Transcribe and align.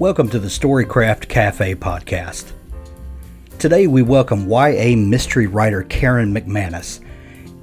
Welcome 0.00 0.28
to 0.28 0.38
the 0.38 0.46
Storycraft 0.46 1.28
Cafe 1.28 1.74
podcast. 1.74 2.52
Today 3.58 3.88
we 3.88 4.02
welcome 4.02 4.48
YA 4.48 4.96
mystery 4.96 5.48
writer 5.48 5.82
Karen 5.82 6.32
McManus. 6.32 7.00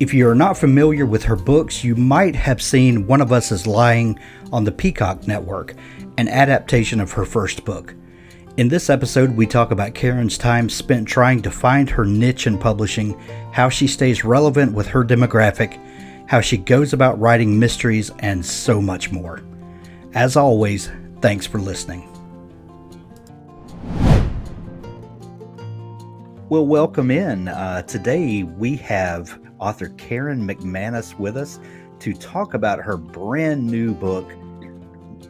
If 0.02 0.13
you 0.13 0.27
are 0.27 0.35
not 0.35 0.57
familiar 0.57 1.05
with 1.05 1.23
her 1.23 1.38
books, 1.38 1.81
you 1.81 1.95
might 1.95 2.35
have 2.35 2.62
seen 2.62 3.07
One 3.07 3.21
of 3.21 3.31
Us 3.31 3.53
is 3.53 3.66
Lying 3.66 4.20
on 4.52 4.66
the 4.66 4.71
Peacock 4.73 5.26
Network, 5.26 5.76
an 6.17 6.27
adaptation 6.27 6.99
of 6.99 7.13
her 7.13 7.23
first 7.23 7.63
book. 7.63 7.95
In 8.57 8.67
this 8.67 8.90
episode, 8.90 9.31
we 9.31 9.48
talk 9.48 9.71
about 9.71 9.95
Karen's 9.95 10.38
time 10.38 10.67
spent 10.67 11.07
trying 11.07 11.41
to 11.41 11.49
find 11.49 11.90
her 11.90 12.04
niche 12.04 12.48
in 12.48 12.57
publishing, 12.57 13.17
how 13.54 13.70
she 13.70 13.88
stays 13.88 14.26
relevant 14.26 14.73
with 14.73 14.88
her 14.88 15.05
demographic, 15.05 15.79
how 16.27 16.41
she 16.41 16.57
goes 16.57 16.91
about 16.91 17.17
writing 17.17 17.57
mysteries, 17.57 18.12
and 18.20 18.45
so 18.45 18.81
much 18.81 19.09
more. 19.09 19.41
As 20.13 20.35
always, 20.35 20.91
thanks 21.21 21.48
for 21.48 21.59
listening. 21.59 22.09
Well, 26.48 26.68
welcome 26.68 27.10
in. 27.10 27.48
Uh, 27.48 27.82
today 27.82 28.43
we 28.43 28.76
have 28.76 29.41
author 29.57 29.90
Karen 29.98 30.48
McManus 30.48 31.18
with 31.18 31.37
us 31.37 31.60
to 31.98 32.13
talk 32.13 32.54
about 32.54 32.77
her 32.82 32.98
brand 32.98 33.65
new 33.65 33.96
book, 33.96 34.32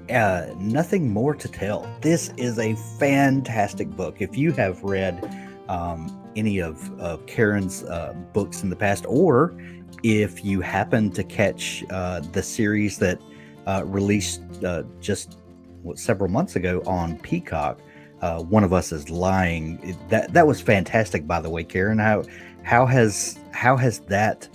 uh, 0.09 0.47
Nothing 0.59 1.09
More 1.09 1.33
to 1.33 1.47
Tell. 1.47 1.89
This 2.01 2.33
is 2.35 2.59
a 2.59 2.75
fantastic 2.99 3.89
book. 3.91 4.17
If 4.19 4.37
you 4.37 4.51
have 4.51 4.83
read 4.83 5.23
um, 5.69 6.21
any 6.35 6.59
of, 6.59 6.91
of 6.99 7.25
Karen's 7.27 7.85
uh, 7.85 8.11
books 8.33 8.63
in 8.63 8.69
the 8.69 8.75
past, 8.75 9.05
or 9.07 9.57
if 10.03 10.43
you 10.43 10.59
happen 10.59 11.11
to 11.11 11.23
catch 11.23 11.85
uh, 11.91 12.19
the 12.19 12.43
series 12.43 12.97
that 12.97 13.21
uh, 13.67 13.83
released 13.85 14.41
uh, 14.65 14.83
just 14.99 15.39
what, 15.81 15.97
several 15.97 16.29
months 16.29 16.57
ago 16.57 16.83
on 16.85 17.17
Peacock, 17.19 17.79
uh, 18.21 18.41
one 18.41 18.63
of 18.63 18.73
us 18.73 18.91
is 18.91 19.09
lying. 19.09 19.79
It, 19.83 20.09
that 20.09 20.33
that 20.33 20.47
was 20.47 20.61
fantastic, 20.61 21.27
by 21.27 21.41
the 21.41 21.49
way, 21.49 21.63
Karen. 21.63 21.99
How 21.99 22.23
how 22.63 22.85
has 22.85 23.37
how 23.51 23.77
has 23.77 23.99
that 23.99 24.47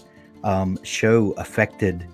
um, 0.44 0.78
show 0.82 1.32
affected 1.32 2.06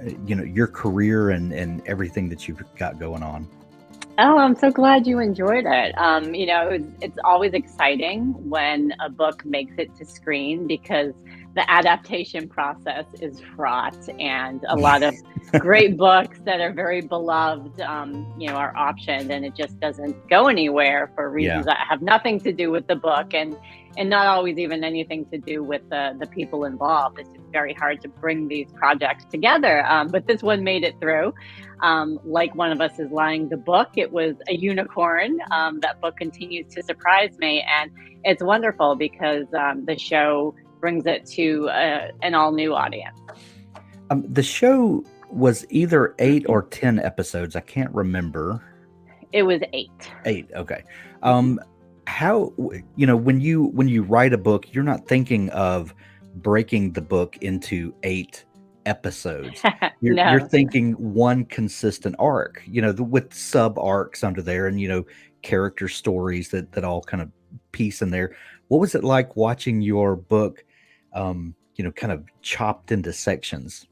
uh, 0.00 0.10
you 0.26 0.34
know 0.34 0.44
your 0.44 0.66
career 0.66 1.30
and 1.30 1.52
and 1.52 1.86
everything 1.86 2.28
that 2.30 2.48
you've 2.48 2.62
got 2.76 2.98
going 2.98 3.22
on? 3.22 3.48
Oh, 4.18 4.38
I'm 4.38 4.54
so 4.54 4.70
glad 4.70 5.06
you 5.06 5.20
enjoyed 5.20 5.64
it. 5.66 5.98
Um, 5.98 6.34
you 6.34 6.44
know, 6.44 6.68
it's, 6.68 6.86
it's 7.00 7.18
always 7.24 7.54
exciting 7.54 8.34
when 8.48 8.92
a 9.00 9.08
book 9.08 9.44
makes 9.46 9.72
it 9.78 9.94
to 9.96 10.04
screen 10.04 10.66
because 10.66 11.14
the 11.54 11.70
adaptation 11.70 12.48
process 12.48 13.04
is 13.20 13.40
fraught 13.54 14.08
and 14.18 14.64
a 14.68 14.76
lot 14.76 15.02
of 15.02 15.14
great 15.58 15.96
books 15.96 16.38
that 16.44 16.60
are 16.60 16.72
very 16.72 17.02
beloved 17.02 17.80
um, 17.82 18.32
you 18.38 18.48
know 18.48 18.54
are 18.54 18.72
optioned 18.74 19.30
and 19.30 19.44
it 19.44 19.54
just 19.54 19.78
doesn't 19.80 20.16
go 20.28 20.48
anywhere 20.48 21.12
for 21.14 21.30
reasons 21.30 21.66
yeah. 21.66 21.74
that 21.74 21.86
have 21.86 22.00
nothing 22.00 22.40
to 22.40 22.52
do 22.52 22.70
with 22.70 22.86
the 22.86 22.96
book 22.96 23.34
and 23.34 23.56
and 23.98 24.08
not 24.08 24.26
always 24.26 24.56
even 24.56 24.82
anything 24.82 25.26
to 25.26 25.36
do 25.36 25.62
with 25.62 25.82
the 25.90 26.16
the 26.18 26.26
people 26.28 26.64
involved. 26.64 27.18
It's 27.18 27.28
just 27.28 27.44
very 27.52 27.74
hard 27.74 28.00
to 28.00 28.08
bring 28.08 28.48
these 28.48 28.72
projects 28.72 29.26
together 29.26 29.84
um, 29.86 30.08
but 30.08 30.26
this 30.26 30.42
one 30.42 30.64
made 30.64 30.84
it 30.84 30.98
through. 31.00 31.34
Um, 31.80 32.20
like 32.24 32.54
one 32.54 32.70
of 32.70 32.80
us 32.80 32.98
is 33.00 33.10
lying 33.10 33.48
the 33.48 33.56
book. 33.56 33.90
It 33.96 34.10
was 34.10 34.36
a 34.48 34.54
unicorn 34.54 35.38
um, 35.50 35.80
that 35.80 36.00
book 36.00 36.16
continues 36.16 36.72
to 36.74 36.82
surprise 36.82 37.36
me 37.38 37.62
and 37.68 37.90
it's 38.24 38.42
wonderful 38.42 38.94
because 38.94 39.46
um, 39.52 39.84
the 39.84 39.98
show 39.98 40.54
brings 40.82 41.06
it 41.06 41.24
to 41.24 41.70
uh, 41.70 42.08
an 42.20 42.34
all 42.34 42.52
new 42.52 42.74
audience. 42.74 43.18
Um, 44.10 44.26
the 44.28 44.42
show 44.42 45.02
was 45.30 45.64
either 45.70 46.14
eight 46.18 46.44
or 46.46 46.64
10 46.64 46.98
episodes. 46.98 47.56
I 47.56 47.60
can't 47.60 47.94
remember. 47.94 48.62
It 49.32 49.44
was 49.44 49.62
eight. 49.72 50.10
Eight. 50.26 50.50
Okay. 50.54 50.82
Um, 51.22 51.58
how, 52.06 52.52
you 52.96 53.06
know, 53.06 53.16
when 53.16 53.40
you, 53.40 53.66
when 53.68 53.88
you 53.88 54.02
write 54.02 54.34
a 54.34 54.38
book, 54.38 54.74
you're 54.74 54.84
not 54.84 55.06
thinking 55.06 55.48
of 55.50 55.94
breaking 56.34 56.92
the 56.92 57.00
book 57.00 57.38
into 57.38 57.94
eight 58.02 58.44
episodes. 58.84 59.62
You're, 60.00 60.14
no. 60.16 60.32
you're 60.32 60.48
thinking 60.48 60.94
one 60.94 61.44
consistent 61.44 62.16
arc, 62.18 62.60
you 62.66 62.82
know, 62.82 62.90
the, 62.90 63.04
with 63.04 63.32
sub 63.32 63.78
arcs 63.78 64.24
under 64.24 64.42
there 64.42 64.66
and, 64.66 64.80
you 64.80 64.88
know, 64.88 65.04
character 65.42 65.86
stories 65.86 66.48
that, 66.48 66.72
that 66.72 66.82
all 66.82 67.02
kind 67.02 67.22
of 67.22 67.30
piece 67.70 68.02
in 68.02 68.10
there. 68.10 68.34
What 68.66 68.80
was 68.80 68.96
it 68.96 69.04
like 69.04 69.36
watching 69.36 69.80
your 69.80 70.16
book 70.16 70.64
um, 71.14 71.54
you 71.76 71.84
know, 71.84 71.92
kind 71.92 72.12
of 72.12 72.24
chopped 72.42 72.92
into 72.92 73.12
sections? 73.12 73.86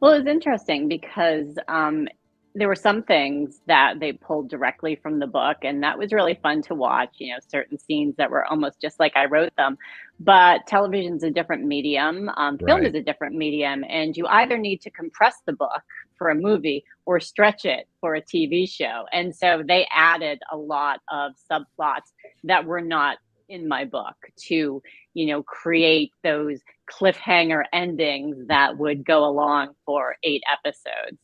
Well, 0.00 0.12
it 0.12 0.18
was 0.18 0.26
interesting 0.26 0.88
because 0.88 1.58
um, 1.66 2.06
there 2.54 2.68
were 2.68 2.76
some 2.76 3.02
things 3.02 3.60
that 3.66 4.00
they 4.00 4.12
pulled 4.12 4.48
directly 4.48 4.96
from 4.96 5.18
the 5.18 5.26
book, 5.26 5.58
and 5.62 5.82
that 5.82 5.98
was 5.98 6.12
really 6.12 6.38
fun 6.42 6.62
to 6.62 6.74
watch. 6.74 7.16
You 7.18 7.32
know, 7.32 7.38
certain 7.46 7.78
scenes 7.78 8.16
that 8.16 8.30
were 8.30 8.44
almost 8.46 8.80
just 8.80 8.98
like 9.00 9.16
I 9.16 9.26
wrote 9.26 9.54
them. 9.56 9.76
But 10.20 10.66
television's 10.66 11.22
a 11.22 11.30
different 11.30 11.64
medium, 11.64 12.28
um, 12.30 12.58
film 12.58 12.80
right. 12.80 12.88
is 12.88 12.94
a 12.94 13.02
different 13.02 13.36
medium, 13.36 13.84
and 13.88 14.16
you 14.16 14.26
either 14.26 14.58
need 14.58 14.80
to 14.82 14.90
compress 14.90 15.36
the 15.46 15.52
book 15.52 15.82
for 16.16 16.30
a 16.30 16.34
movie 16.34 16.84
or 17.06 17.20
stretch 17.20 17.64
it 17.64 17.86
for 18.00 18.16
a 18.16 18.22
TV 18.22 18.68
show. 18.68 19.04
And 19.12 19.34
so 19.34 19.62
they 19.66 19.86
added 19.94 20.40
a 20.52 20.56
lot 20.56 21.00
of 21.10 21.32
subplots 21.50 22.12
that 22.44 22.64
were 22.64 22.80
not 22.80 23.18
in 23.48 23.68
my 23.68 23.84
book 23.84 24.16
to 24.36 24.82
you 25.18 25.26
know 25.26 25.42
create 25.42 26.12
those 26.22 26.60
cliffhanger 26.90 27.64
endings 27.72 28.36
that 28.46 28.78
would 28.78 29.04
go 29.04 29.24
along 29.24 29.74
for 29.84 30.16
eight 30.22 30.42
episodes. 30.50 31.18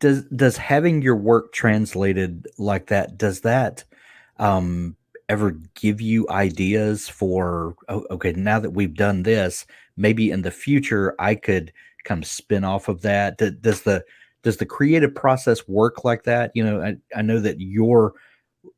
Does 0.00 0.24
does 0.26 0.56
having 0.56 1.02
your 1.02 1.16
work 1.16 1.52
translated 1.52 2.46
like 2.58 2.86
that 2.88 3.16
does 3.16 3.40
that 3.40 3.84
um 4.38 4.96
ever 5.28 5.52
give 5.74 6.00
you 6.00 6.26
ideas 6.28 7.08
for 7.08 7.74
oh, 7.88 8.04
okay 8.10 8.32
now 8.32 8.58
that 8.58 8.72
we've 8.72 8.94
done 8.94 9.22
this 9.22 9.64
maybe 9.96 10.30
in 10.30 10.42
the 10.42 10.50
future 10.50 11.14
i 11.18 11.34
could 11.34 11.72
kind 12.04 12.22
of 12.22 12.28
spin 12.28 12.64
off 12.64 12.88
of 12.88 13.02
that. 13.02 13.38
Does 13.38 13.82
the 13.82 14.04
does 14.42 14.58
the 14.58 14.66
creative 14.66 15.14
process 15.14 15.66
work 15.66 16.04
like 16.04 16.24
that? 16.24 16.52
You 16.54 16.64
know 16.64 16.82
i, 16.82 16.96
I 17.16 17.22
know 17.22 17.40
that 17.40 17.60
your 17.60 18.14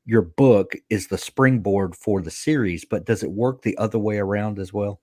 your 0.04 0.22
book 0.22 0.74
is 0.90 1.08
the 1.08 1.18
springboard 1.18 1.96
for 1.96 2.20
the 2.20 2.30
series, 2.30 2.84
but 2.84 3.04
does 3.04 3.22
it 3.22 3.30
work 3.30 3.62
the 3.62 3.76
other 3.78 3.98
way 3.98 4.18
around 4.18 4.58
as 4.58 4.72
well? 4.72 5.00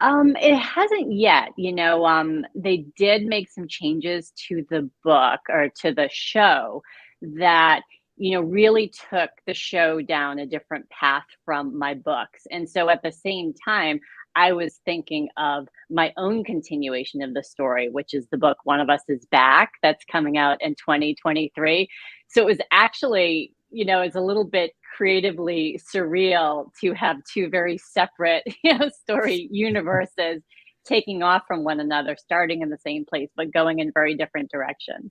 Um, 0.00 0.36
it 0.36 0.56
hasn't 0.56 1.12
yet. 1.12 1.50
You 1.56 1.72
know, 1.72 2.06
um, 2.06 2.46
they 2.54 2.86
did 2.96 3.26
make 3.26 3.50
some 3.50 3.66
changes 3.66 4.32
to 4.48 4.64
the 4.70 4.88
book 5.02 5.40
or 5.48 5.70
to 5.80 5.92
the 5.92 6.08
show 6.12 6.82
that 7.20 7.82
you 8.16 8.32
know 8.32 8.42
really 8.42 8.92
took 9.10 9.30
the 9.46 9.54
show 9.54 10.00
down 10.00 10.38
a 10.38 10.46
different 10.46 10.88
path 10.90 11.26
from 11.44 11.76
my 11.76 11.94
books. 11.94 12.46
And 12.50 12.68
so 12.68 12.88
at 12.88 13.02
the 13.02 13.12
same 13.12 13.54
time, 13.64 14.00
I 14.36 14.52
was 14.52 14.80
thinking 14.84 15.28
of 15.36 15.66
my 15.90 16.12
own 16.16 16.44
continuation 16.44 17.22
of 17.22 17.34
the 17.34 17.42
story, 17.42 17.88
which 17.88 18.14
is 18.14 18.28
the 18.28 18.38
book 18.38 18.58
One 18.62 18.78
of 18.78 18.88
Us 18.88 19.02
is 19.08 19.26
Back 19.26 19.72
that's 19.82 20.04
coming 20.04 20.38
out 20.38 20.58
in 20.60 20.76
2023. 20.76 21.88
So 22.28 22.42
it 22.42 22.46
was 22.46 22.60
actually 22.70 23.52
you 23.70 23.84
know, 23.84 24.00
it's 24.00 24.16
a 24.16 24.20
little 24.20 24.44
bit 24.44 24.72
creatively 24.96 25.80
surreal 25.94 26.70
to 26.80 26.92
have 26.92 27.16
two 27.32 27.48
very 27.48 27.78
separate, 27.78 28.44
you 28.62 28.76
know, 28.76 28.88
story 28.88 29.48
universes 29.50 30.42
taking 30.84 31.22
off 31.22 31.42
from 31.46 31.64
one 31.64 31.80
another, 31.80 32.16
starting 32.18 32.62
in 32.62 32.70
the 32.70 32.78
same 32.78 33.04
place, 33.04 33.28
but 33.36 33.52
going 33.52 33.78
in 33.78 33.92
very 33.92 34.14
different 34.14 34.50
directions. 34.50 35.10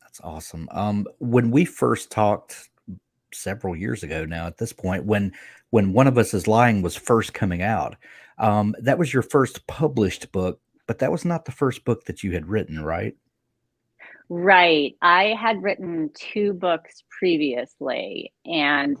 That's 0.00 0.20
awesome. 0.22 0.68
Um, 0.72 1.06
when 1.20 1.50
we 1.50 1.64
first 1.64 2.10
talked 2.10 2.68
several 3.32 3.74
years 3.74 4.02
ago 4.02 4.26
now 4.26 4.46
at 4.46 4.58
this 4.58 4.72
point, 4.72 5.04
when 5.04 5.32
when 5.70 5.94
one 5.94 6.06
of 6.06 6.18
us 6.18 6.34
is 6.34 6.46
lying 6.46 6.82
was 6.82 6.96
first 6.96 7.32
coming 7.32 7.62
out, 7.62 7.96
um, 8.36 8.74
that 8.80 8.98
was 8.98 9.14
your 9.14 9.22
first 9.22 9.66
published 9.66 10.30
book, 10.30 10.60
but 10.86 10.98
that 10.98 11.10
was 11.10 11.24
not 11.24 11.46
the 11.46 11.52
first 11.52 11.84
book 11.84 12.04
that 12.04 12.22
you 12.22 12.32
had 12.32 12.46
written, 12.46 12.84
right? 12.84 13.14
Right. 14.34 14.94
I 15.02 15.36
had 15.40 15.62
written 15.62 16.10
two 16.14 16.54
books 16.54 17.02
previously, 17.18 18.32
and 18.46 18.96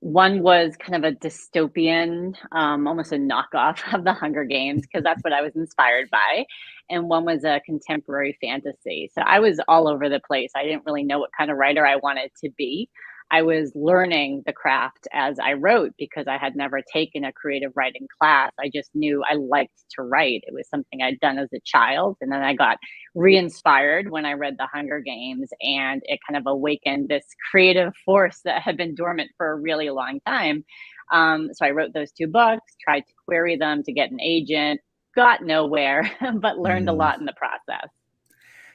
One 0.00 0.42
was 0.44 0.76
kind 0.78 1.04
of 1.04 1.12
a 1.12 1.16
dystopian, 1.16 2.36
um, 2.52 2.86
almost 2.88 3.12
a 3.12 3.16
knockoff 3.16 3.80
of 3.94 4.04
the 4.04 4.14
Hunger 4.14 4.44
Games, 4.44 4.82
because 4.82 5.04
that's 5.04 5.22
what 5.24 5.34
I 5.34 5.42
was 5.42 5.56
inspired 5.56 6.10
by. 6.12 6.46
And 6.90 7.08
one 7.10 7.26
was 7.26 7.44
a 7.44 7.60
contemporary 7.66 8.38
fantasy. 8.40 9.10
So 9.14 9.22
I 9.22 9.40
was 9.40 9.60
all 9.68 9.88
over 9.88 10.08
the 10.08 10.20
place. 10.26 10.52
I 10.56 10.64
didn't 10.64 10.84
really 10.86 11.04
know 11.04 11.18
what 11.20 11.32
kind 11.36 11.50
of 11.50 11.58
writer 11.58 11.86
I 11.86 11.96
wanted 11.96 12.30
to 12.44 12.50
be. 12.56 12.88
I 13.30 13.42
was 13.42 13.72
learning 13.74 14.42
the 14.46 14.52
craft 14.52 15.08
as 15.12 15.38
I 15.38 15.54
wrote 15.54 15.92
because 15.98 16.26
I 16.28 16.38
had 16.38 16.54
never 16.54 16.82
taken 16.92 17.24
a 17.24 17.32
creative 17.32 17.72
writing 17.74 18.06
class. 18.20 18.52
I 18.60 18.70
just 18.72 18.90
knew 18.94 19.24
I 19.28 19.34
liked 19.34 19.82
to 19.96 20.02
write. 20.02 20.42
It 20.46 20.54
was 20.54 20.68
something 20.68 21.02
I'd 21.02 21.20
done 21.20 21.38
as 21.38 21.52
a 21.52 21.60
child. 21.64 22.16
And 22.20 22.30
then 22.30 22.42
I 22.42 22.54
got 22.54 22.78
re 23.14 23.36
inspired 23.36 24.10
when 24.10 24.24
I 24.24 24.32
read 24.32 24.56
The 24.58 24.68
Hunger 24.72 25.00
Games, 25.00 25.50
and 25.60 26.02
it 26.04 26.20
kind 26.28 26.36
of 26.38 26.46
awakened 26.46 27.08
this 27.08 27.24
creative 27.50 27.92
force 28.04 28.40
that 28.44 28.62
had 28.62 28.76
been 28.76 28.94
dormant 28.94 29.30
for 29.36 29.50
a 29.50 29.56
really 29.56 29.90
long 29.90 30.20
time. 30.26 30.64
Um, 31.12 31.50
so 31.52 31.66
I 31.66 31.70
wrote 31.70 31.92
those 31.92 32.12
two 32.12 32.26
books, 32.26 32.76
tried 32.82 33.00
to 33.00 33.12
query 33.26 33.56
them 33.56 33.82
to 33.84 33.92
get 33.92 34.10
an 34.10 34.20
agent, 34.20 34.80
got 35.16 35.42
nowhere, 35.42 36.10
but 36.40 36.58
learned 36.58 36.88
mm. 36.88 36.92
a 36.92 36.94
lot 36.94 37.18
in 37.18 37.26
the 37.26 37.34
process. 37.34 37.88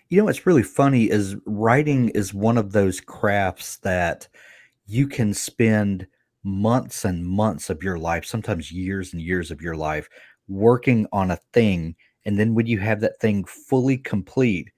You 0.10 0.18
know 0.18 0.26
what's 0.26 0.48
really 0.48 0.64
funny 0.64 1.10
is 1.10 1.36
writing 1.46 2.10
is 2.10 2.34
one 2.34 2.58
of 2.58 2.72
those 2.72 3.00
crafts 3.00 3.78
that 3.78 4.28
you 4.88 5.08
can 5.08 5.36
spend 5.36 6.08
months 6.44 7.06
and 7.06 7.24
months 7.26 7.70
of 7.70 7.84
your 7.84 8.00
life, 8.00 8.26
sometimes 8.26 8.72
years 8.72 9.14
and 9.14 9.22
years 9.22 9.52
of 9.52 9.62
your 9.62 9.76
life, 9.76 10.10
working 10.48 11.06
on 11.12 11.30
a 11.30 11.40
thing. 11.54 11.96
And 12.26 12.40
then 12.40 12.56
when 12.56 12.66
you 12.66 12.80
have 12.80 13.02
that 13.02 13.20
thing 13.20 13.44
fully 13.44 13.98
complete, 13.98 14.72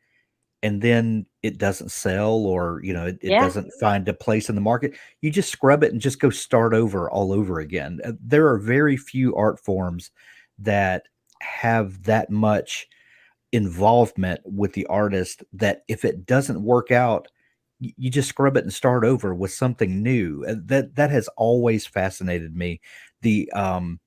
and 0.64 0.82
then 0.82 1.26
it 1.44 1.58
doesn't 1.58 1.92
sell 1.92 2.46
or 2.46 2.82
you 2.84 2.94
know 2.94 3.08
it, 3.08 3.18
it 3.22 3.32
yeah. 3.32 3.42
doesn't 3.42 3.72
find 3.80 4.08
a 4.08 4.14
place 4.14 4.50
in 4.50 4.56
the 4.56 4.62
market 4.62 4.96
you 5.22 5.32
just 5.32 5.52
scrub 5.52 5.84
it 5.84 5.92
and 5.92 6.02
just 6.02 6.20
go 6.20 6.30
start 6.30 6.74
over 6.74 7.10
all 7.10 7.32
over 7.32 7.60
again 7.60 8.00
uh, 8.06 8.12
there 8.22 8.48
are 8.48 8.60
very 8.60 8.96
few 8.96 9.36
art 9.36 9.60
forms 9.60 10.12
that 10.60 11.04
have 11.42 12.04
that 12.04 12.30
much 12.30 12.88
involvement 13.52 14.40
with 14.46 14.74
the 14.74 14.86
artist 14.88 15.44
that 15.54 15.84
if 15.88 16.06
it 16.06 16.26
doesn't 16.26 16.64
work 16.64 16.92
out 16.92 17.28
you 17.82 18.12
just 18.12 18.30
scrub 18.30 18.58
it 18.58 18.64
and 18.64 18.74
start 18.74 19.04
over 19.04 19.34
with 19.34 19.52
something 19.52 20.04
new. 20.04 20.46
That 20.48 20.96
that 20.96 21.10
has 21.10 21.28
always 21.36 21.86
fascinated 21.86 22.56
me 22.56 22.80
the 23.22 23.52
um 23.52 24.00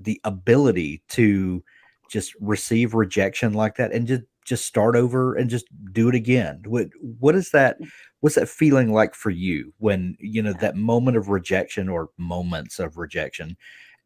the 0.00 0.20
ability 0.24 1.02
to 1.10 1.62
just 2.10 2.34
receive 2.40 2.94
rejection 2.94 3.52
like 3.52 3.76
that 3.76 3.92
and 3.92 4.06
just 4.06 4.22
just 4.46 4.64
start 4.64 4.96
over 4.96 5.34
and 5.34 5.50
just 5.50 5.66
do 5.92 6.08
it 6.08 6.14
again. 6.14 6.62
What 6.66 6.88
what 7.00 7.34
is 7.34 7.50
that 7.50 7.80
mm. 7.80 7.88
what's 8.20 8.36
that 8.36 8.48
feeling 8.48 8.92
like 8.92 9.14
for 9.14 9.30
you 9.30 9.74
when 9.78 10.16
you 10.18 10.42
know 10.42 10.54
that 10.54 10.76
moment 10.76 11.18
of 11.18 11.28
rejection 11.28 11.88
or 11.88 12.08
moments 12.16 12.78
of 12.78 12.96
rejection 12.96 13.56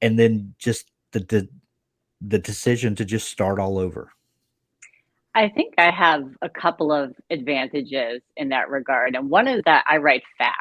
and 0.00 0.18
then 0.18 0.54
just 0.58 0.90
the 1.12 1.20
the, 1.20 1.48
the 2.20 2.38
decision 2.38 2.96
to 2.96 3.04
just 3.04 3.28
start 3.28 3.60
all 3.60 3.78
over 3.78 4.10
I 5.34 5.48
think 5.48 5.74
I 5.78 5.90
have 5.90 6.24
a 6.42 6.48
couple 6.48 6.92
of 6.92 7.14
advantages 7.30 8.22
in 8.36 8.50
that 8.50 8.68
regard. 8.68 9.14
And 9.14 9.30
one 9.30 9.48
is 9.48 9.62
that 9.64 9.84
I 9.88 9.96
write 9.96 10.22
fast. 10.36 10.56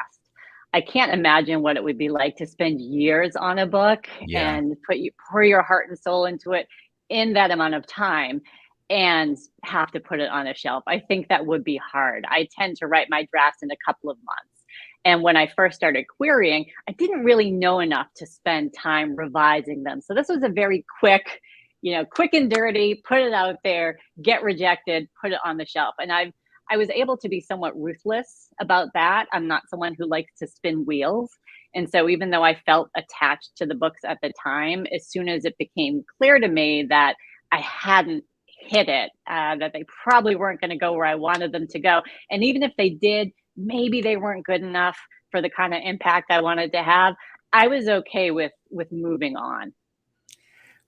I 0.74 0.80
can't 0.80 1.12
imagine 1.12 1.60
what 1.60 1.76
it 1.76 1.84
would 1.84 1.98
be 1.98 2.08
like 2.08 2.36
to 2.36 2.46
spend 2.46 2.80
years 2.80 3.36
on 3.36 3.58
a 3.58 3.66
book 3.66 4.06
yeah. 4.26 4.54
and 4.54 4.74
put 4.88 4.96
you 4.96 5.10
pour 5.30 5.44
your 5.44 5.62
heart 5.62 5.88
and 5.88 5.98
soul 5.98 6.24
into 6.24 6.52
it 6.52 6.66
in 7.10 7.34
that 7.34 7.50
amount 7.50 7.74
of 7.74 7.86
time 7.86 8.40
and 8.88 9.36
have 9.64 9.90
to 9.90 10.00
put 10.00 10.20
it 10.20 10.30
on 10.30 10.46
a 10.46 10.54
shelf. 10.54 10.82
I 10.86 11.00
think 11.00 11.28
that 11.28 11.44
would 11.44 11.64
be 11.64 11.76
hard. 11.76 12.24
I 12.28 12.48
tend 12.58 12.76
to 12.78 12.86
write 12.86 13.08
my 13.10 13.26
drafts 13.30 13.62
in 13.62 13.70
a 13.70 13.76
couple 13.84 14.08
of 14.08 14.16
months. 14.24 14.64
And 15.04 15.22
when 15.22 15.36
I 15.36 15.52
first 15.54 15.76
started 15.76 16.06
querying, 16.16 16.66
I 16.88 16.92
didn't 16.92 17.24
really 17.24 17.50
know 17.50 17.80
enough 17.80 18.06
to 18.16 18.26
spend 18.26 18.72
time 18.72 19.16
revising 19.16 19.82
them. 19.82 20.00
So 20.00 20.14
this 20.14 20.28
was 20.28 20.42
a 20.42 20.48
very 20.48 20.86
quick 21.00 21.40
you 21.82 21.94
know, 21.94 22.04
quick 22.04 22.32
and 22.32 22.50
dirty, 22.50 23.02
put 23.06 23.18
it 23.18 23.32
out 23.32 23.56
there, 23.64 23.98
get 24.22 24.42
rejected, 24.42 25.08
put 25.20 25.32
it 25.32 25.38
on 25.44 25.58
the 25.58 25.66
shelf. 25.66 25.94
And 25.98 26.12
I've 26.12 26.32
I 26.70 26.76
was 26.78 26.88
able 26.90 27.18
to 27.18 27.28
be 27.28 27.40
somewhat 27.40 27.78
ruthless 27.78 28.48
about 28.60 28.88
that. 28.94 29.26
I'm 29.32 29.46
not 29.46 29.68
someone 29.68 29.94
who 29.98 30.08
likes 30.08 30.32
to 30.38 30.46
spin 30.46 30.86
wheels. 30.86 31.30
And 31.74 31.90
so 31.90 32.08
even 32.08 32.30
though 32.30 32.44
I 32.44 32.54
felt 32.64 32.88
attached 32.96 33.50
to 33.56 33.66
the 33.66 33.74
books 33.74 34.00
at 34.06 34.18
the 34.22 34.32
time, 34.42 34.86
as 34.94 35.06
soon 35.08 35.28
as 35.28 35.44
it 35.44 35.58
became 35.58 36.02
clear 36.18 36.38
to 36.38 36.48
me 36.48 36.86
that 36.88 37.16
I 37.50 37.58
hadn't 37.58 38.24
hit 38.46 38.88
it, 38.88 39.10
uh, 39.28 39.56
that 39.56 39.72
they 39.74 39.84
probably 40.04 40.36
weren't 40.36 40.60
going 40.60 40.70
to 40.70 40.78
go 40.78 40.92
where 40.94 41.04
I 41.04 41.16
wanted 41.16 41.52
them 41.52 41.66
to 41.68 41.80
go. 41.80 42.00
And 42.30 42.42
even 42.44 42.62
if 42.62 42.72
they 42.78 42.90
did, 42.90 43.32
maybe 43.56 44.00
they 44.00 44.16
weren't 44.16 44.46
good 44.46 44.62
enough 44.62 44.98
for 45.30 45.42
the 45.42 45.50
kind 45.50 45.74
of 45.74 45.80
impact 45.84 46.30
I 46.30 46.40
wanted 46.40 46.72
to 46.72 46.82
have. 46.82 47.14
I 47.52 47.66
was 47.66 47.86
okay 47.88 48.30
with 48.30 48.52
with 48.70 48.88
moving 48.92 49.36
on 49.36 49.74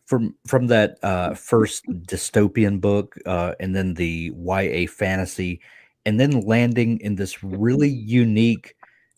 from 0.06 0.34
from 0.46 0.66
that 0.68 0.98
uh, 1.02 1.34
first 1.34 1.84
dystopian 1.86 2.80
book, 2.80 3.16
uh, 3.26 3.54
and 3.60 3.74
then 3.74 3.94
the 3.94 4.32
YA 4.36 4.86
fantasy, 4.86 5.60
and 6.04 6.20
then 6.20 6.40
landing 6.40 7.00
in 7.00 7.16
this 7.16 7.42
really 7.42 7.88
unique 7.88 8.76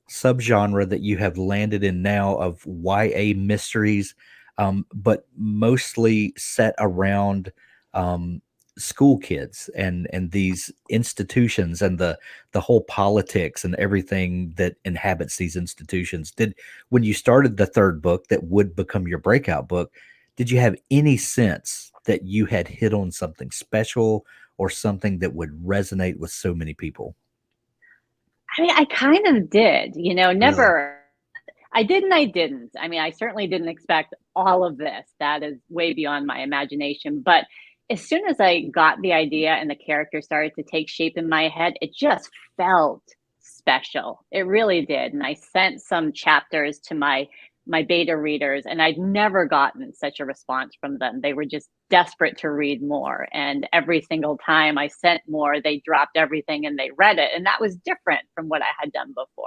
subgenre 0.09 0.89
that 0.89 1.01
you 1.01 1.17
have 1.19 1.37
landed 1.37 1.83
in 1.83 2.03
now 2.03 2.37
of 2.37 2.65
YA 2.67 3.35
mysteries, 3.37 4.15
um, 4.59 4.87
but 4.95 5.27
mostly 5.37 6.33
set 6.37 6.75
around 6.79 7.53
um, 7.95 8.41
school 8.79 9.19
kids 9.19 9.71
and 9.75 10.07
and 10.13 10.31
these 10.31 10.71
institutions 10.91 11.81
and 11.81 11.99
the 11.99 12.19
the 12.53 12.61
whole 12.61 12.83
politics 12.83 13.65
and 13.65 13.75
everything 13.77 14.53
that 14.57 14.77
inhabits 14.85 15.37
these 15.37 15.57
institutions. 15.57 16.31
Did 16.31 16.55
when 16.91 17.03
you 17.03 17.15
started 17.15 17.57
the 17.57 17.67
third 17.67 18.03
book 18.03 18.29
that 18.29 18.45
would 18.45 18.77
become 18.77 19.09
your 19.09 19.19
breakout 19.19 19.67
book? 19.69 19.93
Did 20.37 20.51
you 20.51 20.59
have 20.61 20.77
any 20.91 21.17
sense 21.17 21.93
that 22.05 22.25
you 22.25 22.47
had 22.47 22.69
hit 22.69 22.95
on 22.95 23.11
something 23.11 23.51
special 23.51 24.25
or 24.59 24.71
something 24.71 25.19
that 25.19 25.35
would 25.35 25.51
resonate 25.63 26.19
with 26.19 26.31
so 26.31 26.55
many 26.55 26.75
people? 26.75 27.17
I 28.57 28.63
mean, 28.63 28.71
I 28.71 28.85
kind 28.87 29.27
of 29.27 29.51
did, 29.51 29.95
you 29.97 30.15
know, 30.15 30.33
never. 30.33 30.99
I 31.73 31.83
did 31.83 32.05
and 32.05 32.15
I 32.15 32.25
didn't. 32.25 32.71
I 32.79 32.89
mean, 32.89 33.01
I 33.01 33.11
certainly 33.11 33.47
didn't 33.47 33.69
expect 33.69 34.15
all 34.35 34.65
of 34.65 34.79
this. 34.79 35.07
That 35.21 35.43
is 35.43 35.59
way 35.69 35.93
beyond 35.93 36.27
my 36.27 36.41
imagination. 36.41 37.21
But 37.21 37.45
as 37.91 38.01
soon 38.01 38.27
as 38.27 38.41
I 38.41 38.63
got 38.63 39.01
the 39.03 39.13
idea 39.13 39.51
and 39.51 39.69
the 39.69 39.77
character 39.77 40.23
started 40.23 40.55
to 40.57 40.63
take 40.63 40.89
shape 40.89 41.19
in 41.19 41.29
my 41.29 41.49
head, 41.49 41.75
it 41.83 41.95
just 41.95 42.31
felt 42.57 43.03
special. 43.41 44.25
It 44.31 44.47
really 44.47 44.87
did. 44.87 45.13
And 45.13 45.23
I 45.23 45.35
sent 45.35 45.83
some 45.83 46.13
chapters 46.13 46.79
to 46.81 46.95
my 46.95 47.29
my 47.67 47.83
beta 47.83 48.17
readers 48.17 48.65
and 48.67 48.81
I'd 48.81 48.99
never 48.99 49.45
gotten 49.45 49.93
such 49.95 50.21
a 50.21 50.25
response 50.25 50.75
from 50.81 50.99
them. 50.99 51.21
They 51.23 51.33
were 51.33 51.45
just 51.45 51.69
desperate 51.91 52.39
to 52.39 52.51
read 52.51 52.83
more. 52.83 53.27
And 53.33 53.69
every 53.73 54.03
single 54.03 54.39
time 54.39 54.79
I 54.79 54.89
sent 54.89 55.23
more, 55.29 55.61
they 55.61 55.83
dropped 55.85 56.17
everything 56.17 56.65
and 56.67 56.79
they 56.79 56.91
read 56.97 57.19
it. 57.19 57.31
And 57.35 57.47
that 57.47 57.61
was 57.61 57.77
different 57.77 58.23
from 58.35 58.49
what 58.49 58.63
I 58.63 58.73
had 58.79 58.93
done 58.93 59.09
before. 59.09 59.47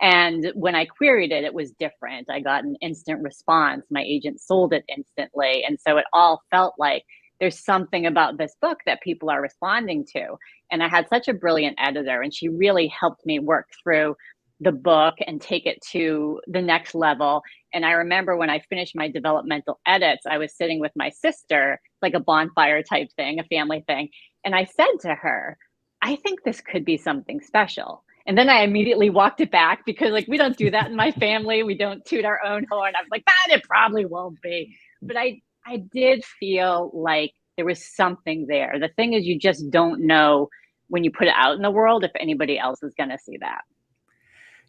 And 0.00 0.52
when 0.54 0.74
I 0.74 0.86
queried 0.86 1.32
it, 1.32 1.44
it 1.44 1.54
was 1.54 1.72
different. 1.72 2.28
I 2.30 2.40
got 2.40 2.64
an 2.64 2.76
instant 2.80 3.22
response. 3.22 3.86
My 3.90 4.02
agent 4.02 4.40
sold 4.40 4.72
it 4.72 4.84
instantly. 4.88 5.64
And 5.66 5.78
so 5.80 5.96
it 5.96 6.04
all 6.12 6.42
felt 6.50 6.74
like 6.78 7.04
there's 7.40 7.64
something 7.64 8.06
about 8.06 8.38
this 8.38 8.54
book 8.60 8.78
that 8.86 9.02
people 9.02 9.30
are 9.30 9.40
responding 9.42 10.06
to. 10.16 10.36
And 10.70 10.82
I 10.82 10.88
had 10.88 11.08
such 11.08 11.28
a 11.28 11.34
brilliant 11.34 11.76
editor, 11.80 12.22
and 12.22 12.34
she 12.34 12.48
really 12.48 12.88
helped 12.88 13.26
me 13.26 13.38
work 13.38 13.68
through 13.82 14.16
the 14.60 14.72
book 14.72 15.14
and 15.26 15.40
take 15.40 15.66
it 15.66 15.80
to 15.92 16.40
the 16.46 16.62
next 16.62 16.94
level. 16.94 17.42
And 17.72 17.84
I 17.84 17.92
remember 17.92 18.36
when 18.36 18.50
I 18.50 18.60
finished 18.60 18.94
my 18.94 19.08
developmental 19.08 19.80
edits, 19.86 20.26
I 20.26 20.38
was 20.38 20.56
sitting 20.56 20.80
with 20.80 20.92
my 20.96 21.10
sister, 21.10 21.80
like 22.02 22.14
a 22.14 22.20
bonfire 22.20 22.82
type 22.82 23.08
thing, 23.16 23.40
a 23.40 23.44
family 23.44 23.84
thing. 23.86 24.10
And 24.44 24.54
I 24.54 24.64
said 24.64 25.00
to 25.00 25.14
her, 25.14 25.58
I 26.02 26.16
think 26.16 26.42
this 26.42 26.60
could 26.60 26.84
be 26.84 26.96
something 26.96 27.40
special. 27.40 28.04
And 28.26 28.38
then 28.38 28.48
I 28.48 28.62
immediately 28.62 29.10
walked 29.10 29.40
it 29.40 29.50
back 29.50 29.84
because, 29.84 30.10
like, 30.10 30.28
we 30.28 30.38
don't 30.38 30.56
do 30.56 30.70
that 30.70 30.86
in 30.86 30.96
my 30.96 31.10
family. 31.20 31.62
We 31.62 31.76
don't 31.76 32.04
toot 32.04 32.24
our 32.24 32.42
own 32.44 32.66
horn. 32.70 32.94
I 32.96 33.02
was 33.02 33.10
like, 33.10 33.24
that 33.26 33.56
it 33.58 33.64
probably 33.64 34.06
won't 34.06 34.40
be. 34.40 34.76
But 35.02 35.16
I, 35.16 35.40
I 35.66 35.78
did 35.92 36.24
feel 36.24 36.90
like 36.94 37.32
there 37.56 37.66
was 37.66 37.84
something 37.84 38.46
there. 38.46 38.78
The 38.80 38.88
thing 38.88 39.12
is, 39.12 39.26
you 39.26 39.38
just 39.38 39.70
don't 39.70 40.06
know 40.06 40.48
when 40.88 41.04
you 41.04 41.10
put 41.10 41.26
it 41.26 41.34
out 41.36 41.56
in 41.56 41.62
the 41.62 41.70
world 41.70 42.04
if 42.04 42.12
anybody 42.18 42.58
else 42.58 42.82
is 42.82 42.94
going 42.94 43.10
to 43.10 43.18
see 43.18 43.38
that 43.38 43.62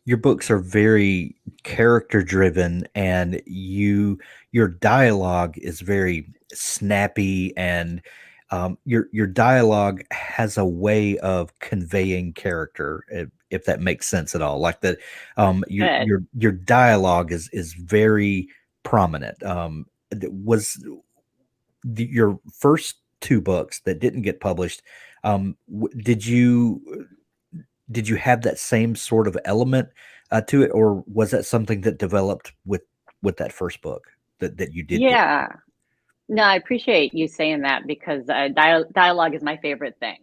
your 0.05 0.17
books 0.17 0.49
are 0.51 0.59
very 0.59 1.35
character 1.63 2.23
driven 2.23 2.87
and 2.95 3.41
you 3.45 4.19
your 4.51 4.67
dialogue 4.67 5.57
is 5.57 5.81
very 5.81 6.31
snappy 6.53 7.55
and 7.57 8.01
um, 8.51 8.77
your 8.85 9.09
your 9.11 9.27
dialogue 9.27 10.03
has 10.11 10.57
a 10.57 10.65
way 10.65 11.17
of 11.19 11.57
conveying 11.59 12.31
character 12.33 13.03
if, 13.09 13.29
if 13.49 13.65
that 13.65 13.81
makes 13.81 14.07
sense 14.07 14.35
at 14.35 14.41
all. 14.41 14.59
Like 14.59 14.81
that 14.81 14.99
um, 15.37 15.63
your, 15.67 15.87
your 16.03 16.23
your 16.37 16.51
dialogue 16.51 17.31
is 17.31 17.49
is 17.51 17.73
very 17.73 18.47
prominent. 18.83 19.41
Um, 19.43 19.87
was 20.11 20.81
the, 21.83 22.05
your 22.05 22.39
first 22.53 22.97
two 23.19 23.41
books 23.41 23.79
that 23.81 23.99
didn't 23.99 24.21
get 24.21 24.39
published 24.39 24.83
um, 25.23 25.57
did 25.97 26.25
you 26.25 27.07
did 27.91 28.07
you 28.07 28.15
have 28.15 28.41
that 28.41 28.59
same 28.59 28.95
sort 28.95 29.27
of 29.27 29.37
element 29.45 29.89
uh, 30.31 30.41
to 30.41 30.63
it, 30.63 30.69
or 30.69 31.03
was 31.07 31.31
that 31.31 31.45
something 31.45 31.81
that 31.81 31.99
developed 31.99 32.53
with 32.65 32.81
with 33.21 33.37
that 33.37 33.51
first 33.53 33.81
book 33.81 34.07
that 34.39 34.57
that 34.57 34.73
you 34.73 34.83
did? 34.83 35.01
Yeah. 35.01 35.47
No, 36.27 36.43
I 36.43 36.55
appreciate 36.55 37.13
you 37.13 37.27
saying 37.27 37.61
that 37.61 37.85
because 37.85 38.27
uh, 38.29 38.49
dial- 38.55 38.89
dialogue 38.93 39.35
is 39.35 39.43
my 39.43 39.57
favorite 39.57 39.95
thing. 39.99 40.17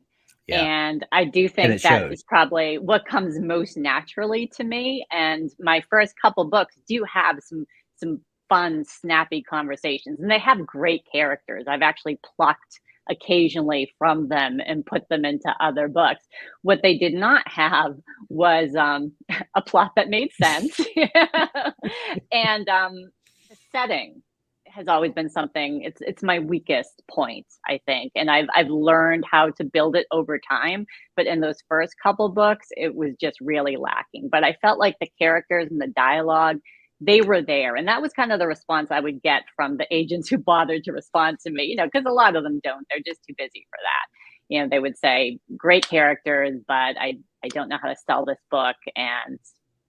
Yeah. 0.49 0.63
And 0.63 1.07
I 1.13 1.25
do 1.25 1.49
think 1.49 1.69
that 1.69 1.81
shows. 1.81 2.13
is 2.13 2.23
probably 2.25 2.79
what 2.79 3.07
comes 3.07 3.39
most 3.39 3.77
naturally 3.77 4.49
to 4.57 4.65
me. 4.65 5.07
And 5.13 5.51
my 5.61 5.81
first 5.89 6.15
couple 6.21 6.45
books 6.45 6.77
do 6.89 7.05
have 7.05 7.39
some 7.41 7.67
some 7.97 8.21
fun, 8.49 8.85
snappy 8.85 9.43
conversations, 9.43 10.19
and 10.21 10.31
they 10.31 10.39
have 10.39 10.67
great 10.67 11.07
characters. 11.11 11.65
I've 11.69 11.83
actually 11.83 12.19
plucked 12.37 12.81
occasionally 13.11 13.91
from 13.99 14.29
them 14.29 14.61
and 14.65 14.87
put 14.87 15.09
them 15.09 15.25
into 15.25 15.55
other 15.61 15.89
books. 15.89 16.25
What 16.63 16.81
they 16.83 16.97
did 16.99 17.15
not 17.15 17.47
have 17.49 17.95
was 18.29 18.75
um, 18.77 19.13
a 19.57 19.63
plot 19.63 19.93
that 19.97 20.09
made 20.09 20.33
sense. 20.33 20.79
And 22.33 22.69
um, 22.69 23.11
the 23.51 23.57
setting 23.73 24.23
has 24.69 24.89
always 24.89 25.13
been 25.13 25.29
something 25.29 25.83
it's 25.83 26.01
it's 26.01 26.23
my 26.23 26.39
weakest 26.39 27.03
point 27.11 27.47
i 27.69 27.79
think. 27.87 28.13
And 28.17 28.31
i've 28.31 28.47
i've 28.57 28.71
learned 28.71 29.25
how 29.31 29.51
to 29.51 29.65
build 29.65 29.97
it 29.97 30.07
over 30.11 30.41
time 30.51 30.87
but 31.17 31.27
in 31.27 31.41
those 31.41 31.59
first 31.69 31.95
couple 32.03 32.31
books 32.31 32.69
it 32.73 32.95
was 32.95 33.15
just 33.21 33.39
really 33.41 33.77
lacking. 33.77 34.29
But 34.31 34.45
i 34.45 34.55
felt 34.63 34.79
like 34.79 34.97
the 35.01 35.11
characters 35.19 35.69
and 35.71 35.81
the 35.81 35.89
dialogue 35.95 36.57
they 37.05 37.21
were 37.21 37.43
there. 37.43 37.77
And 37.77 37.89
that 37.89 38.03
was 38.03 38.13
kind 38.13 38.33
of 38.33 38.39
the 38.39 38.47
response 38.47 38.91
i 38.91 39.01
would 39.01 39.23
get 39.23 39.43
from 39.57 39.77
the 39.77 39.87
agents 39.91 40.29
who 40.29 40.39
bothered 40.39 40.85
to 40.85 40.93
respond 40.93 41.39
to 41.41 41.51
me 41.51 41.65
you 41.65 41.77
know 41.77 41.87
because 41.87 42.05
a 42.07 42.13
lot 42.13 42.37
of 42.37 42.43
them 42.45 42.61
don't. 42.63 42.87
They're 42.91 43.01
just 43.05 43.25
too 43.27 43.35
busy 43.37 43.67
for 43.71 43.79
that. 43.83 44.07
You 44.49 44.63
know 44.63 44.69
they 44.69 44.79
would 44.79 44.97
say 44.99 45.39
great 45.57 45.89
characters 45.89 46.61
but 46.67 46.97
i 46.99 47.19
i 47.45 47.49
don't 47.49 47.69
know 47.69 47.79
how 47.81 47.89
to 47.89 47.97
sell 48.07 48.25
this 48.25 48.39
book 48.51 48.77
and 48.97 49.39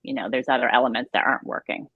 you 0.03 0.13
know 0.13 0.29
there's 0.29 0.50
other 0.50 0.70
elements 0.70 1.12
that 1.13 1.25
aren't 1.25 1.46
working. 1.46 1.88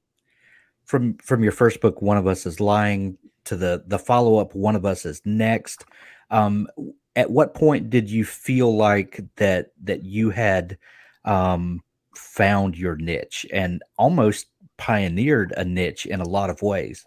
From 0.85 1.17
from 1.17 1.43
your 1.43 1.51
first 1.51 1.81
book 1.81 2.01
one 2.01 2.17
of 2.17 2.27
us 2.27 2.45
is 2.45 2.59
lying 2.59 3.17
to 3.45 3.55
the 3.55 3.83
the 3.87 3.99
follow-up 3.99 4.53
one 4.55 4.75
of 4.75 4.85
us 4.85 5.05
is 5.05 5.21
next 5.25 5.85
um 6.29 6.67
at 7.15 7.31
what 7.31 7.53
point 7.53 7.89
did 7.89 8.09
you 8.09 8.25
feel 8.25 8.75
like 8.75 9.21
that 9.37 9.71
that 9.83 10.03
you 10.03 10.29
had 10.29 10.77
um 11.25 11.81
found 12.17 12.77
your 12.77 12.95
niche? 12.95 13.45
And 13.53 13.81
almost 13.97 14.47
pioneered 14.77 15.53
a 15.57 15.65
niche 15.65 16.05
in 16.05 16.21
a 16.21 16.27
lot 16.27 16.49
of 16.49 16.61
ways 16.61 17.05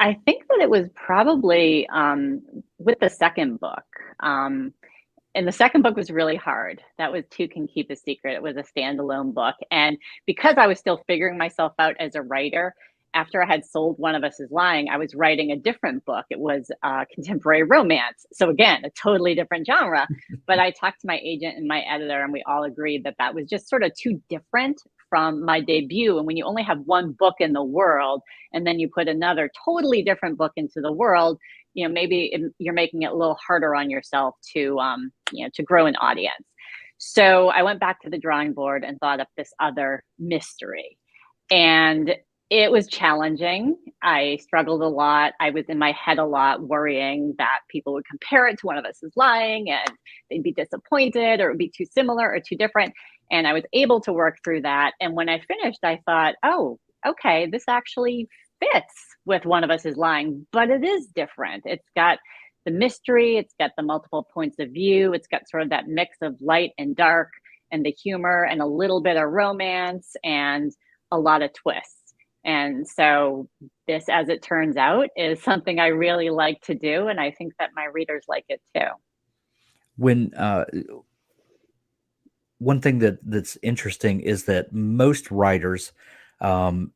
i 0.00 0.16
think 0.24 0.44
that 0.48 0.60
it 0.60 0.70
was 0.70 0.88
probably 0.94 1.88
um 1.88 2.40
with 2.78 2.98
the 3.00 3.10
second 3.10 3.58
book 3.60 3.84
um 4.20 4.72
and 5.34 5.48
the 5.48 5.52
second 5.52 5.82
book 5.82 5.96
was 5.96 6.10
really 6.10 6.36
hard. 6.36 6.80
That 6.96 7.10
was 7.10 7.24
Two 7.28 7.48
Can 7.48 7.66
Keep 7.66 7.90
a 7.90 7.96
Secret. 7.96 8.34
It 8.34 8.42
was 8.42 8.56
a 8.56 8.62
standalone 8.62 9.34
book. 9.34 9.56
And 9.70 9.98
because 10.26 10.54
I 10.58 10.68
was 10.68 10.78
still 10.78 11.02
figuring 11.08 11.36
myself 11.36 11.72
out 11.78 11.96
as 11.98 12.14
a 12.14 12.22
writer, 12.22 12.74
after 13.14 13.42
I 13.42 13.46
had 13.46 13.64
sold 13.64 13.98
One 13.98 14.14
of 14.14 14.24
Us 14.24 14.38
is 14.40 14.50
Lying, 14.50 14.88
I 14.88 14.96
was 14.96 15.14
writing 15.14 15.50
a 15.50 15.56
different 15.56 16.04
book. 16.04 16.26
It 16.30 16.38
was 16.38 16.70
uh, 16.82 17.04
contemporary 17.12 17.62
romance. 17.62 18.26
So, 18.32 18.48
again, 18.48 18.84
a 18.84 18.90
totally 18.90 19.34
different 19.34 19.66
genre. 19.66 20.06
but 20.46 20.58
I 20.58 20.70
talked 20.70 21.00
to 21.00 21.06
my 21.06 21.20
agent 21.24 21.56
and 21.56 21.66
my 21.66 21.80
editor, 21.80 22.22
and 22.22 22.32
we 22.32 22.42
all 22.46 22.64
agreed 22.64 23.04
that 23.04 23.16
that 23.18 23.34
was 23.34 23.48
just 23.48 23.68
sort 23.68 23.82
of 23.82 23.92
too 23.94 24.20
different 24.28 24.80
from 25.14 25.44
my 25.44 25.60
debut. 25.60 26.18
And 26.18 26.26
when 26.26 26.36
you 26.36 26.44
only 26.44 26.64
have 26.64 26.80
one 26.86 27.12
book 27.12 27.36
in 27.38 27.52
the 27.52 27.62
world, 27.62 28.20
and 28.52 28.66
then 28.66 28.80
you 28.80 28.90
put 28.92 29.06
another 29.06 29.48
totally 29.64 30.02
different 30.02 30.36
book 30.36 30.50
into 30.56 30.80
the 30.80 30.90
world, 30.90 31.38
you 31.72 31.86
know 31.86 31.94
maybe 31.94 32.34
you're 32.58 32.74
making 32.74 33.02
it 33.02 33.12
a 33.12 33.14
little 33.14 33.38
harder 33.46 33.76
on 33.76 33.90
yourself 33.90 34.34
to 34.56 34.76
um, 34.80 35.12
you 35.30 35.44
know 35.44 35.50
to 35.54 35.62
grow 35.62 35.86
an 35.86 35.94
audience. 35.94 36.44
So 36.98 37.48
i 37.48 37.62
went 37.62 37.78
back 37.78 38.00
to 38.02 38.10
the 38.10 38.18
drawing 38.18 38.54
board 38.54 38.82
and 38.82 38.98
thought 38.98 39.20
up 39.20 39.28
this 39.36 39.52
other 39.60 40.02
mystery. 40.18 40.98
And 41.48 42.16
it 42.50 42.72
was 42.72 42.88
challenging. 42.88 43.76
I 44.02 44.38
struggled 44.42 44.82
a 44.82 44.88
lot. 44.88 45.32
I 45.40 45.50
was 45.50 45.64
in 45.68 45.78
my 45.78 45.92
head 45.92 46.18
a 46.18 46.24
lot 46.24 46.60
worrying 46.60 47.34
that 47.38 47.60
people 47.70 47.92
would 47.94 48.06
compare 48.06 48.48
it 48.48 48.58
to 48.58 48.66
one 48.66 48.78
of 48.78 48.84
us 48.84 49.02
is 49.02 49.12
lying 49.16 49.70
and 49.70 49.96
they'd 50.28 50.42
be 50.42 50.52
disappointed 50.52 51.40
or 51.40 51.48
it 51.48 51.52
would 51.52 51.58
be 51.58 51.72
too 51.76 51.86
similar 51.86 52.28
or 52.32 52.40
too 52.40 52.56
different 52.56 52.92
and 53.30 53.46
i 53.46 53.52
was 53.52 53.64
able 53.72 54.00
to 54.00 54.12
work 54.12 54.38
through 54.44 54.62
that 54.62 54.92
and 55.00 55.14
when 55.14 55.28
i 55.28 55.40
finished 55.40 55.80
i 55.82 55.98
thought 56.06 56.34
oh 56.42 56.78
okay 57.06 57.46
this 57.46 57.64
actually 57.68 58.28
fits 58.60 58.94
with 59.26 59.44
one 59.44 59.64
of 59.64 59.70
us 59.70 59.86
is 59.86 59.96
lying, 59.96 60.46
but 60.52 60.70
it 60.70 60.84
is 60.84 61.06
different. 61.06 61.64
It's 61.66 61.88
got 61.96 62.18
the 62.64 62.70
mystery, 62.70 63.36
it's 63.36 63.54
got 63.58 63.72
the 63.76 63.82
multiple 63.82 64.26
points 64.32 64.56
of 64.58 64.70
view, 64.70 65.12
it's 65.12 65.28
got 65.28 65.48
sort 65.48 65.62
of 65.62 65.70
that 65.70 65.86
mix 65.86 66.16
of 66.22 66.36
light 66.40 66.72
and 66.78 66.96
dark 66.96 67.30
and 67.70 67.84
the 67.84 67.90
humor 67.90 68.44
and 68.44 68.60
a 68.60 68.66
little 68.66 69.02
bit 69.02 69.16
of 69.16 69.30
romance 69.30 70.14
and 70.22 70.72
a 71.10 71.18
lot 71.18 71.42
of 71.42 71.52
twists. 71.52 72.14
And 72.44 72.86
so 72.86 73.48
this 73.86 74.08
as 74.10 74.28
it 74.28 74.42
turns 74.42 74.76
out 74.76 75.08
is 75.16 75.42
something 75.42 75.78
I 75.78 75.88
really 75.88 76.30
like 76.30 76.60
to 76.62 76.74
do 76.74 77.08
and 77.08 77.18
I 77.18 77.30
think 77.30 77.54
that 77.58 77.70
my 77.74 77.86
readers 77.86 78.24
like 78.28 78.44
it 78.48 78.60
too. 78.76 78.88
When 79.96 80.34
uh 80.34 80.64
one 82.64 82.80
thing 82.80 82.98
that 83.00 83.18
that's 83.22 83.58
interesting 83.62 84.20
is 84.20 84.44
that 84.44 84.72
most 84.72 85.30
writers 85.30 85.92
um, 86.40 86.92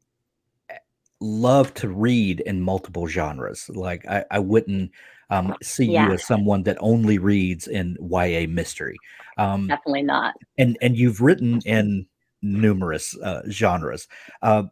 love 1.20 1.75
to 1.75 1.88
read 1.88 2.40
in 2.40 2.60
multiple 2.62 3.06
genres. 3.06 3.68
Like 3.68 4.06
I, 4.06 4.25
I 4.30 4.38
wouldn't 4.38 4.92
um, 5.30 5.54
see 5.62 5.87
Yeah, 5.87 6.08
you 6.08 6.14
as 6.14 6.25
someone 6.25 6.62
that 6.64 6.78
only 6.80 7.18
reads 7.18 7.66
in 7.66 7.96
YA 8.00 8.46
mystery. 8.48 8.98
Um, 9.37 9.68
definitely 9.68 10.02
not. 10.02 10.34
and 10.56 10.78
and 10.80 10.96
you've 10.96 11.20
written 11.20 11.60
in 11.64 12.06
numerous 12.42 13.16
uh, 13.18 13.42
genres. 13.50 14.08
Uh, 14.42 14.64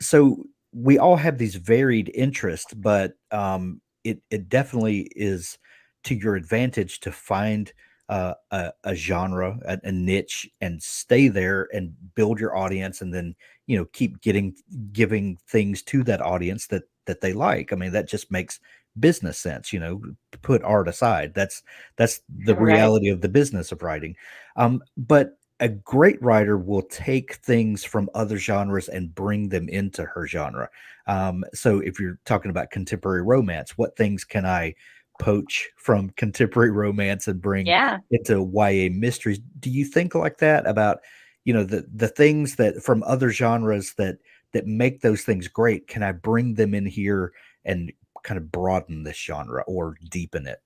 so 0.00 0.44
we 0.72 0.98
all 0.98 1.16
have 1.16 1.38
these 1.38 1.56
varied 1.56 2.10
interests, 2.14 2.74
but 2.74 3.14
um, 3.30 3.80
it 4.04 4.20
it 4.30 4.48
definitely 4.48 5.10
is 5.16 5.58
to 6.04 6.14
your 6.14 6.36
advantage 6.36 7.00
to 7.00 7.10
find 7.10 7.72
uh, 8.08 8.34
a, 8.50 8.72
a 8.84 8.94
genre, 8.94 9.58
a, 9.66 9.78
a 9.84 9.92
niche, 9.92 10.48
and 10.60 10.82
stay 10.82 11.28
there 11.28 11.68
and 11.72 11.94
build 12.14 12.40
your 12.40 12.56
audience, 12.56 13.00
and 13.02 13.12
then 13.12 13.34
you 13.66 13.76
know 13.76 13.84
keep 13.86 14.20
getting 14.20 14.54
giving 14.92 15.36
things 15.48 15.82
to 15.84 16.02
that 16.04 16.22
audience 16.22 16.66
that 16.68 16.84
that 17.06 17.20
they 17.20 17.32
like. 17.32 17.72
I 17.72 17.76
mean, 17.76 17.92
that 17.92 18.08
just 18.08 18.30
makes 18.30 18.60
business 18.98 19.38
sense. 19.38 19.72
You 19.72 19.80
know, 19.80 20.02
put 20.42 20.62
art 20.62 20.88
aside. 20.88 21.34
That's 21.34 21.62
that's 21.96 22.20
the 22.28 22.56
Right. 22.56 22.64
reality 22.64 23.08
of 23.08 23.20
the 23.20 23.28
business 23.28 23.72
of 23.72 23.82
writing. 23.82 24.16
Um, 24.56 24.82
but 24.96 25.32
a 25.60 25.68
great 25.68 26.20
writer 26.22 26.56
will 26.56 26.82
take 26.82 27.34
things 27.36 27.84
from 27.84 28.08
other 28.14 28.38
genres 28.38 28.88
and 28.88 29.12
bring 29.14 29.48
them 29.48 29.68
into 29.68 30.04
her 30.04 30.26
genre. 30.26 30.68
Um, 31.06 31.44
so 31.52 31.80
if 31.80 31.98
you're 31.98 32.18
talking 32.24 32.50
about 32.50 32.70
contemporary 32.70 33.22
romance, 33.22 33.76
what 33.76 33.96
things 33.96 34.24
can 34.24 34.46
I 34.46 34.74
poach 35.18 35.68
from 35.76 36.10
contemporary 36.10 36.70
romance 36.70 37.28
and 37.28 37.40
bring 37.40 37.66
Yeah. 37.66 37.98
into 38.10 38.42
YA 38.52 38.88
mysteries? 38.90 39.40
Do 39.60 39.70
you 39.70 39.84
think 39.84 40.14
like 40.14 40.38
that 40.38 40.66
about, 40.66 41.00
you 41.44 41.52
know, 41.52 41.64
the 41.64 41.86
the 41.94 42.08
things 42.08 42.56
that 42.56 42.82
from 42.82 43.02
other 43.04 43.30
genres 43.30 43.94
that 43.94 44.18
that 44.52 44.66
make 44.66 45.00
those 45.00 45.22
things 45.22 45.48
great? 45.48 45.86
Can 45.88 46.02
I 46.02 46.12
bring 46.12 46.54
them 46.54 46.74
in 46.74 46.86
here 46.86 47.32
and 47.64 47.92
kind 48.22 48.38
of 48.38 48.50
broaden 48.50 49.02
this 49.02 49.16
genre 49.16 49.62
or 49.66 49.96
deepen 50.10 50.46
it? 50.46 50.58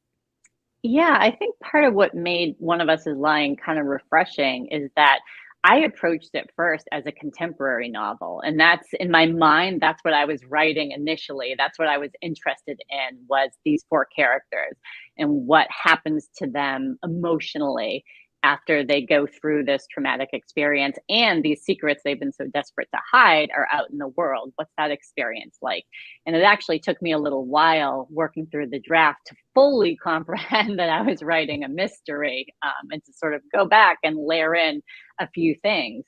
Yeah, 0.83 1.17
I 1.21 1.31
think 1.31 1.59
part 1.61 1.85
of 1.85 1.95
what 1.95 2.15
made 2.15 2.57
One 2.59 2.81
of 2.81 2.89
Us 2.89 3.07
is 3.07 3.17
Lying 3.17 3.57
kind 3.57 3.79
of 3.79 3.87
refreshing 3.87 4.67
is 4.67 4.91
that 4.97 5.21
I 5.65 5.79
approached 5.79 6.31
it 6.35 6.51
first 6.57 6.89
as 6.91 7.07
a 7.07 7.13
contemporary 7.13 7.89
novel. 7.89 8.43
And 8.45 8.59
that's 8.59 8.89
in 8.99 9.11
my 9.11 9.27
mind, 9.27 9.81
that's 9.81 10.03
what 10.03 10.15
I 10.15 10.25
was 10.25 10.45
writing 10.49 10.91
initially. 10.91 11.55
That's 11.57 11.79
what 11.79 11.89
I 11.89 11.99
was 11.99 12.11
interested 12.21 12.81
in 12.91 13.19
was 13.29 13.51
these 13.65 13.85
four 13.89 14.07
characters 14.15 14.77
and 15.19 15.47
what 15.47 15.69
happens 15.71 16.29
to 16.39 16.49
them 16.49 16.99
emotionally 17.05 18.05
after 18.45 18.85
they 18.85 19.03
go 19.03 19.27
through 19.27 19.65
this 19.65 19.87
traumatic 19.93 20.31
experience 20.33 20.97
and 21.09 21.43
these 21.43 21.63
secrets 21.63 22.03
they've 22.05 22.19
been 22.19 22.33
so 22.33 22.47
desperate 22.53 22.89
to 22.93 23.01
hide 23.11 23.51
are 23.57 23.69
out 23.73 23.91
in 23.91 23.99
the 23.99 24.09
world. 24.09 24.53
What's 24.57 24.73
that 24.79 24.91
experience 24.91 25.59
like? 25.63 25.85
And 26.27 26.35
it 26.35 26.43
actually 26.43 26.81
took 26.81 27.01
me 27.01 27.13
a 27.13 27.19
little 27.19 27.47
while 27.47 28.09
working 28.11 28.47
through 28.47 28.71
the 28.71 28.81
draft 28.81 29.21
to 29.27 29.37
fully 29.55 29.97
comprehend 30.03 30.79
that 30.79 30.89
I 30.89 31.03
was 31.03 31.23
writing 31.23 31.63
a 31.65 31.69
mystery 31.69 32.47
um, 32.65 32.89
and 32.91 33.05
to 33.05 33.13
sort 33.13 33.35
of 33.35 33.43
go 33.55 33.67
back 33.67 33.99
and 34.03 34.17
layer 34.17 34.55
in 34.55 34.83
a 35.23 35.29
few 35.29 35.55
things. 35.55 36.05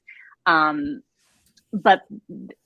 Um, 0.47 1.03
but 1.75 2.03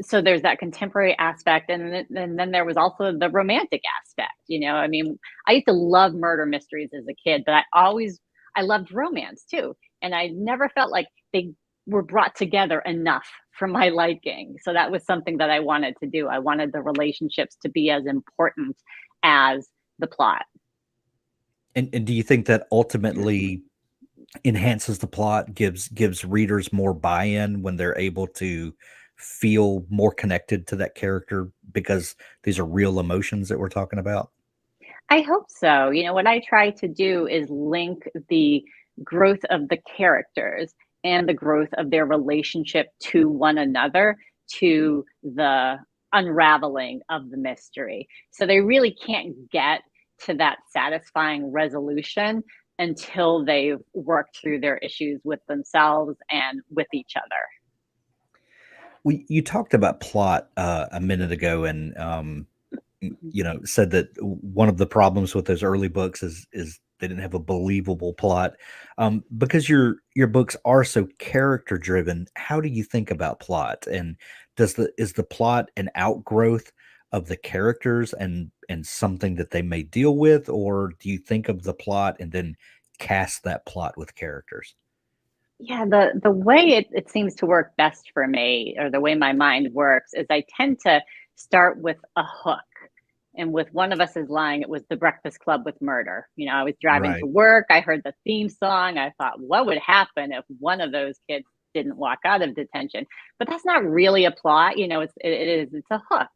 so 0.03 0.21
there's 0.21 0.43
that 0.43 0.59
contemporary 0.59 1.17
aspect 1.19 1.71
and 1.71 1.93
then, 1.93 2.07
and 2.15 2.39
then 2.39 2.51
there 2.51 2.65
was 2.65 2.77
also 2.77 3.17
the 3.17 3.31
romantic 3.31 3.81
aspect 4.01 4.35
you 4.49 4.61
know? 4.61 4.75
I 4.75 4.87
mean 4.87 5.19
i 5.47 5.53
used 5.53 5.67
to 5.67 5.73
love 5.73 6.13
murder 6.15 6.45
mysteries 6.45 6.91
as 6.97 7.07
a 7.09 7.15
kid 7.15 7.43
but 7.47 7.55
i 7.55 7.63
always 7.73 8.21
i 8.57 8.63
loved 8.63 8.93
romance 8.93 9.45
too. 9.51 9.75
And 10.03 10.15
i 10.15 10.29
never 10.29 10.69
felt 10.69 10.93
like 10.93 11.07
they 11.33 11.53
were 11.87 12.03
brought 12.03 12.37
together 12.37 12.81
enough 12.81 13.27
for 13.59 13.67
my 13.67 13.89
liking. 14.03 14.57
So 14.63 14.75
that 14.75 14.91
was 14.91 15.05
something 15.07 15.39
that 15.39 15.51
i 15.51 15.61
wanted 15.61 15.95
to 16.03 16.07
do. 16.07 16.29
I 16.29 16.39
wanted 16.39 16.73
the 16.73 16.83
relationships 16.83 17.57
to 17.63 17.71
be 17.71 17.91
as 17.91 18.05
important 18.07 18.77
as 19.23 19.69
the 19.99 20.07
plot. 20.07 20.45
And 21.75 21.89
and 21.95 22.07
do 22.07 22.13
you 22.13 22.23
think 22.23 22.47
that 22.47 22.67
ultimately 22.71 23.63
enhances 24.45 24.99
the 24.99 25.07
plot, 25.07 25.55
gives 25.55 25.89
gives 25.89 26.25
readers 26.25 26.73
more 26.73 26.95
buy-in 26.95 27.63
when 27.63 27.77
they're 27.77 27.99
able 27.99 28.27
to 28.27 28.75
feel 29.17 29.85
more 29.89 30.13
connected 30.13 30.67
to 30.69 30.77
that 30.77 30.95
character 30.95 31.51
because 31.73 32.15
these 32.45 32.59
are 32.59 32.65
real 32.65 33.01
emotions 33.01 33.49
that 33.49 33.59
we're 33.59 33.69
talking 33.69 33.99
about? 33.99 34.31
I 35.11 35.23
hope 35.23 35.47
so. 35.49 35.91
You 35.91 36.05
know, 36.05 36.15
what 36.15 36.27
I 36.27 36.41
try 36.41 36.71
to 36.71 36.89
do 36.89 37.27
is 37.27 37.49
link 37.49 38.09
the 38.29 38.63
growth 39.03 39.45
of 39.51 39.69
the 39.69 39.79
characters 39.97 40.75
and 41.05 41.29
the 41.29 41.35
growth 41.35 41.73
of 41.75 41.91
their 41.91 42.05
relationship 42.05 42.89
to 43.01 43.29
one 43.29 43.59
another 43.59 44.19
to 44.49 45.05
the 45.23 45.79
unraveling 46.13 47.01
of 47.09 47.31
the 47.31 47.37
mystery. 47.37 48.09
So 48.31 48.47
they 48.47 48.61
really 48.61 48.91
can't 48.91 49.51
get 49.51 49.83
to 50.25 50.35
that 50.35 50.59
satisfying 50.73 51.53
resolution 51.53 52.43
until 52.79 53.45
they've 53.45 53.81
worked 53.93 54.39
through 54.39 54.61
their 54.61 54.79
issues 54.79 55.21
with 55.25 55.41
themselves 55.47 56.17
and 56.31 56.61
with 56.71 56.87
each 56.93 57.15
other. 57.17 57.45
We, 59.05 59.25
you 59.29 59.43
talked 59.43 59.75
about 59.75 60.01
plot 60.01 60.49
uh, 60.57 60.87
a 60.93 61.01
minute 61.01 61.33
ago, 61.33 61.65
and 61.65 61.97
um, 61.99 62.47
you 63.01 63.45
know 63.45 63.61
said 63.65 63.91
that 63.93 64.09
one 64.21 64.69
of 64.69 64.77
the 64.77 64.87
problems 64.87 65.35
with 65.35 65.47
those 65.47 65.63
early 65.63 65.89
books 65.89 66.23
is 66.23 66.47
is 66.53 66.81
they 66.99 67.07
didn't 67.07 67.23
have 67.23 67.35
a 67.35 67.39
believable 67.39 68.13
plot. 68.13 68.55
Um, 68.99 69.25
because 69.37 69.69
your 69.69 69.97
your 70.15 70.27
books 70.27 70.57
are 70.65 70.85
so 70.85 71.07
character 71.19 71.79
driven, 71.79 72.27
how 72.35 72.61
do 72.61 72.69
you 72.69 72.85
think 72.85 73.11
about 73.11 73.41
plot? 73.41 73.87
And 73.87 74.17
does 74.57 74.75
the 74.75 74.93
is 74.99 75.13
the 75.13 75.23
plot 75.25 75.71
an 75.77 75.91
outgrowth 75.95 76.73
of 77.13 77.29
the 77.29 77.37
characters 77.37 78.13
and 78.13 78.51
and 78.69 78.87
something 78.87 79.37
that 79.37 79.51
they 79.51 79.63
may 79.63 79.83
deal 79.83 80.17
with, 80.17 80.49
or 80.49 80.93
do 81.01 81.09
you 81.11 81.19
think 81.19 81.49
of 81.49 81.63
the 81.63 81.75
plot 81.75 82.17
and 82.21 82.33
then 82.33 82.57
cast 82.99 83.45
that 83.45 83.67
plot 83.67 83.97
with 83.97 84.15
characters? 84.15 84.75
Yeah, 85.61 85.87
the 85.87 86.21
the 86.23 86.31
way 86.31 86.61
it, 86.77 86.89
it 86.93 87.11
seems 87.11 87.35
to 87.37 87.47
work 87.47 87.77
best 87.77 88.11
for 88.15 88.27
me, 88.27 88.77
or 88.79 88.91
the 88.91 89.01
way 89.01 89.15
my 89.17 89.33
mind 89.33 89.73
works, 89.75 90.13
is 90.15 90.27
I 90.31 90.45
tend 90.57 90.81
to 90.87 91.03
start 91.37 91.79
with 91.81 91.99
a 92.17 92.25
hook 92.25 92.61
and 93.37 93.53
with 93.53 93.73
one 93.73 93.93
of 93.93 94.01
us 94.01 94.17
is 94.17 94.29
lying 94.29 94.63
it 94.63 94.69
was 94.69 94.83
the 94.91 94.97
breakfast 94.97 95.41
club 95.41 95.63
with 95.65 95.81
murder 95.83 96.29
you 96.37 96.47
know 96.47 96.55
i 96.55 96.63
was 96.65 96.75
driving 96.81 97.15
Right. 97.15 97.21
to 97.21 97.27
work 97.27 97.67
i 97.71 97.81
heard 97.81 98.03
the 98.05 98.15
theme 98.25 98.49
song 98.49 98.99
i 98.99 99.13
thought 99.19 99.41
what 99.41 99.67
would 99.67 99.79
happen 99.79 100.33
if 100.33 100.45
one 100.59 100.81
of 100.81 100.93
those 100.93 101.17
kids 101.29 101.45
didn't 101.75 101.97
walk 101.97 102.19
out 102.25 102.43
of 102.43 102.55
detention 102.55 103.07
but 103.39 103.49
that's 103.49 103.65
not 103.65 103.85
really 103.85 104.25
a 104.27 104.33
plot 104.33 104.79
you 104.79 104.89
know 104.89 105.01
it's 105.01 105.15
it, 105.23 105.33
it 105.33 105.49
is 105.49 105.75
it's 105.75 105.91
a 105.91 106.03
hook 106.11 106.29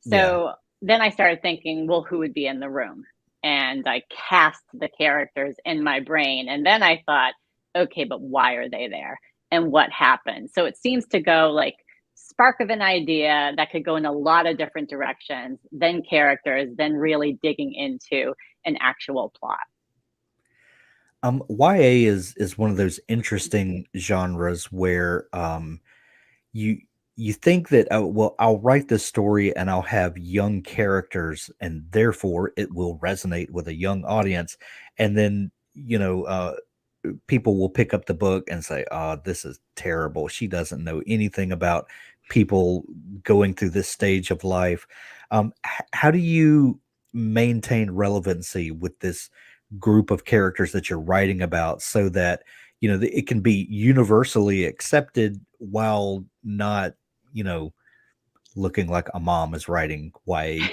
so 0.00 0.52
then 0.86 1.00
i 1.00 1.10
started 1.10 1.42
thinking 1.42 1.86
well 1.86 2.02
who 2.02 2.18
would 2.18 2.34
be 2.34 2.46
in 2.46 2.60
the 2.60 2.70
room? 2.70 3.04
And 3.42 3.86
i 3.86 4.02
cast 4.28 4.62
the 4.72 4.88
characters 4.88 5.56
in 5.64 5.82
my 5.82 6.00
brain. 6.00 6.48
And 6.48 6.64
then 6.64 6.82
i 6.82 7.02
thought 7.06 7.34
okay 7.76 8.04
but 8.04 8.20
why 8.20 8.54
are 8.54 8.68
they 8.68 8.88
there? 8.88 9.18
And 9.50 9.70
what 9.70 9.90
happened? 9.90 10.50
So 10.52 10.64
it 10.64 10.76
seems 10.76 11.06
to 11.08 11.20
go 11.20 11.52
like 11.52 11.76
spark 12.14 12.60
of 12.60 12.70
an 12.70 12.82
idea 12.82 13.52
that 13.56 13.70
could 13.70 13.84
go 13.84 13.96
in 13.96 14.04
a 14.06 14.12
lot 14.12 14.46
of 14.46 14.58
different 14.58 14.90
directions, 14.90 15.58
then 15.70 16.02
characters, 16.08 16.68
then 16.76 16.94
really 16.94 17.38
digging 17.42 17.72
into 17.74 18.34
an 18.64 18.76
actual 18.80 19.32
plot. 19.38 19.58
Um, 21.22 21.42
YA 21.48 22.10
is 22.10 22.34
is 22.36 22.58
one 22.58 22.70
of 22.70 22.76
those 22.76 23.00
interesting 23.08 23.86
genres 23.96 24.70
where 24.70 25.26
um, 25.32 25.80
you 26.52 26.78
you 27.16 27.32
think 27.32 27.68
that 27.68 27.86
uh, 27.94 28.04
well 28.06 28.34
I'll 28.38 28.58
write 28.60 28.88
this 28.88 29.04
story 29.04 29.54
and 29.56 29.70
I'll 29.70 29.82
have 29.82 30.18
young 30.18 30.62
characters 30.62 31.50
and 31.60 31.84
therefore 31.90 32.52
it 32.56 32.74
will 32.74 32.98
resonate 32.98 33.50
with 33.50 33.68
a 33.68 33.74
young 33.74 34.04
audience. 34.04 34.56
And 34.98 35.16
then 35.16 35.50
you 35.74 35.98
know 35.98 36.24
uh, 36.24 36.56
people 37.26 37.58
will 37.58 37.68
pick 37.68 37.94
up 37.94 38.06
the 38.06 38.14
book 38.14 38.44
and 38.50 38.64
say 38.64 38.84
oh 38.90 39.18
this 39.24 39.44
is 39.44 39.60
terrible. 39.76 40.28
She 40.28 40.46
doesn't 40.46 40.82
know 40.82 41.02
anything 41.06 41.52
about 41.52 41.88
people 42.30 42.84
going 43.22 43.54
through 43.54 43.70
this 43.70 43.88
stage 43.88 44.30
of 44.30 44.44
life. 44.44 44.86
Um, 45.30 45.52
h- 45.66 45.86
how 45.92 46.10
do 46.10 46.18
you 46.18 46.80
maintain 47.12 47.90
relevancy 47.92 48.70
with 48.70 48.98
this 49.00 49.30
group 49.78 50.10
of 50.10 50.24
characters 50.24 50.72
that 50.72 50.90
you're 50.90 51.00
writing 51.00 51.42
about 51.42 51.82
so 51.82 52.08
that 52.08 52.42
you 52.80 52.88
know 52.88 52.98
it 53.02 53.26
can 53.26 53.40
be 53.40 53.66
universally 53.70 54.64
accepted 54.64 55.40
while 55.58 56.24
not 56.42 56.94
you 57.34 57.44
know 57.44 57.72
looking 58.56 58.88
like 58.88 59.08
a 59.12 59.20
mom 59.20 59.52
is 59.52 59.68
writing 59.68 60.12
YA 60.26 60.64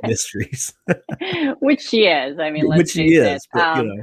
mysteries 0.02 0.72
Which 1.60 1.82
she 1.82 2.06
is. 2.06 2.38
I 2.38 2.50
mean, 2.50 2.66
let's 2.66 2.78
which 2.78 2.90
she 2.92 3.14
is, 3.14 3.46
but 3.52 3.76
you 3.76 3.82
Um, 3.82 3.88
know 3.88 4.02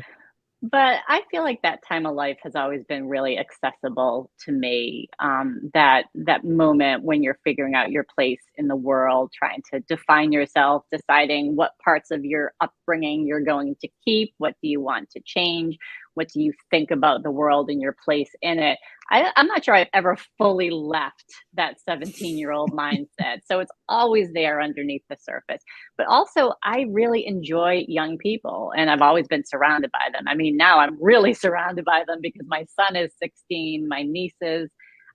but 0.72 1.00
I 1.08 1.22
feel 1.30 1.44
like 1.44 1.62
that 1.62 1.82
time 1.88 2.06
of 2.06 2.16
life 2.16 2.38
has 2.42 2.56
always 2.56 2.84
been 2.86 3.08
really 3.08 3.38
accessible 3.38 4.32
to 4.46 4.52
me. 4.52 5.10
Um, 5.20 5.70
that 5.74 6.06
that 6.16 6.44
moment 6.44 7.04
when 7.04 7.22
you're 7.22 7.40
figuring 7.44 7.76
out 7.76 7.92
your 7.92 8.06
place 8.16 8.42
in 8.56 8.68
the 8.68 8.76
world, 8.76 9.32
trying 9.38 9.62
to 9.74 9.82
define 9.82 10.32
yourself, 10.32 10.84
deciding 10.92 11.56
what 11.56 11.74
parts 11.84 12.10
of 12.12 12.26
your 12.26 12.54
upbringing 12.62 13.28
you're 13.28 13.42
going 13.44 13.76
to 13.82 13.90
keep, 14.04 14.34
what 14.38 14.56
do 14.62 14.70
you 14.70 14.82
want 14.82 15.10
to 15.12 15.22
change, 15.24 15.78
what 16.16 16.30
do 16.30 16.42
you 16.42 16.54
think 16.72 16.92
about 16.92 17.24
the 17.24 17.32
world 17.32 17.70
and 17.70 17.82
your 17.82 17.96
place 18.04 18.32
in 18.42 18.60
it. 18.60 18.80
I, 19.12 19.32
I'm 19.36 19.48
not 19.48 19.64
sure 19.64 19.76
I've 19.76 19.88
ever 19.94 20.18
fully 20.38 20.72
left 20.72 21.26
that 21.54 21.80
17 21.82 22.38
year 22.38 22.52
old 22.52 22.72
mindset. 22.78 23.40
So 23.46 23.60
it's 23.60 23.72
always 23.88 24.34
there 24.34 24.62
underneath 24.62 25.04
the 25.10 25.18
surface 25.22 25.62
but 25.98 26.08
also 26.08 26.54
I 26.64 26.86
really 26.90 27.26
enjoy 27.28 27.86
young 27.88 28.18
people 28.18 28.72
and 28.76 28.90
I've 28.90 29.02
always 29.02 29.28
been 29.28 29.46
surrounded 29.46 29.92
by 29.92 30.10
them. 30.14 30.28
I 30.28 30.36
mean, 30.36 30.58
now 30.58 30.80
I'm 30.80 30.98
really 31.02 31.34
surrounded 31.36 31.86
by 31.86 32.04
them 32.08 32.20
because 32.22 32.46
my 32.48 32.66
son 32.76 32.96
is 32.96 33.12
16, 33.22 33.88
my 33.88 34.04
nieces 34.04 34.70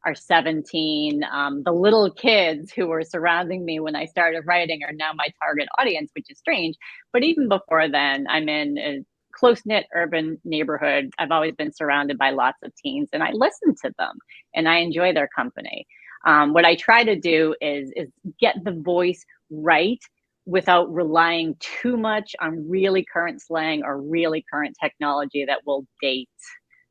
are 0.07 0.15
17. 0.15 1.23
Um, 1.31 1.63
the 1.65 1.73
little 1.73 2.11
kids 2.11 2.73
who 2.73 2.87
were 2.87 3.05
surrounding 3.05 3.65
me 3.65 3.81
when 3.81 3.97
I 3.97 4.07
started 4.07 4.45
writing 4.47 4.81
are 4.83 4.95
now 4.95 5.13
my 5.15 5.27
target 5.45 5.69
audience, 5.79 6.11
which 6.15 6.31
is 6.31 6.39
strange. 6.39 6.77
But 7.13 7.23
even 7.23 7.49
before 7.49 7.89
then, 7.91 8.27
I'm 8.29 8.49
in 8.49 8.79
a 8.79 9.05
close 9.33 9.65
knit 9.65 9.87
urban 9.95 10.41
neighborhood. 10.45 11.11
I've 11.19 11.31
always 11.31 11.55
been 11.55 11.73
surrounded 11.73 12.19
by 12.19 12.31
lots 12.31 12.59
of 12.63 12.75
teens 12.77 13.09
and 13.13 13.23
I 13.23 13.33
listen 13.33 13.75
to 13.83 13.93
them 13.99 14.19
and 14.55 14.69
I 14.69 14.79
enjoy 14.79 15.13
their 15.13 15.29
company. 15.35 15.87
Um, 16.27 16.53
what 16.53 16.65
I 16.65 16.75
try 16.77 17.05
to 17.05 17.17
do 17.17 17.55
is, 17.61 17.91
is 17.97 18.09
get 18.39 18.57
the 18.65 18.73
voice 18.73 19.25
right 19.51 20.01
without 20.47 20.93
relying 20.93 21.57
too 21.61 21.97
much 21.97 22.35
on 22.41 22.69
really 22.69 23.05
current 23.11 23.41
slang 23.41 23.83
or 23.85 24.01
really 24.01 24.45
current 24.53 24.77
technology 24.83 25.45
that 25.45 25.61
will 25.67 25.87
date 26.03 26.29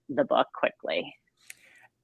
the 0.08 0.24
book 0.24 0.48
quickly. 0.54 1.14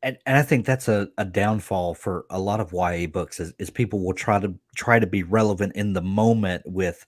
and, 0.04 0.18
and 0.26 0.38
I 0.38 0.44
think 0.44 0.66
that's 0.66 0.88
a, 0.88 1.10
a 1.18 1.26
downfall 1.26 1.96
for 1.96 2.26
a 2.30 2.40
lot 2.40 2.60
of 2.60 2.74
YA 2.74 3.08
books 3.08 3.40
is, 3.40 3.54
is 3.58 3.70
people 3.70 4.04
will 4.04 4.14
try 4.14 4.40
to 4.40 4.54
try 4.76 5.00
to 5.00 5.08
be 5.08 5.24
relevant 5.24 5.76
in 5.76 5.94
the 5.94 6.02
moment 6.02 6.64
with 6.66 7.06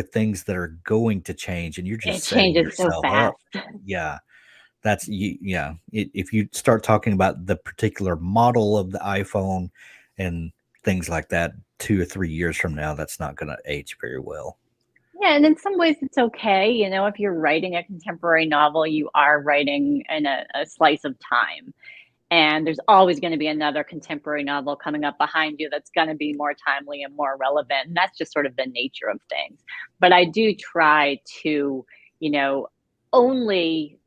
with 0.00 0.12
things 0.14 0.44
that 0.44 0.56
are 0.56 0.78
going 0.84 1.20
to 1.20 1.34
change 1.34 1.76
and 1.76 1.86
you're 1.86 1.98
just 1.98 2.24
setting 2.24 2.54
changes 2.54 2.74
so 2.78 2.88
up 2.88 3.34
fast. 3.52 3.66
yeah 3.84 4.18
that's 4.82 5.06
you 5.06 5.36
yeah 5.42 5.74
i- 5.94 6.10
if 6.14 6.32
you 6.32 6.48
start 6.52 6.82
talking 6.82 7.12
about 7.12 7.44
the 7.44 7.56
particular 7.56 8.16
model 8.16 8.78
of 8.78 8.90
the 8.92 8.98
iphone 9.00 9.68
and 10.16 10.50
things 10.84 11.10
like 11.10 11.28
that 11.28 11.52
two 11.78 12.00
or 12.00 12.04
three 12.06 12.30
years 12.30 12.56
from 12.56 12.74
now 12.74 12.94
that's 12.94 13.20
not 13.20 13.36
going 13.36 13.48
to 13.54 13.58
age 13.66 13.98
very 14.00 14.18
well 14.20 14.56
Yeah, 15.20 15.36
and 15.36 15.44
in 15.44 15.58
some 15.58 15.76
ways 15.76 15.96
it's 16.00 16.16
okay. 16.16 16.70
You 16.70 16.88
know, 16.88 17.04
if 17.04 17.18
you're 17.18 17.34
writing 17.34 17.76
a 17.76 17.84
contemporary 17.84 18.46
novel, 18.46 18.86
you 18.86 19.10
are 19.14 19.42
writing 19.42 20.02
in 20.08 20.24
a, 20.24 20.46
a 20.54 20.64
slice 20.64 21.04
of 21.04 21.14
time. 21.20 21.74
And 22.30 22.64
there's 22.66 22.78
always 22.86 23.18
going 23.18 23.32
to 23.32 23.38
be 23.38 23.48
another 23.48 23.82
contemporary 23.82 24.44
novel 24.44 24.76
coming 24.76 25.04
up 25.04 25.18
behind 25.18 25.56
you 25.58 25.68
that's 25.70 25.90
going 25.90 26.08
to 26.08 26.14
be 26.14 26.32
more 26.32 26.54
timely 26.54 27.02
and 27.02 27.14
more 27.16 27.36
relevant. 27.36 27.86
And 27.86 27.96
that's 27.96 28.16
just 28.16 28.32
sort 28.32 28.46
of 28.46 28.54
the 28.56 28.66
nature 28.66 29.08
of 29.08 29.20
things. 29.28 29.60
But 29.98 30.12
I 30.12 30.24
do 30.26 30.54
try 30.54 31.18
to, 31.42 31.84
you 32.20 32.30
know, 32.30 32.68
only 33.12 33.98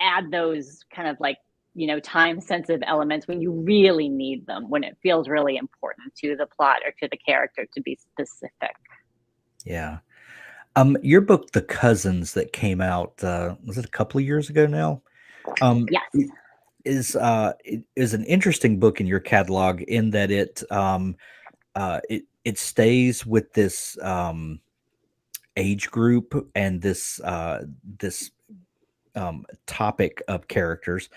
add 0.00 0.30
those 0.30 0.84
kind 0.94 1.08
of 1.08 1.18
like, 1.20 1.38
you 1.74 1.86
know, 1.86 2.00
time 2.00 2.38
sensitive 2.40 2.82
elements 2.86 3.26
when 3.26 3.40
you 3.40 3.50
really 3.50 4.10
need 4.10 4.46
them, 4.46 4.68
when 4.68 4.84
it 4.84 4.98
feels 5.02 5.26
really 5.26 5.56
important 5.56 6.14
to 6.16 6.36
the 6.36 6.46
plot 6.46 6.80
or 6.84 6.92
to 7.00 7.08
the 7.10 7.16
character 7.16 7.66
to 7.72 7.80
be 7.80 7.96
specific. 7.96 8.76
yeah 9.64 9.98
um 10.76 10.96
your 11.02 11.20
book 11.20 11.52
the 11.52 11.62
cousins 11.62 12.34
that 12.34 12.52
came 12.52 12.80
out 12.80 13.22
uh 13.22 13.54
was 13.64 13.78
it 13.78 13.84
a 13.84 13.88
couple 13.88 14.18
of 14.18 14.26
years 14.26 14.50
ago 14.50 14.66
now 14.66 15.02
um 15.60 15.86
Yes. 15.90 16.30
Is 16.84 17.16
uh 17.16 17.52
it 17.64 17.82
is 17.96 18.14
an 18.14 18.24
interesting 18.24 18.78
book 18.78 19.00
in 19.00 19.06
your 19.06 19.20
catalog 19.20 19.82
in 19.82 20.10
that 20.10 20.30
it 20.30 20.62
um 20.70 21.16
uh 21.74 22.00
it 22.08 22.24
it 22.44 22.58
stays 22.58 23.24
with 23.26 23.52
this 23.52 23.98
um 24.02 24.60
age 25.56 25.90
group 25.90 26.48
and 26.54 26.80
this 26.80 27.20
uh 27.20 27.62
this 27.98 28.30
um 29.14 29.44
topic 29.66 30.22
of 30.28 30.48
characters 30.48 31.08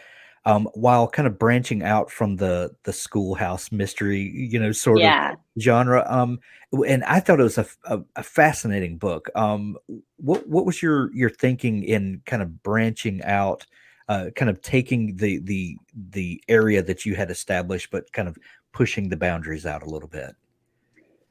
um 0.46 0.68
while 0.74 1.08
kind 1.08 1.28
of 1.28 1.40
branching 1.40 1.84
out 1.84 2.12
from 2.12 2.36
the 2.36 2.76
the 2.84 2.94
schoolhouse 2.94 3.72
mystery 3.72 4.20
you 4.20 4.60
know 4.60 4.72
sort 4.72 5.02
of 5.34 5.38
genre 5.60 6.06
um 6.10 6.40
and 6.86 7.04
i 7.06 7.20
thought 7.20 7.40
it 7.40 7.44
was 7.44 7.58
a 7.58 7.66
a 8.16 8.24
fascinating 8.24 8.98
book. 8.98 9.30
Um 9.36 9.78
what 10.18 10.48
what 10.48 10.66
was 10.66 10.82
your 10.82 11.14
your 11.16 11.30
thinking 11.30 11.84
in 11.84 12.22
kind 12.26 12.42
of 12.42 12.64
branching 12.64 13.24
out 13.24 13.66
uh, 14.08 14.30
kind 14.36 14.50
of 14.50 14.62
taking 14.62 15.16
the 15.16 15.40
the 15.40 15.78
the 16.12 16.42
area 16.48 16.82
that 16.84 17.06
you 17.06 17.16
had 17.16 17.32
established, 17.32 17.92
but 17.92 18.12
kind 18.12 18.28
of 18.28 18.38
pushing 18.72 19.10
the 19.10 19.18
boundaries 19.18 19.66
out 19.66 19.84
a 19.84 19.90
little 19.90 20.10
bit? 20.10 20.36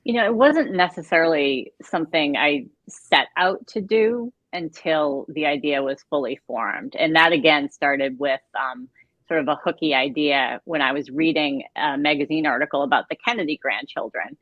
You 0.04 0.14
know, 0.14 0.26
it 0.26 0.34
wasn't 0.34 0.72
necessarily 0.72 1.72
something 1.82 2.36
I 2.36 2.66
set 2.88 3.28
out 3.36 3.66
to 3.68 3.80
do 3.80 4.32
until 4.52 5.26
the 5.28 5.46
idea 5.46 5.82
was 5.82 6.04
fully 6.10 6.38
formed, 6.46 6.94
and 6.96 7.14
that 7.16 7.32
again 7.32 7.70
started 7.70 8.18
with. 8.18 8.40
Um, 8.58 8.88
sort 9.26 9.40
of 9.40 9.48
a 9.48 9.56
hooky 9.64 9.94
idea 9.94 10.60
when 10.64 10.82
I 10.82 10.92
was 10.92 11.08
reading 11.08 11.62
a 11.76 11.96
magazine 11.96 12.44
article 12.44 12.82
about 12.82 13.08
the 13.08 13.16
Kennedy 13.16 13.56
grandchildren 13.56 14.36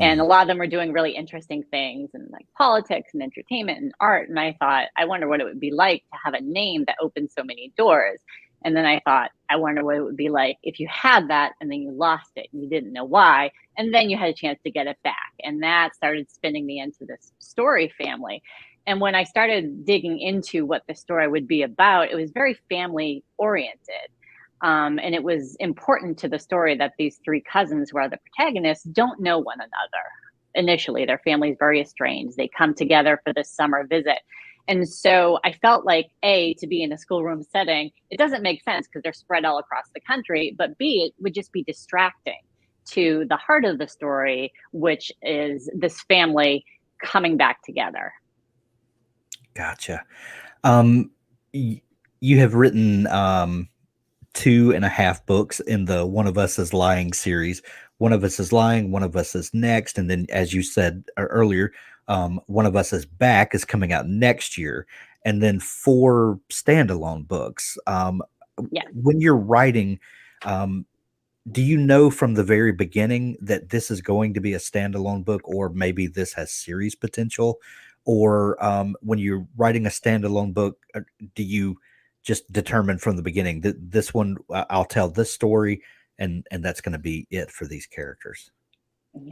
and 0.00 0.20
a 0.20 0.24
mm. 0.24 0.28
lot 0.28 0.42
of 0.42 0.48
them 0.48 0.58
were 0.58 0.66
doing 0.66 0.92
really 0.92 1.12
interesting 1.12 1.62
things 1.70 2.10
and 2.14 2.30
like 2.30 2.46
politics 2.56 3.10
and 3.14 3.22
entertainment 3.22 3.78
and 3.78 3.92
art. 4.00 4.28
And 4.28 4.38
i 4.38 4.56
thought 4.58 4.86
i 4.96 5.04
wonder 5.04 5.28
what 5.28 5.40
it 5.40 5.44
would 5.44 5.60
be 5.60 5.70
like 5.70 6.04
to 6.12 6.18
have 6.24 6.34
a 6.34 6.40
name 6.40 6.84
that 6.86 6.96
opened 7.00 7.30
so 7.30 7.42
many 7.42 7.72
doors. 7.76 8.20
And 8.64 8.76
then 8.76 8.86
i 8.86 9.00
thought 9.04 9.30
i 9.50 9.56
wonder 9.56 9.84
what 9.84 9.96
it 9.96 10.02
would 10.02 10.16
be 10.16 10.28
like 10.28 10.58
if 10.62 10.80
you 10.80 10.88
had 10.90 11.28
that 11.28 11.52
and 11.60 11.70
then 11.70 11.80
you 11.80 11.92
lost 11.92 12.30
it 12.36 12.48
and 12.52 12.62
you 12.62 12.68
didn't 12.68 12.92
know 12.92 13.04
why. 13.04 13.50
And 13.78 13.92
then 13.94 14.10
you 14.10 14.16
had 14.16 14.30
a 14.30 14.34
chance 14.34 14.58
to 14.64 14.70
get 14.70 14.86
it 14.86 14.98
back. 15.04 15.32
And 15.42 15.62
that 15.62 15.94
started 15.94 16.30
spinning 16.30 16.64
me 16.64 16.80
into 16.80 17.04
this 17.04 17.32
story 17.38 17.92
family. 17.98 18.42
And 18.86 19.00
when 19.00 19.14
i 19.14 19.24
started 19.24 19.84
digging 19.84 20.20
into 20.20 20.64
what 20.64 20.82
the 20.86 20.94
story 20.94 21.26
would 21.28 21.48
be 21.48 21.62
about 21.62 22.10
it 22.10 22.16
was 22.16 22.30
very 22.30 22.56
family 22.68 23.24
oriented 23.36 24.10
um, 24.62 24.98
and 24.98 25.14
it 25.14 25.22
was 25.22 25.56
important 25.60 26.18
to 26.18 26.28
the 26.28 26.38
story 26.38 26.76
that 26.76 26.92
these 26.98 27.20
three 27.24 27.42
cousins, 27.42 27.90
who 27.90 27.98
are 27.98 28.08
the 28.08 28.18
protagonists, 28.36 28.84
don't 28.84 29.20
know 29.20 29.38
one 29.38 29.58
another. 29.60 30.04
Initially, 30.54 31.04
their 31.04 31.20
family's 31.24 31.56
very 31.58 31.80
estranged. 31.80 32.36
They 32.36 32.48
come 32.48 32.74
together 32.74 33.20
for 33.24 33.32
this 33.32 33.50
summer 33.50 33.86
visit. 33.86 34.18
And 34.68 34.88
so 34.88 35.38
I 35.44 35.52
felt 35.52 35.84
like 35.84 36.06
A, 36.22 36.54
to 36.54 36.66
be 36.66 36.82
in 36.82 36.92
a 36.92 36.98
schoolroom 36.98 37.42
setting, 37.42 37.90
it 38.10 38.16
doesn't 38.16 38.42
make 38.42 38.62
sense 38.62 38.86
because 38.86 39.02
they're 39.02 39.12
spread 39.12 39.44
all 39.44 39.58
across 39.58 39.84
the 39.94 40.00
country. 40.00 40.54
But 40.56 40.76
B, 40.78 41.04
it 41.06 41.14
would 41.22 41.34
just 41.34 41.52
be 41.52 41.62
distracting 41.62 42.40
to 42.86 43.26
the 43.28 43.36
heart 43.36 43.64
of 43.64 43.78
the 43.78 43.86
story, 43.86 44.52
which 44.72 45.12
is 45.22 45.70
this 45.74 46.00
family 46.02 46.64
coming 47.02 47.36
back 47.36 47.62
together. 47.62 48.12
Gotcha. 49.54 50.04
Um, 50.64 51.10
y- 51.52 51.82
you 52.20 52.38
have 52.40 52.54
written 52.54 53.06
um, 53.08 53.68
two 54.36 54.70
and 54.72 54.84
a 54.84 54.88
half 54.88 55.24
books 55.24 55.60
in 55.60 55.86
the 55.86 56.06
One 56.06 56.26
of 56.26 56.36
Us 56.36 56.58
is 56.58 56.74
Lying 56.74 57.14
series. 57.14 57.62
One 57.98 58.12
of 58.12 58.22
Us 58.22 58.38
is 58.38 58.52
Lying, 58.52 58.92
One 58.92 59.02
of 59.02 59.16
Us 59.16 59.34
is 59.34 59.52
Next. 59.54 59.98
And 59.98 60.10
then, 60.10 60.26
as 60.28 60.52
you 60.52 60.62
said 60.62 61.04
uh, 61.16 61.22
earlier, 61.22 61.72
um, 62.06 62.40
One 62.46 62.66
of 62.66 62.76
Us 62.76 62.92
is 62.92 63.06
Back 63.06 63.54
is 63.54 63.64
coming 63.64 63.92
out 63.92 64.06
next 64.06 64.58
year. 64.58 64.86
And 65.24 65.42
then 65.42 65.58
four 65.58 66.38
standalone 66.50 67.26
books. 67.26 67.78
Um, 67.86 68.22
yeah. 68.70 68.82
When 68.92 69.20
you're 69.20 69.36
writing, 69.36 69.98
um, 70.44 70.84
do 71.50 71.62
you 71.62 71.78
know 71.78 72.10
from 72.10 72.34
the 72.34 72.44
very 72.44 72.72
beginning 72.72 73.38
that 73.40 73.70
this 73.70 73.90
is 73.90 74.02
going 74.02 74.34
to 74.34 74.40
be 74.40 74.52
a 74.52 74.58
standalone 74.58 75.24
book 75.24 75.40
or 75.44 75.70
maybe 75.70 76.06
this 76.06 76.34
has 76.34 76.52
series 76.52 76.94
potential? 76.94 77.58
Or 78.04 78.62
um, 78.62 78.96
when 79.00 79.18
you're 79.18 79.46
writing 79.56 79.86
a 79.86 79.90
standalone 79.90 80.52
book, 80.52 80.78
uh, 80.94 81.00
do 81.34 81.42
you 81.42 81.78
just 82.26 82.50
determined 82.52 83.00
from 83.00 83.16
the 83.16 83.22
beginning 83.22 83.60
that 83.62 83.90
this 83.92 84.12
one 84.12 84.36
I'll 84.50 84.84
tell 84.84 85.08
this 85.08 85.32
story 85.32 85.82
and 86.18 86.46
and 86.50 86.62
that's 86.64 86.80
going 86.80 86.92
to 86.92 86.98
be 86.98 87.26
it 87.30 87.50
for 87.50 87.66
these 87.66 87.86
characters. 87.86 88.50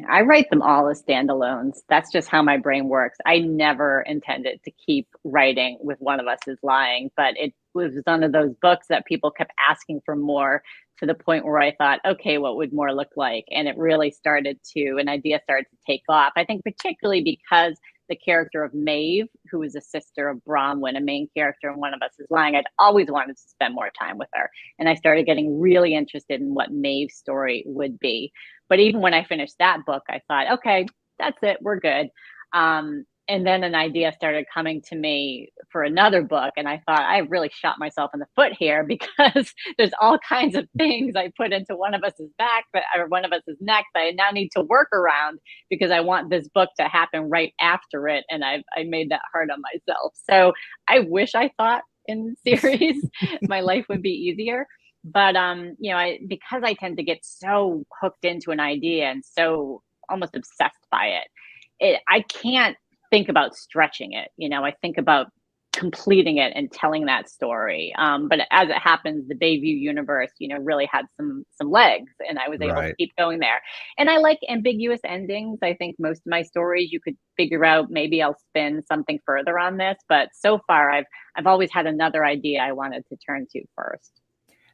I 0.09 0.23
write 0.23 0.49
them 0.49 0.63
all 0.63 0.89
as 0.89 1.03
standalones. 1.03 1.81
That's 1.91 2.11
just 2.11 2.29
how 2.29 2.43
my 2.43 2.57
brain 2.57 2.89
works. 2.89 3.19
I 3.27 3.41
never 3.41 4.01
intended 4.07 4.61
to 4.65 4.71
keep 4.71 5.09
writing 5.25 5.77
with 5.83 5.99
one 6.01 6.21
of 6.21 6.27
us 6.27 6.39
is 6.47 6.59
lying, 6.63 7.11
but 7.19 7.35
it 7.37 7.53
was 7.75 8.01
one 8.05 8.23
of 8.23 8.33
those 8.33 8.55
books 8.63 8.87
that 8.89 9.05
people 9.05 9.31
kept 9.31 9.53
asking 9.69 10.01
for 10.07 10.17
more 10.17 10.63
to 11.01 11.07
the 11.07 11.15
point 11.15 11.45
where 11.45 11.59
I 11.59 11.75
thought, 11.75 12.01
okay, 12.07 12.39
what 12.39 12.57
would 12.57 12.73
more 12.73 12.95
look 12.95 13.11
like? 13.17 13.45
And 13.51 13.69
it 13.69 13.77
really 13.77 14.11
started 14.11 14.59
to, 14.75 14.97
an 14.99 15.09
idea 15.09 15.41
started 15.43 15.67
to 15.71 15.77
take 15.87 16.03
off. 16.09 16.33
I 16.37 16.45
think 16.45 16.65
particularly 16.65 17.23
because 17.23 17.77
the 18.09 18.17
character 18.17 18.63
of 18.63 18.75
Maeve, 18.75 19.29
who 19.51 19.63
is 19.63 19.75
a 19.75 19.81
sister 19.81 20.29
of 20.29 20.43
Bronwyn, 20.47 20.97
a 20.97 21.01
main 21.01 21.29
character 21.37 21.71
in 21.71 21.79
One 21.79 21.95
of 21.95 22.03
Us 22.03 22.13
is 22.19 22.27
Lying. 22.31 22.57
I'd 22.57 22.65
always 22.79 23.09
wanted 23.09 23.37
to 23.37 23.43
spend 23.49 23.75
more 23.75 23.91
time 23.99 24.19
with 24.19 24.29
her. 24.35 24.51
And 24.79 24.89
I 24.89 24.95
started 24.95 25.27
getting 25.27 25.61
really 25.61 25.95
interested 25.95 26.41
in 26.41 26.55
what 26.55 26.73
Maeve's 26.73 27.15
story 27.15 27.65
would 27.67 27.99
be. 27.99 28.33
But 28.69 28.81
even 28.81 29.01
when 29.01 29.15
I 29.15 29.25
finished 29.25 29.57
that 29.59 29.85
book, 29.87 30.03
I 30.09 30.21
thought, 30.29 30.53
okay, 30.59 30.87
that's 31.19 31.39
it, 31.43 31.59
we're 31.61 31.81
good. 31.81 32.09
Um, 32.53 33.05
and 33.29 33.47
then 33.47 33.65
an 33.65 33.75
idea 33.75 34.13
started 34.13 34.45
coming 34.53 34.83
to 34.83 34.95
me 34.97 35.49
for 35.71 35.83
another 35.83 36.23
book 36.23 36.53
and 36.57 36.69
i 36.69 36.81
thought 36.87 37.01
i 37.01 37.19
really 37.19 37.51
shot 37.53 37.79
myself 37.79 38.11
in 38.15 38.21
the 38.21 38.27
foot 38.37 38.53
here 38.59 38.85
because 38.89 39.53
there's 39.79 39.93
all 40.01 40.19
kinds 40.19 40.57
of 40.57 40.67
things 40.77 41.15
i 41.17 41.31
put 41.37 41.53
into 41.53 41.77
one 41.77 41.95
of 41.95 42.03
us 42.05 42.13
is 42.19 42.31
back 42.39 42.65
but 42.73 42.83
or 42.97 43.07
one 43.09 43.25
of 43.25 43.33
us 43.33 43.43
is 43.47 43.57
next 43.61 43.89
i 43.97 44.11
now 44.13 44.31
need 44.31 44.51
to 44.51 44.63
work 44.63 44.89
around 44.93 45.39
because 45.71 45.91
i 45.91 46.01
want 46.01 46.31
this 46.31 46.49
book 46.55 46.71
to 46.79 46.85
happen 46.85 47.31
right 47.31 47.53
after 47.61 48.09
it 48.09 48.25
and 48.31 48.45
i 48.45 48.63
i 48.77 48.83
made 48.85 49.11
that 49.11 49.21
hard 49.33 49.51
on 49.51 49.61
myself. 49.61 50.13
So 50.29 50.53
i 50.89 51.01
wish 51.01 51.35
i 51.35 51.51
thought 51.57 51.83
in 52.07 52.35
series 52.47 53.03
my 53.43 53.61
life 53.61 53.87
would 53.89 54.03
be 54.03 54.11
easier 54.11 54.67
but 55.05 55.37
um 55.37 55.75
you 55.79 55.91
know 55.91 55.99
i 55.99 56.19
because 56.29 56.63
i 56.65 56.75
tend 56.75 56.97
to 56.97 57.03
get 57.03 57.19
so 57.23 57.85
hooked 58.01 58.25
into 58.25 58.51
an 58.51 58.61
idea 58.61 59.07
and 59.11 59.25
so 59.25 59.83
almost 60.09 60.37
obsessed 60.37 60.87
by 60.91 61.07
it 61.07 61.29
it, 61.81 62.01
I 62.09 62.21
can't 62.21 62.77
think 63.15 63.29
about 63.29 63.55
stretching 63.55 64.13
it. 64.13 64.31
You 64.37 64.49
know, 64.49 64.65
I 64.65 64.73
think 64.83 64.99
about 64.99 65.29
completing 65.73 66.39
it 66.39 66.53
and 66.55 66.71
telling 66.73 67.07
that 67.07 67.29
story. 67.29 67.93
Um, 67.99 68.29
but 68.29 68.41
as 68.51 68.69
it 68.69 68.79
happens, 68.79 69.29
the 69.29 69.35
Bayview 69.35 69.79
universe, 69.79 70.31
you 70.39 70.49
know, 70.49 70.59
really 70.59 70.89
had 70.91 71.05
some 71.17 71.45
some 71.57 71.71
legs, 71.71 72.13
and 72.29 72.39
I 72.39 72.49
was 72.49 72.61
able 72.61 72.75
right. 72.75 72.89
to 72.89 72.97
keep 72.97 73.15
going 73.17 73.39
there. 73.39 73.61
And 73.99 74.11
I 74.11 74.19
like 74.19 74.39
ambiguous 74.49 75.01
endings. 75.05 75.59
I 75.63 75.75
think 75.75 75.97
most 75.99 76.19
of 76.19 76.31
my 76.31 76.43
stories 76.43 76.91
you 76.93 77.01
could 77.01 77.17
figure 77.37 77.65
out. 77.65 77.91
Maybe 77.91 78.21
I'll 78.21 78.39
spin 78.51 78.83
something 78.87 79.21
further 79.25 79.59
on 79.59 79.77
this, 79.77 79.97
but 80.09 80.29
so 80.33 80.61
far 80.67 80.91
I've 80.91 81.07
I've 81.37 81.47
always 81.47 81.71
had 81.73 81.87
another 81.87 82.25
idea 82.25 82.61
I 82.61 82.73
wanted 82.73 83.05
to 83.11 83.17
turn 83.17 83.47
to 83.53 83.63
first. 83.77 84.21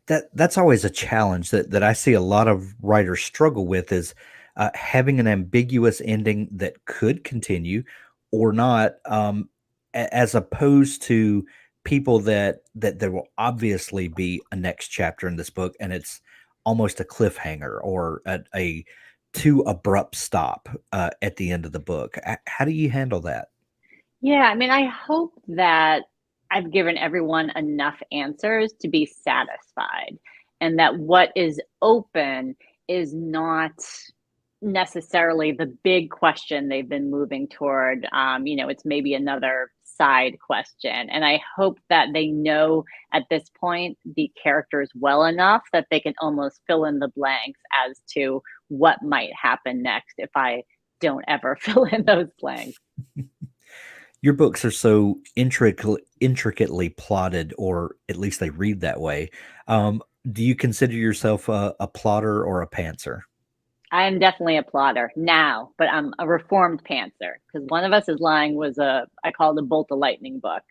That 0.07 0.24
that's 0.35 0.57
always 0.59 0.85
a 0.85 0.90
challenge 0.90 1.50
that 1.50 1.70
that 1.72 1.83
I 1.83 1.92
see 1.92 2.14
a 2.14 2.20
lot 2.20 2.48
of 2.48 2.74
writers 2.83 3.22
struggle 3.22 3.66
with 3.66 3.92
is. 3.92 4.14
Uh, 4.57 4.68
having 4.74 5.20
an 5.20 5.29
ambiguous 5.29 6.03
ending 6.05 6.48
that 6.50 6.85
could 6.85 7.22
continue 7.22 7.83
or 8.33 8.53
not, 8.53 8.95
um, 9.07 9.49
as 9.95 10.35
opposed 10.35 11.03
to 11.03 11.45
people 11.85 12.19
that 12.21 12.61
that 12.75 12.99
there 12.99 13.11
will 13.11 13.29
obviously 13.38 14.09
be 14.09 14.40
a 14.53 14.57
next 14.57 14.88
chapter 14.88 15.27
in 15.27 15.37
this 15.37 15.51
book, 15.51 15.75
and 15.81 15.93
it's 15.93 16.21
almost 16.64 17.01
a 17.01 17.05
cliffhanger 17.05 17.79
or 17.83 18.23
a, 18.27 18.40
a 18.55 18.85
too 19.33 19.61
abrupt 19.61 20.14
stop 20.14 20.69
uh, 20.93 21.11
at 21.23 21.37
the 21.37 21.51
end 21.51 21.64
of 21.64 21.73
the 21.73 21.81
book. 21.81 22.16
How 22.47 22.64
do 22.64 22.73
you 22.73 22.90
handle 22.90 23.21
that? 23.23 23.49
Yeah, 24.21 24.43
I 24.43 24.55
mean, 24.55 24.71
I 24.71 24.87
hope 24.87 25.33
that 25.49 26.03
I've 26.51 26.71
given 26.71 26.99
everyone 26.99 27.51
enough 27.57 28.01
answers 28.12 28.73
to 28.81 28.88
be 28.88 29.07
satisfied, 29.07 30.19
and 30.61 30.79
that 30.79 30.99
what 30.99 31.33
is 31.37 31.61
open 31.81 32.57
is 32.88 33.14
not 33.14 33.73
necessarily 34.62 35.53
the 35.53 35.75
big 35.83 36.11
question 36.11 36.68
they've 36.68 36.88
been 36.88 37.11
moving 37.11 37.49
toward. 37.49 38.07
Um, 38.12 38.46
you 38.46 38.57
know, 38.57 38.68
it's 38.68 38.85
maybe 38.85 39.14
another 39.14 39.70
side 39.85 40.38
question. 40.44 41.11
And 41.11 41.25
I 41.25 41.40
hope 41.57 41.79
that 41.88 42.09
they 42.12 42.29
know 42.29 42.85
at 43.12 43.25
this 43.31 43.44
point 43.59 43.99
the 44.16 44.31
characters 44.42 44.90
well 44.94 45.25
enough 45.25 45.62
that 45.73 45.87
they 45.90 46.01
can 46.01 46.14
almost 46.20 46.61
fill 46.66 46.85
in 46.85 46.99
the 46.99 47.09
blanks 47.09 47.61
as 47.87 48.01
to 48.14 48.42
what 48.68 49.03
might 49.03 49.31
happen 49.40 49.83
next 49.83 50.14
if 50.18 50.31
I 50.35 50.62
don't 51.01 51.25
ever 51.29 51.57
fill 51.61 51.85
in 51.85 52.05
those 52.05 52.29
blanks. 52.38 52.79
Your 54.23 54.35
books 54.35 54.66
are 54.66 54.70
so 54.70 55.18
intricately, 55.35 56.03
intricately 56.20 56.90
plotted, 56.90 57.55
or 57.57 57.96
at 58.11 58.18
least 58.18 58.38
they 58.38 58.51
read 58.51 58.81
that 58.81 59.01
way. 59.01 59.31
Um, 59.66 60.03
do 60.31 60.42
you 60.44 60.55
consider 60.55 60.92
yourself 60.92 61.49
a, 61.49 61.75
a 61.81 61.88
plotter 61.88 62.44
or 62.44 62.61
a 62.61 62.68
pantser? 62.68 63.20
I 63.92 64.07
am 64.07 64.18
definitely 64.18 64.57
a 64.57 64.62
plotter 64.62 65.11
now, 65.16 65.72
but 65.76 65.88
I'm 65.88 66.14
a 66.18 66.26
reformed 66.26 66.85
pantser 66.85 67.35
because 67.46 67.66
one 67.68 67.85
of 67.85 67.92
us 67.92 68.09
is 68.09 68.20
lying 68.20 68.55
was 68.55 68.79
a 68.79 69.07
I 69.24 69.33
called 69.33 69.59
a 69.59 69.62
bolt 69.62 69.88
of 69.90 69.98
lightning 69.98 70.38
book. 70.38 70.62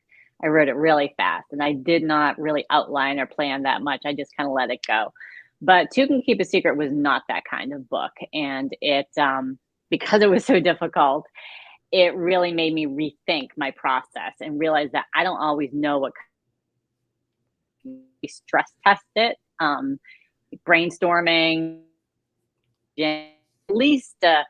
I 0.41 0.47
wrote 0.47 0.69
it 0.69 0.75
really 0.75 1.13
fast 1.17 1.47
and 1.51 1.61
I 1.61 1.73
did 1.73 2.01
not 2.03 2.39
really 2.39 2.65
outline 2.69 3.19
or 3.19 3.25
plan 3.25 3.63
that 3.63 3.81
much. 3.81 4.01
I 4.05 4.13
just 4.13 4.35
kind 4.37 4.47
of 4.47 4.53
let 4.53 4.71
it 4.71 4.79
go. 4.87 5.13
But 5.61 5.91
Two 5.91 6.07
Can 6.07 6.21
Keep 6.21 6.39
a 6.39 6.45
Secret 6.45 6.77
was 6.77 6.93
not 6.93 7.23
that 7.27 7.43
kind 7.49 7.73
of 7.73 7.89
book. 7.89 8.13
And 8.33 8.71
it 8.81 9.07
um 9.17 9.59
because 9.89 10.21
it 10.21 10.29
was 10.29 10.45
so 10.45 10.59
difficult, 10.59 11.25
it 11.91 12.15
really 12.15 12.53
made 12.53 12.73
me 12.73 12.85
rethink 12.87 13.49
my 13.57 13.71
process 13.71 14.33
and 14.39 14.59
realize 14.59 14.91
that 14.93 15.05
I 15.15 15.23
don't 15.23 15.41
always 15.41 15.71
know 15.73 15.99
what 15.99 16.13
stress 18.27 18.71
test 18.85 19.05
it. 19.15 19.37
Um 19.59 19.99
brainstorming 20.67 21.81
at 22.99 23.31
least 23.69 24.23
uh, 24.23 24.43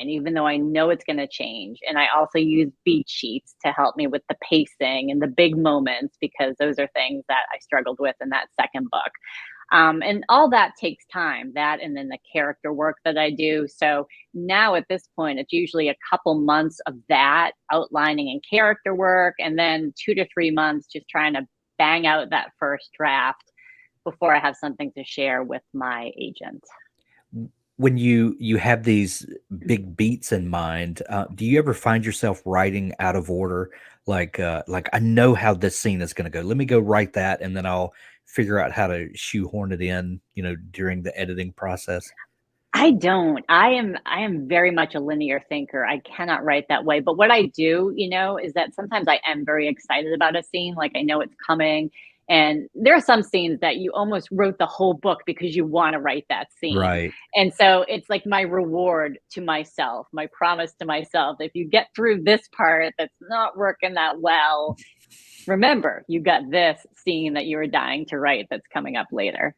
even 0.00 0.34
though 0.34 0.46
I 0.46 0.56
know 0.56 0.90
it's 0.90 1.04
going 1.04 1.18
to 1.18 1.26
change. 1.26 1.80
And 1.88 1.98
I 1.98 2.06
also 2.16 2.38
use 2.38 2.70
beat 2.84 3.08
sheets 3.08 3.54
to 3.64 3.72
help 3.72 3.96
me 3.96 4.06
with 4.06 4.22
the 4.28 4.36
pacing 4.48 5.10
and 5.10 5.20
the 5.20 5.26
big 5.26 5.56
moments 5.56 6.16
because 6.20 6.54
those 6.58 6.78
are 6.78 6.88
things 6.94 7.24
that 7.28 7.44
I 7.52 7.58
struggled 7.58 7.98
with 8.00 8.14
in 8.20 8.28
that 8.30 8.48
second 8.60 8.88
book. 8.90 9.10
Um, 9.70 10.02
and 10.02 10.24
all 10.30 10.48
that 10.50 10.72
takes 10.80 11.04
time, 11.12 11.52
that 11.54 11.80
and 11.82 11.94
then 11.94 12.08
the 12.08 12.18
character 12.32 12.72
work 12.72 12.96
that 13.04 13.18
I 13.18 13.30
do. 13.30 13.66
So 13.68 14.06
now 14.32 14.74
at 14.76 14.86
this 14.88 15.08
point, 15.14 15.38
it's 15.38 15.52
usually 15.52 15.90
a 15.90 15.96
couple 16.08 16.40
months 16.40 16.80
of 16.86 16.94
that 17.10 17.52
outlining 17.70 18.30
and 18.30 18.42
character 18.48 18.94
work, 18.94 19.34
and 19.38 19.58
then 19.58 19.92
two 20.02 20.14
to 20.14 20.26
three 20.32 20.50
months 20.50 20.86
just 20.90 21.06
trying 21.10 21.34
to 21.34 21.46
bang 21.76 22.06
out 22.06 22.30
that 22.30 22.52
first 22.58 22.88
draft 22.96 23.52
before 24.04 24.34
I 24.34 24.38
have 24.38 24.56
something 24.56 24.92
to 24.92 25.04
share 25.04 25.42
with 25.42 25.62
my 25.72 26.12
agent. 26.16 26.64
When 27.76 27.96
you 27.96 28.36
you 28.38 28.56
have 28.56 28.82
these 28.82 29.26
big 29.66 29.96
beats 29.96 30.32
in 30.32 30.48
mind 30.48 31.02
uh, 31.08 31.26
do 31.34 31.44
you 31.44 31.58
ever 31.58 31.74
find 31.74 32.04
yourself 32.04 32.42
writing 32.44 32.92
out 32.98 33.14
of 33.16 33.30
order? 33.30 33.70
Like 34.06 34.40
uh 34.40 34.62
like 34.66 34.88
i 34.92 34.98
know 34.98 35.34
how 35.34 35.54
this 35.54 35.78
scene 35.78 36.02
is 36.02 36.12
going 36.12 36.24
to 36.24 36.30
go. 36.30 36.40
Let 36.40 36.56
me 36.56 36.64
go 36.64 36.78
write 36.78 37.12
that 37.12 37.40
and 37.40 37.56
then 37.56 37.66
i'll 37.66 37.92
figure 38.28 38.58
out 38.58 38.72
how 38.72 38.86
to 38.86 39.08
shoehorn 39.14 39.72
it 39.72 39.80
in 39.80 40.20
you 40.34 40.42
know 40.42 40.54
during 40.70 41.02
the 41.02 41.18
editing 41.18 41.52
process? 41.52 42.10
I 42.74 42.92
don't. 42.92 43.44
I 43.48 43.70
am 43.70 43.96
i 44.06 44.20
am 44.20 44.46
very 44.46 44.70
much 44.70 44.94
a 44.94 45.00
linear 45.00 45.42
thinker. 45.48 45.84
I 45.84 45.98
cannot 46.00 46.44
write 46.44 46.68
that 46.68 46.84
way. 46.84 47.00
But 47.00 47.16
what 47.16 47.30
i 47.30 47.46
do 47.46 47.92
you 47.96 48.08
know 48.08 48.36
is 48.36 48.52
that 48.52 48.74
sometimes 48.74 49.08
i 49.08 49.20
am 49.26 49.44
very 49.44 49.66
excited 49.68 50.12
about 50.12 50.36
a 50.36 50.42
scene. 50.42 50.74
Like 50.74 50.92
i 50.94 51.02
know 51.02 51.20
it's 51.20 51.34
coming 51.44 51.90
and 52.28 52.68
there 52.74 52.94
are 52.94 53.00
some 53.00 53.22
scenes 53.22 53.60
that 53.60 53.76
you 53.76 53.90
almost 53.94 54.28
wrote 54.30 54.58
the 54.58 54.66
whole 54.66 54.94
book 54.94 55.20
because 55.24 55.56
you 55.56 55.64
want 55.64 55.94
to 55.94 55.98
write 55.98 56.26
that 56.28 56.48
scene. 56.52 56.76
Right. 56.76 57.10
And 57.34 57.52
so 57.54 57.86
it's 57.88 58.10
like 58.10 58.26
my 58.26 58.42
reward 58.42 59.18
to 59.32 59.40
myself, 59.40 60.06
my 60.12 60.28
promise 60.32 60.74
to 60.80 60.84
myself. 60.84 61.38
If 61.40 61.52
you 61.54 61.66
get 61.66 61.88
through 61.96 62.24
this 62.24 62.42
part 62.54 62.92
that's 62.98 63.14
not 63.30 63.56
working 63.56 63.94
that 63.94 64.20
well, 64.20 64.76
remember 65.46 66.04
you 66.06 66.20
got 66.20 66.50
this 66.50 66.86
scene 66.96 67.32
that 67.34 67.46
you 67.46 67.56
were 67.56 67.66
dying 67.66 68.04
to 68.06 68.18
write 68.18 68.46
that's 68.50 68.66
coming 68.72 68.96
up 68.96 69.06
later. 69.10 69.54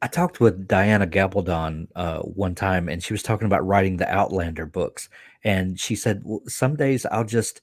I 0.00 0.06
talked 0.06 0.40
with 0.40 0.68
Diana 0.68 1.08
Gabaldon 1.08 1.88
uh, 1.96 2.20
one 2.20 2.54
time, 2.54 2.88
and 2.88 3.02
she 3.02 3.12
was 3.12 3.22
talking 3.22 3.46
about 3.46 3.66
writing 3.66 3.96
the 3.96 4.08
Outlander 4.08 4.64
books. 4.64 5.08
And 5.42 5.78
she 5.78 5.96
said, 5.96 6.22
well, 6.24 6.40
Some 6.46 6.76
days 6.76 7.04
I'll 7.06 7.24
just 7.24 7.60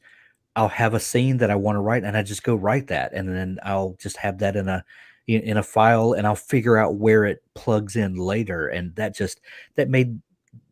I'll 0.56 0.70
have 0.70 0.94
a 0.94 1.00
scene 1.00 1.38
that 1.38 1.52
I 1.52 1.56
want 1.56 1.76
to 1.76 1.82
write 1.82 2.04
and 2.04 2.16
I 2.16 2.24
just 2.24 2.44
go 2.44 2.56
write 2.56 2.88
that 2.88 3.14
and 3.14 3.28
then 3.28 3.60
I'll 3.64 3.96
just 4.00 4.18
have 4.18 4.40
that 4.40 4.56
in 4.56 4.68
a 4.68 4.84
in, 5.28 5.42
in 5.42 5.58
a 5.58 5.64
file 5.64 6.14
and 6.14 6.26
I'll 6.26 6.36
figure 6.36 6.78
out 6.78 6.96
where 6.96 7.26
it 7.26 7.44
plugs 7.56 7.96
in 7.96 8.16
later 8.16 8.68
and 8.68 8.96
that 8.96 9.16
just 9.16 9.42
that 9.76 9.90
made 9.90 10.20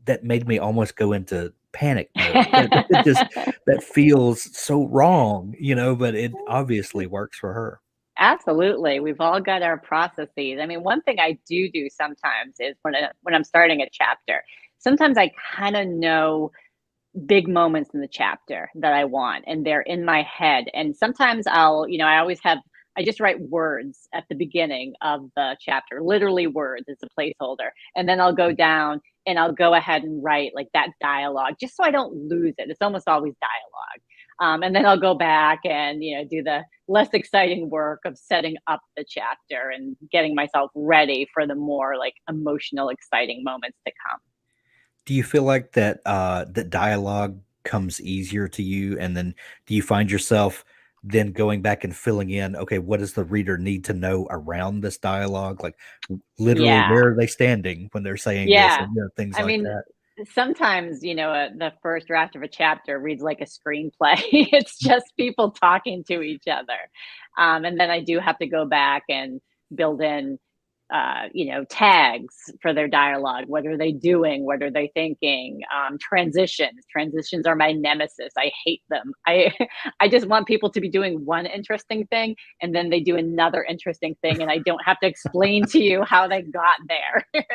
that 0.06 0.24
made 0.24 0.48
me 0.48 0.60
almost 0.60 0.96
go 0.96 1.14
into 1.14 1.54
panic 1.74 2.10
mode. 2.16 2.34
that, 2.34 3.04
just 3.04 3.24
that 3.66 3.84
feels 3.84 4.56
so 4.58 4.86
wrong, 4.86 5.56
you 5.60 5.76
know, 5.76 5.96
but 5.96 6.16
it 6.16 6.32
obviously 6.48 7.08
works 7.08 7.38
for 7.38 7.54
her. 7.54 7.82
Absolutely. 8.18 9.00
We've 9.00 9.20
all 9.20 9.42
got 9.42 9.64
our 9.64 9.78
processes. 9.78 10.60
I 10.62 10.66
mean, 10.66 10.84
one 10.84 11.02
thing 11.02 11.20
I 11.20 11.38
do 11.48 11.70
do 11.70 11.90
sometimes 11.90 12.56
is 12.60 12.76
when 12.84 12.96
I, 12.96 13.10
when 13.24 13.34
I'm 13.34 13.44
starting 13.44 13.82
a 13.82 13.90
chapter, 13.92 14.44
sometimes 14.78 15.18
I 15.18 15.32
kind 15.56 15.76
of 15.76 15.88
know 15.88 16.52
big 17.26 17.48
moments 17.48 17.92
in 17.94 18.02
the 18.02 18.08
chapter 18.08 18.70
that 18.76 18.94
I 18.94 19.06
want 19.06 19.46
and 19.48 19.66
they're 19.66 19.82
in 19.82 20.06
my 20.06 20.24
head. 20.24 20.66
And 20.74 20.96
sometimes 20.96 21.46
I'll, 21.48 21.88
you 21.88 21.98
know, 21.98 22.08
I 22.08 22.20
always 22.20 22.40
have 22.44 22.60
I 22.96 23.04
just 23.04 23.20
write 23.20 23.40
words 23.42 24.08
at 24.14 24.26
the 24.30 24.36
beginning 24.36 24.94
of 25.02 25.22
the 25.36 25.58
chapter, 25.60 26.02
literally 26.04 26.46
words 26.46 26.86
as 26.88 26.98
a 27.04 27.10
placeholder. 27.20 27.70
And 27.96 28.08
then 28.08 28.22
I'll 28.22 28.36
go 28.36 28.52
down 28.52 29.02
and 29.26 29.40
I'll 29.40 29.52
go 29.52 29.74
ahead 29.74 30.04
and 30.04 30.24
write 30.24 30.52
like 30.54 30.68
that 30.74 30.90
dialogue 31.02 31.56
just 31.60 31.76
so 31.76 31.84
I 31.84 31.92
don't 31.92 32.14
lose 32.30 32.54
it. 32.58 32.70
It's 32.70 32.82
almost 32.82 33.08
always 33.08 33.34
dialogue. 33.42 34.02
Um, 34.40 34.64
and 34.64 34.76
then 34.76 34.86
I'll 34.86 35.00
go 35.00 35.14
back 35.14 35.60
and 35.64 36.04
you 36.04 36.18
know 36.18 36.26
do 36.30 36.44
the 36.44 36.64
less 36.88 37.10
exciting 37.14 37.70
work 37.70 38.02
of 38.06 38.18
setting 38.18 38.58
up 38.68 38.82
the 38.98 39.06
chapter 39.08 39.72
and 39.74 39.96
getting 40.12 40.36
myself 40.36 40.72
ready 40.76 41.28
for 41.34 41.48
the 41.48 41.56
more 41.56 41.98
like 41.98 42.16
emotional, 42.30 42.90
exciting 42.90 43.44
moments 43.44 43.78
to 43.88 43.94
come 44.10 44.20
do 45.06 45.14
you 45.14 45.24
feel 45.24 45.44
like 45.44 45.74
that 45.74 46.02
uh 46.06 46.46
that 46.50 46.70
dialogue 46.70 47.40
comes 47.64 48.02
easier 48.02 48.48
to 48.50 48.64
you? 48.64 48.98
And 49.00 49.16
then 49.16 49.36
do 49.66 49.76
you 49.76 49.82
find 49.82 50.12
yourself 50.12 50.66
then 51.04 51.32
going 51.34 51.62
back 51.62 51.84
and 51.84 51.94
filling 51.94 52.30
in 52.30 52.56
okay 52.56 52.80
what 52.80 53.02
does 53.02 53.14
the 53.14 53.26
reader 53.26 53.58
need 53.58 53.84
to 53.86 53.94
know 53.94 54.28
around 54.30 54.82
this 54.82 54.98
dialogue? 54.98 55.62
Like 55.62 55.76
literally 56.40 56.70
yeah. 56.70 56.92
where 56.92 57.10
are 57.10 57.16
they 57.16 57.28
standing 57.28 57.90
when 57.92 58.04
they're 58.04 58.18
saying 58.18 58.48
yeah. 58.50 58.78
this 58.78 58.86
and, 58.86 58.96
you 58.96 59.02
know, 59.02 59.10
things 59.16 59.36
I 59.36 59.40
like 59.40 59.48
mean, 59.48 59.64
that. 59.64 59.84
sometimes 60.34 61.04
you 61.04 61.16
know 61.16 61.30
uh, 61.32 61.50
the 61.58 61.74
first 61.82 62.08
draft 62.08 62.36
of 62.36 62.44
a 62.44 62.48
chapter 62.48 63.00
reads 63.00 63.24
like 63.24 63.42
a 63.42 63.46
screenplay. 63.46 64.22
It's 64.32 64.78
just 64.78 65.16
people 65.18 65.52
talking 65.52 66.04
to 66.06 66.22
each 66.22 66.48
other. 66.48 66.90
Um, 67.38 67.66
and 67.66 67.80
then 67.80 67.90
i 67.90 68.00
do 68.00 68.20
have 68.20 68.38
to 68.38 68.48
go 68.48 68.66
back 68.66 69.04
and 69.10 69.42
build 69.74 70.02
in 70.02 70.38
uh, 70.94 71.24
you 71.34 71.52
know, 71.52 71.64
tags 71.66 72.36
for 72.62 72.74
their 72.74 72.88
dialogue. 72.88 73.46
What 73.48 73.66
are 73.66 73.78
they 73.78 73.92
doing? 73.92 74.46
What 74.46 74.62
are 74.62 74.72
they 74.72 74.92
thinking? 74.94 75.62
Um, 75.76 75.98
transitions. 76.00 76.86
Transitions 76.92 77.46
are 77.48 77.56
my 77.56 77.72
nemesis. 77.72 78.34
I 78.38 78.52
hate 78.66 78.82
them. 78.90 79.14
I 79.28 79.52
I 80.00 80.08
just 80.08 80.28
want 80.28 80.48
people 80.48 80.72
to 80.72 80.82
be 80.82 80.90
doing 80.90 81.26
one 81.26 81.46
interesting 81.46 82.08
thing 82.08 82.36
and 82.62 82.74
then 82.74 82.90
they 82.90 83.00
do 83.00 83.18
another 83.18 83.64
interesting 83.64 84.16
thing, 84.22 84.42
and 84.42 84.50
I 84.50 84.60
don't 84.60 84.84
have 84.86 85.00
to 85.02 85.08
explain 85.08 85.66
to 85.68 85.80
you 85.80 86.04
how 86.04 86.28
they 86.28 86.42
got 86.42 86.78
there. 86.88 87.44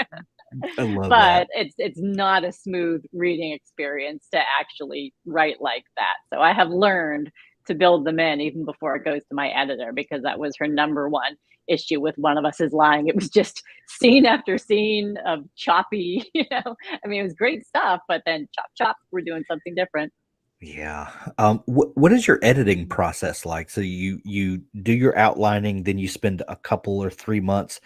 But 0.79 1.11
that. 1.11 1.49
it's 1.53 1.75
it's 1.77 2.01
not 2.01 2.43
a 2.43 2.53
smooth 2.53 3.05
reading 3.13 3.53
experience 3.53 4.29
to 4.33 4.41
actually 4.59 5.13
write 5.27 5.61
like 5.61 5.85
that. 5.99 6.15
So 6.33 6.41
I 6.41 6.55
have 6.55 6.71
learned 6.71 7.31
to 7.69 7.75
build 7.75 8.05
them 8.05 8.19
in 8.19 8.41
even 8.41 8.65
before 8.65 8.97
it 8.97 9.05
goes 9.05 9.23
to 9.29 9.35
my 9.35 9.49
editor 9.49 9.93
because 9.95 10.23
that 10.23 10.39
was 10.39 10.55
her 10.59 10.67
number 10.67 11.09
one 11.09 11.37
issue 11.69 12.01
with 12.01 12.17
one 12.17 12.37
of 12.37 12.45
us 12.45 12.61
is 12.61 12.73
lying. 12.73 13.09
It 13.09 13.15
was 13.15 13.29
just 13.29 13.63
scene 13.89 14.27
after 14.27 14.59
scene 14.59 15.17
of 15.27 15.41
choppy, 15.57 16.25
you 16.35 16.45
know. 16.51 16.77
I 17.05 17.09
mean, 17.09 17.21
it 17.21 17.25
was 17.25 17.35
great 17.35 17.67
stuff, 17.67 18.01
but 18.09 18.23
then 18.27 18.49
chop 18.55 18.67
chop, 18.77 18.97
we're 19.13 19.21
doing 19.21 19.45
something 19.49 19.75
different. 19.75 20.13
Yeah. 20.61 21.11
Um, 21.39 21.59
wh- 21.67 21.97
what 21.97 22.13
is 22.13 22.27
your 22.27 22.41
editing 22.43 22.89
process 22.89 23.47
like? 23.47 23.71
So 23.71 23.81
you 23.81 24.21
you 24.25 24.63
do 24.83 24.93
your 24.93 25.17
outlining, 25.17 25.85
then 25.85 25.99
you 25.99 26.09
spend 26.09 26.43
a 26.49 26.57
couple 26.57 26.99
or 26.99 27.11
three 27.11 27.41
months 27.41 27.81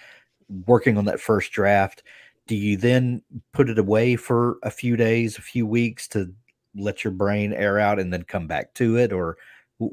working 0.66 0.97
on 0.97 1.05
that 1.07 1.21
first 1.21 1.53
draft. 1.53 2.03
Do 2.47 2.57
you 2.57 2.77
then 2.77 3.23
put 3.53 3.68
it 3.68 3.79
away 3.79 4.16
for 4.16 4.57
a 4.62 4.71
few 4.71 4.97
days, 4.97 5.37
a 5.37 5.42
few 5.42 5.66
weeks 5.66 6.09
to 6.09 6.33
let 6.75 7.05
your 7.05 7.12
brain 7.12 7.53
air 7.53 7.79
out, 7.79 7.99
and 7.99 8.12
then 8.12 8.23
come 8.23 8.47
back 8.47 8.73
to 8.75 8.97
it, 8.97 9.12
or 9.12 9.37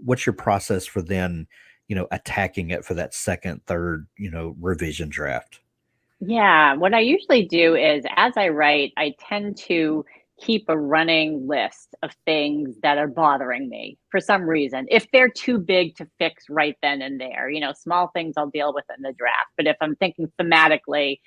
what's 0.03 0.25
your 0.25 0.33
process 0.33 0.85
for 0.85 1.01
then? 1.01 1.47
you 1.89 1.95
know, 1.95 2.07
attacking 2.11 2.69
it 2.69 2.85
for 2.85 2.93
that 2.93 3.13
second, 3.13 3.65
third, 3.65 4.07
you 4.15 4.31
know, 4.31 4.55
revision 4.61 5.09
draft? 5.09 5.59
Yeah, 6.21 6.75
what 6.75 6.93
I 6.93 6.99
usually 6.99 7.45
do 7.45 7.75
is 7.75 8.05
as 8.15 8.33
I 8.37 8.49
write, 8.49 8.93
I 8.95 9.15
tend 9.19 9.57
to 9.57 10.05
keep 10.39 10.69
a 10.69 10.77
running 10.77 11.47
list 11.47 11.95
of 12.03 12.11
things 12.25 12.75
that 12.83 12.97
are 12.97 13.07
bothering 13.07 13.67
me 13.67 13.97
for 14.09 14.21
some 14.21 14.43
reason. 14.43 14.85
If 14.89 15.07
they're 15.11 15.29
too 15.29 15.57
big 15.57 15.95
to 15.95 16.07
fix 16.19 16.45
right 16.49 16.77
then 16.81 17.01
and 17.01 17.19
there, 17.19 17.49
you 17.49 17.59
know, 17.59 17.73
small 17.73 18.09
things 18.13 18.35
I'll 18.37 18.49
deal 18.49 18.73
with 18.73 18.85
in 18.95 19.01
the 19.01 19.13
draft. 19.13 19.49
But 19.57 19.67
if 19.67 19.75
I'm 19.81 19.95
thinking 19.95 20.31
thematically, 20.39 21.19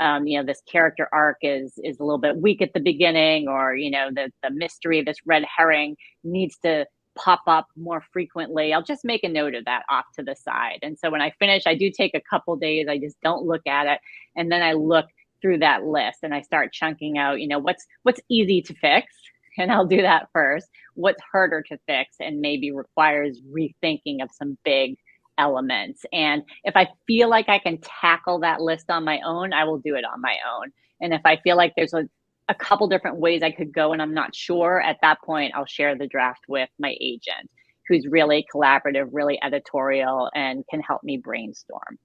um, 0.00 0.26
you 0.26 0.38
know, 0.38 0.46
this 0.46 0.62
character 0.70 1.08
arc 1.12 1.38
is 1.42 1.74
is 1.82 1.98
a 1.98 2.04
little 2.04 2.18
bit 2.18 2.36
weak 2.36 2.62
at 2.62 2.72
the 2.72 2.80
beginning, 2.80 3.48
or 3.48 3.76
you 3.76 3.90
know, 3.90 4.08
the 4.12 4.30
the 4.42 4.50
mystery, 4.50 5.02
this 5.02 5.18
red 5.26 5.44
herring 5.56 5.96
needs 6.22 6.56
to 6.64 6.86
pop 7.16 7.42
up 7.46 7.68
more 7.76 8.02
frequently, 8.12 8.72
I'll 8.72 8.82
just 8.82 9.04
make 9.04 9.24
a 9.24 9.28
note 9.28 9.54
of 9.54 9.64
that 9.66 9.84
off 9.90 10.06
to 10.16 10.22
the 10.22 10.34
side. 10.34 10.80
And 10.82 10.98
so 10.98 11.10
when 11.10 11.20
I 11.22 11.30
finish, 11.38 11.64
I 11.66 11.74
do 11.74 11.90
take 11.90 12.14
a 12.14 12.20
couple 12.20 12.56
days, 12.56 12.86
I 12.88 12.98
just 12.98 13.20
don't 13.22 13.46
look 13.46 13.66
at 13.66 13.86
it. 13.86 14.00
And 14.36 14.50
then 14.50 14.62
I 14.62 14.72
look 14.72 15.06
through 15.40 15.58
that 15.58 15.84
list 15.84 16.20
and 16.22 16.34
I 16.34 16.40
start 16.40 16.72
chunking 16.72 17.18
out, 17.18 17.40
you 17.40 17.48
know, 17.48 17.58
what's 17.58 17.86
what's 18.02 18.20
easy 18.28 18.62
to 18.62 18.74
fix. 18.74 19.12
And 19.56 19.70
I'll 19.70 19.86
do 19.86 20.02
that 20.02 20.30
first. 20.32 20.66
What's 20.94 21.22
harder 21.30 21.62
to 21.68 21.78
fix 21.86 22.16
and 22.18 22.40
maybe 22.40 22.72
requires 22.72 23.40
rethinking 23.40 24.20
of 24.20 24.28
some 24.32 24.58
big 24.64 24.96
elements. 25.38 26.04
And 26.12 26.42
if 26.64 26.76
I 26.76 26.88
feel 27.06 27.30
like 27.30 27.48
I 27.48 27.60
can 27.60 27.78
tackle 27.78 28.40
that 28.40 28.60
list 28.60 28.90
on 28.90 29.04
my 29.04 29.20
own, 29.24 29.52
I 29.52 29.62
will 29.62 29.78
do 29.78 29.94
it 29.94 30.04
on 30.04 30.20
my 30.20 30.36
own. 30.56 30.72
And 31.00 31.14
if 31.14 31.20
I 31.24 31.36
feel 31.36 31.56
like 31.56 31.74
there's 31.76 31.94
a 31.94 32.08
a 32.48 32.54
couple 32.54 32.86
different 32.88 33.16
ways 33.16 33.42
I 33.42 33.50
could 33.50 33.72
go 33.72 33.92
and 33.92 34.02
I'm 34.02 34.14
not 34.14 34.34
sure, 34.34 34.80
at 34.80 34.98
that 35.02 35.20
point, 35.22 35.52
I'll 35.54 35.66
share 35.66 35.96
the 35.96 36.06
draft 36.06 36.44
with 36.48 36.68
my 36.78 36.96
agent 37.00 37.50
who's 37.88 38.06
really 38.06 38.46
collaborative, 38.54 39.08
really 39.12 39.38
editorial, 39.42 40.30
and 40.34 40.64
can 40.70 40.80
help 40.80 41.02
me 41.04 41.18
brainstorm. 41.18 41.98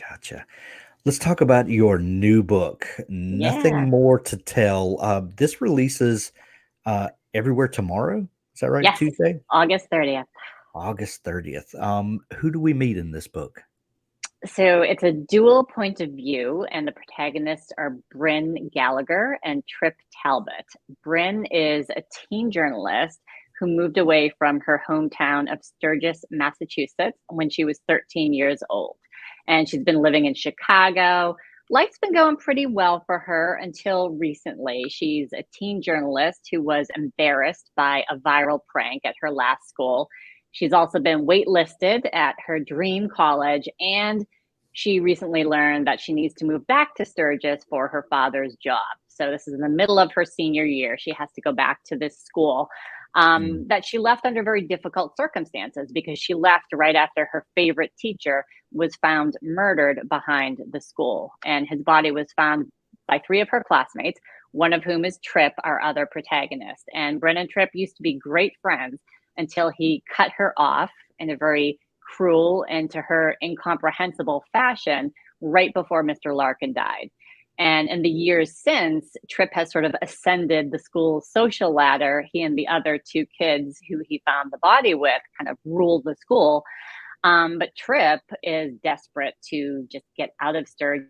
Gotcha. 0.00 0.44
Let's 1.04 1.18
talk 1.18 1.40
about 1.40 1.68
your 1.68 1.98
new 1.98 2.42
book, 2.42 2.86
Nothing 3.08 3.74
yeah. 3.74 3.84
More 3.84 4.20
to 4.20 4.36
Tell. 4.36 4.98
Uh, 5.00 5.22
this 5.36 5.60
releases 5.60 6.32
uh, 6.86 7.08
everywhere 7.34 7.68
tomorrow. 7.68 8.26
Is 8.54 8.60
that 8.60 8.70
right? 8.70 8.84
Yes. 8.84 8.98
Tuesday? 8.98 9.40
August 9.50 9.88
30th. 9.90 10.24
August 10.74 11.24
30th. 11.24 11.80
Um, 11.80 12.20
who 12.36 12.50
do 12.50 12.60
we 12.60 12.72
meet 12.72 12.96
in 12.96 13.10
this 13.10 13.26
book? 13.26 13.62
So 14.44 14.82
it's 14.82 15.04
a 15.04 15.12
dual 15.12 15.64
point 15.64 16.00
of 16.00 16.10
view, 16.10 16.66
and 16.72 16.86
the 16.86 16.92
protagonists 16.92 17.70
are 17.78 17.98
Brynn 18.12 18.72
Gallagher 18.72 19.38
and 19.44 19.62
Tripp 19.68 19.94
Talbot. 20.20 20.66
Brynn 21.06 21.46
is 21.52 21.86
a 21.90 22.02
teen 22.28 22.50
journalist 22.50 23.20
who 23.60 23.68
moved 23.68 23.98
away 23.98 24.32
from 24.38 24.58
her 24.66 24.82
hometown 24.88 25.52
of 25.52 25.62
Sturgis, 25.62 26.24
Massachusetts 26.32 27.18
when 27.28 27.50
she 27.50 27.64
was 27.64 27.78
13 27.86 28.34
years 28.34 28.60
old. 28.68 28.96
And 29.46 29.68
she's 29.68 29.84
been 29.84 30.02
living 30.02 30.24
in 30.24 30.34
Chicago. 30.34 31.36
Life's 31.70 31.98
been 31.98 32.12
going 32.12 32.36
pretty 32.36 32.66
well 32.66 33.04
for 33.06 33.20
her 33.20 33.54
until 33.62 34.10
recently. 34.10 34.86
She's 34.88 35.32
a 35.32 35.44
teen 35.54 35.80
journalist 35.82 36.48
who 36.50 36.60
was 36.60 36.88
embarrassed 36.96 37.70
by 37.76 38.02
a 38.10 38.16
viral 38.16 38.58
prank 38.68 39.02
at 39.04 39.14
her 39.20 39.30
last 39.30 39.68
school 39.68 40.08
She's 40.52 40.72
also 40.72 40.98
been 40.98 41.26
waitlisted 41.26 42.08
at 42.12 42.36
her 42.46 42.60
dream 42.60 43.08
college, 43.08 43.68
and 43.80 44.26
she 44.72 45.00
recently 45.00 45.44
learned 45.44 45.86
that 45.86 46.00
she 46.00 46.12
needs 46.12 46.34
to 46.34 46.46
move 46.46 46.66
back 46.66 46.94
to 46.96 47.04
Sturgis 47.04 47.64
for 47.68 47.88
her 47.88 48.06
father's 48.08 48.56
job. 48.56 48.80
So, 49.08 49.30
this 49.30 49.48
is 49.48 49.54
in 49.54 49.60
the 49.60 49.68
middle 49.68 49.98
of 49.98 50.12
her 50.12 50.24
senior 50.24 50.64
year. 50.64 50.96
She 50.98 51.12
has 51.12 51.30
to 51.32 51.40
go 51.40 51.52
back 51.52 51.80
to 51.86 51.96
this 51.96 52.18
school 52.18 52.68
um, 53.14 53.44
mm. 53.44 53.68
that 53.68 53.84
she 53.84 53.98
left 53.98 54.24
under 54.24 54.42
very 54.42 54.62
difficult 54.62 55.16
circumstances 55.16 55.90
because 55.92 56.18
she 56.18 56.34
left 56.34 56.66
right 56.72 56.96
after 56.96 57.28
her 57.30 57.46
favorite 57.54 57.92
teacher 57.98 58.44
was 58.72 58.96
found 58.96 59.36
murdered 59.42 60.00
behind 60.08 60.60
the 60.70 60.80
school. 60.80 61.32
And 61.44 61.66
his 61.68 61.82
body 61.82 62.10
was 62.10 62.32
found 62.34 62.70
by 63.06 63.20
three 63.26 63.40
of 63.40 63.48
her 63.50 63.64
classmates, 63.66 64.20
one 64.52 64.72
of 64.72 64.84
whom 64.84 65.04
is 65.04 65.18
Tripp, 65.22 65.54
our 65.64 65.80
other 65.82 66.06
protagonist. 66.06 66.84
And 66.94 67.20
Brynn 67.20 67.38
and 67.38 67.50
Tripp 67.50 67.70
used 67.74 67.96
to 67.96 68.02
be 68.02 68.14
great 68.14 68.54
friends 68.62 68.98
until 69.36 69.70
he 69.76 70.02
cut 70.14 70.30
her 70.36 70.52
off 70.56 70.90
in 71.18 71.30
a 71.30 71.36
very 71.36 71.78
cruel 72.00 72.64
and 72.68 72.90
to 72.90 73.00
her 73.00 73.36
incomprehensible 73.42 74.44
fashion 74.52 75.12
right 75.40 75.72
before 75.74 76.04
Mr. 76.04 76.34
Larkin 76.34 76.72
died. 76.72 77.10
And 77.58 77.88
in 77.88 78.02
the 78.02 78.08
years 78.08 78.56
since, 78.56 79.14
Tripp 79.28 79.50
has 79.52 79.70
sort 79.70 79.84
of 79.84 79.94
ascended 80.00 80.70
the 80.70 80.78
school 80.78 81.20
social 81.20 81.74
ladder. 81.74 82.24
He 82.32 82.42
and 82.42 82.56
the 82.56 82.66
other 82.66 82.98
two 82.98 83.26
kids 83.38 83.78
who 83.88 84.02
he 84.08 84.22
found 84.26 84.50
the 84.50 84.58
body 84.58 84.94
with 84.94 85.20
kind 85.38 85.48
of 85.48 85.58
ruled 85.64 86.04
the 86.04 86.16
school. 86.16 86.64
Um, 87.24 87.58
but 87.58 87.74
Tripp 87.76 88.22
is 88.42 88.74
desperate 88.82 89.34
to 89.50 89.86
just 89.90 90.06
get 90.16 90.30
out 90.40 90.56
of 90.56 90.66
Sturgis 90.66 91.06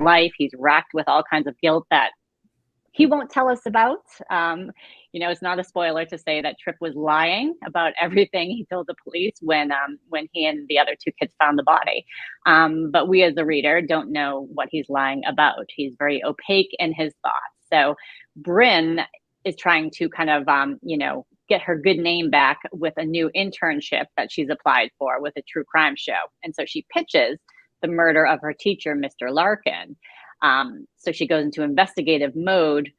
life. 0.00 0.32
He's 0.38 0.52
racked 0.56 0.94
with 0.94 1.08
all 1.08 1.22
kinds 1.28 1.46
of 1.46 1.58
guilt 1.60 1.86
that 1.90 2.10
he 2.94 3.06
won't 3.06 3.28
tell 3.28 3.48
us 3.48 3.66
about. 3.66 4.04
Um, 4.30 4.70
you 5.12 5.20
know, 5.20 5.28
it's 5.28 5.42
not 5.42 5.58
a 5.58 5.64
spoiler 5.64 6.04
to 6.06 6.16
say 6.16 6.40
that 6.40 6.56
Tripp 6.60 6.76
was 6.80 6.94
lying 6.94 7.54
about 7.66 7.92
everything 8.00 8.50
he 8.50 8.64
told 8.70 8.86
the 8.86 8.94
police 9.02 9.34
when 9.40 9.72
um, 9.72 9.98
when 10.08 10.28
he 10.32 10.46
and 10.46 10.66
the 10.68 10.78
other 10.78 10.96
two 11.02 11.10
kids 11.20 11.34
found 11.40 11.58
the 11.58 11.64
body. 11.64 12.06
Um, 12.46 12.90
but 12.92 13.08
we, 13.08 13.24
as 13.24 13.34
the 13.34 13.44
reader, 13.44 13.82
don't 13.82 14.12
know 14.12 14.48
what 14.54 14.68
he's 14.70 14.88
lying 14.88 15.22
about. 15.26 15.66
He's 15.74 15.96
very 15.98 16.24
opaque 16.24 16.70
in 16.78 16.92
his 16.94 17.12
thoughts. 17.22 17.68
So 17.72 17.96
Brynn 18.40 19.04
is 19.44 19.56
trying 19.56 19.90
to 19.96 20.08
kind 20.08 20.30
of, 20.30 20.46
um, 20.48 20.78
you 20.82 20.96
know, 20.96 21.26
get 21.48 21.62
her 21.62 21.76
good 21.76 21.98
name 21.98 22.30
back 22.30 22.60
with 22.72 22.94
a 22.96 23.04
new 23.04 23.28
internship 23.36 24.06
that 24.16 24.30
she's 24.30 24.48
applied 24.48 24.90
for 24.98 25.20
with 25.20 25.34
a 25.36 25.42
true 25.48 25.64
crime 25.64 25.96
show. 25.96 26.12
And 26.44 26.54
so 26.54 26.64
she 26.64 26.86
pitches 26.92 27.38
the 27.82 27.88
murder 27.88 28.24
of 28.24 28.40
her 28.40 28.52
teacher, 28.52 28.94
Mr. 28.94 29.30
Larkin. 29.32 29.96
Um, 30.42 30.86
so 30.96 31.12
she 31.12 31.26
goes 31.26 31.44
into 31.44 31.62
investigative 31.62 32.34
mode 32.34 32.90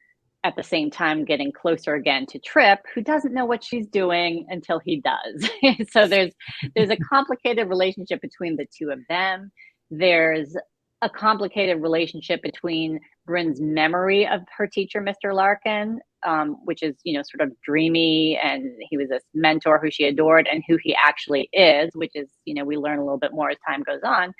at 0.44 0.54
the 0.54 0.62
same 0.62 0.90
time 0.90 1.24
getting 1.24 1.50
closer 1.50 1.94
again 1.94 2.24
to 2.26 2.38
Tripp, 2.38 2.80
who 2.94 3.02
doesn't 3.02 3.34
know 3.34 3.44
what 3.44 3.64
she's 3.64 3.86
doing 3.88 4.46
until 4.48 4.78
he 4.78 5.00
does. 5.00 5.50
so 5.90 6.06
there's 6.06 6.32
there's 6.74 6.90
a 6.90 6.96
complicated 6.96 7.68
relationship 7.68 8.20
between 8.20 8.56
the 8.56 8.66
two 8.76 8.90
of 8.90 9.00
them. 9.08 9.50
There's 9.90 10.56
a 11.02 11.10
complicated 11.10 11.82
relationship 11.82 12.42
between 12.42 13.00
Brynn's 13.26 13.60
memory 13.60 14.26
of 14.26 14.42
her 14.56 14.66
teacher, 14.66 15.00
Mr. 15.02 15.34
Larkin, 15.34 15.98
um, 16.24 16.58
which 16.64 16.82
is 16.82 16.94
you 17.02 17.14
know 17.14 17.22
sort 17.22 17.46
of 17.46 17.56
dreamy, 17.64 18.38
and 18.42 18.70
he 18.88 18.96
was 18.96 19.08
this 19.08 19.24
mentor 19.34 19.80
who 19.82 19.90
she 19.90 20.04
adored, 20.04 20.48
and 20.50 20.62
who 20.68 20.78
he 20.80 20.94
actually 20.94 21.48
is, 21.52 21.90
which 21.94 22.12
is 22.14 22.28
you 22.44 22.54
know 22.54 22.64
we 22.64 22.76
learn 22.76 22.98
a 22.98 23.04
little 23.04 23.18
bit 23.18 23.32
more 23.32 23.50
as 23.50 23.58
time 23.66 23.82
goes 23.82 24.02
on 24.04 24.32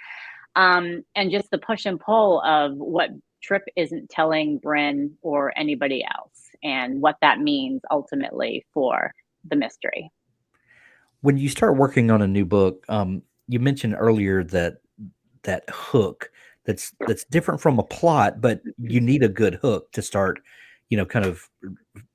um, 0.57 1.05
and 1.15 1.31
just 1.31 1.51
the 1.51 1.59
push 1.59 1.87
and 1.87 2.01
pull 2.01 2.41
of 2.43 2.77
what 2.77 3.11
Tripp 3.43 3.63
isn't 3.77 4.11
telling 4.11 4.59
Brynn 4.59 5.13
or 5.23 5.57
anybody 5.57 6.05
else, 6.05 6.51
and 6.65 7.01
what 7.01 7.17
that 7.21 7.39
means 7.39 7.83
ultimately 7.91 8.67
for 8.75 9.15
the 9.49 9.55
mystery. 9.55 10.11
When 11.21 11.37
you 11.37 11.49
start 11.49 11.77
working 11.77 12.11
on 12.11 12.23
a 12.23 12.27
new 12.27 12.45
book, 12.45 12.85
um, 12.89 13.23
you 13.47 13.61
mentioned 13.61 13.95
earlier 13.97 14.43
that 14.45 14.79
that 15.43 15.65
hook 15.71 16.31
that's 16.65 16.93
that's 17.07 17.25
different 17.25 17.61
from 17.61 17.79
a 17.79 17.85
plot, 17.85 18.41
but 18.41 18.61
you 18.79 19.01
need 19.01 19.23
a 19.23 19.29
good 19.29 19.55
hook 19.55 19.93
to 19.93 20.03
start, 20.03 20.41
you 20.89 20.97
know, 20.97 21.07
kind 21.07 21.25
of 21.25 21.49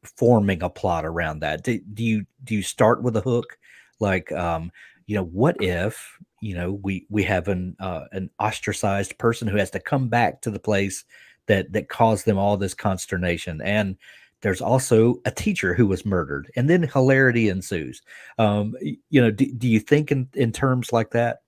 forming 0.04 0.62
a 0.62 0.70
plot 0.70 1.06
around 1.06 1.40
that. 1.40 1.64
Do, 1.64 1.80
do 1.94 2.04
you 2.04 2.26
do 2.44 2.56
you 2.56 2.64
start 2.64 3.04
with 3.04 3.16
a 3.16 3.22
hook, 3.22 3.58
like, 4.00 4.32
um, 4.34 4.72
you 5.06 5.16
know, 5.16 5.24
what 5.24 5.62
if 5.62 6.18
you 6.42 6.56
know 6.56 6.74
we 6.74 7.06
we 7.10 7.24
have 7.24 7.48
an 7.48 7.76
uh, 7.80 8.06
an 8.12 8.30
ostracized 8.40 9.18
person 9.18 9.48
who 9.48 9.58
has 9.58 9.70
to 9.72 9.80
come 9.80 10.10
back 10.10 10.42
to 10.42 10.52
the 10.52 10.60
place 10.60 11.06
that 11.48 11.72
that 11.72 11.88
caused 11.88 12.26
them 12.26 12.38
all 12.38 12.58
this 12.58 12.74
consternation. 12.74 13.62
And 13.62 13.96
there's 14.42 14.62
also 14.62 15.22
a 15.26 15.32
teacher 15.32 15.76
who 15.76 15.86
was 15.86 16.06
murdered 16.06 16.52
and 16.56 16.70
then 16.70 16.84
hilarity 16.84 17.50
ensues. 17.50 18.02
Um, 18.40 18.76
you 18.82 19.22
know 19.22 19.32
do, 19.32 19.52
do 19.54 19.68
you 19.68 19.80
think 19.80 20.12
in, 20.12 20.28
in 20.34 20.52
terms 20.52 20.92
like 20.92 21.12
that? 21.12 21.42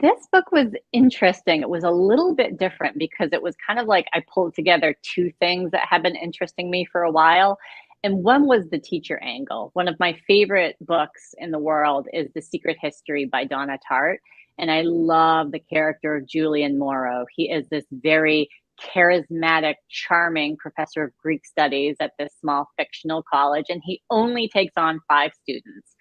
This 0.00 0.26
book 0.32 0.50
was 0.50 0.72
interesting. 0.92 1.60
It 1.60 1.68
was 1.68 1.84
a 1.84 1.90
little 1.90 2.34
bit 2.34 2.58
different 2.58 2.98
because 2.98 3.30
it 3.32 3.42
was 3.42 3.54
kind 3.64 3.78
of 3.78 3.86
like 3.86 4.06
i 4.14 4.22
pulled 4.32 4.54
together 4.54 4.96
two 5.02 5.30
things 5.38 5.70
that 5.72 5.86
had 5.88 6.02
been 6.02 6.16
interesting 6.16 6.70
me 6.70 6.84
for 6.84 7.02
a 7.02 7.10
while 7.10 7.58
and 8.04 8.24
one 8.24 8.46
was 8.46 8.68
the 8.68 8.78
teacher 8.78 9.18
angle. 9.22 9.70
One 9.74 9.88
of 9.88 9.98
my 10.00 10.18
favorite 10.26 10.76
books 10.80 11.34
in 11.38 11.50
the 11.50 11.58
world 11.58 12.08
is 12.12 12.28
The 12.34 12.42
Secret 12.42 12.76
History 12.80 13.26
by 13.26 13.44
Donna 13.44 13.78
Tartt. 13.88 14.18
And 14.58 14.70
I 14.70 14.82
love 14.82 15.52
the 15.52 15.60
character 15.60 16.16
of 16.16 16.26
Julian 16.26 16.78
Morrow. 16.78 17.24
He 17.34 17.50
is 17.50 17.68
this 17.68 17.86
very 17.90 18.48
charismatic, 18.80 19.74
charming 19.88 20.56
professor 20.56 21.04
of 21.04 21.16
Greek 21.22 21.46
studies 21.46 21.96
at 22.00 22.12
this 22.18 22.32
small 22.40 22.68
fictional 22.76 23.22
college, 23.32 23.66
and 23.68 23.80
he 23.84 24.02
only 24.10 24.48
takes 24.48 24.72
on 24.76 25.00
five 25.08 25.32
students. 25.40 25.94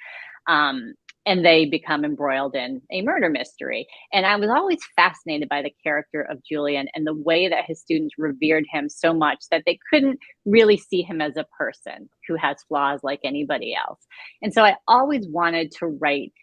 Um, 0.47 0.95
and 1.25 1.45
they 1.45 1.65
become 1.65 2.03
embroiled 2.03 2.55
in 2.55 2.81
a 2.91 3.01
murder 3.01 3.29
mystery. 3.29 3.87
And 4.11 4.25
I 4.25 4.35
was 4.37 4.49
always 4.49 4.79
fascinated 4.95 5.49
by 5.49 5.61
the 5.61 5.73
character 5.83 6.21
of 6.21 6.43
Julian 6.43 6.87
and 6.95 7.05
the 7.05 7.13
way 7.13 7.47
that 7.47 7.65
his 7.67 7.79
students 7.79 8.15
revered 8.17 8.65
him 8.71 8.89
so 8.89 9.13
much 9.13 9.43
that 9.51 9.63
they 9.65 9.77
couldn't 9.91 10.19
really 10.45 10.77
see 10.77 11.03
him 11.03 11.21
as 11.21 11.37
a 11.37 11.45
person 11.57 12.09
who 12.27 12.35
has 12.35 12.63
flaws 12.67 13.01
like 13.03 13.19
anybody 13.23 13.75
else. 13.75 13.99
And 14.41 14.53
so 14.53 14.63
I 14.63 14.77
always 14.87 15.27
wanted 15.27 15.71
to 15.79 15.87
write 15.87 16.33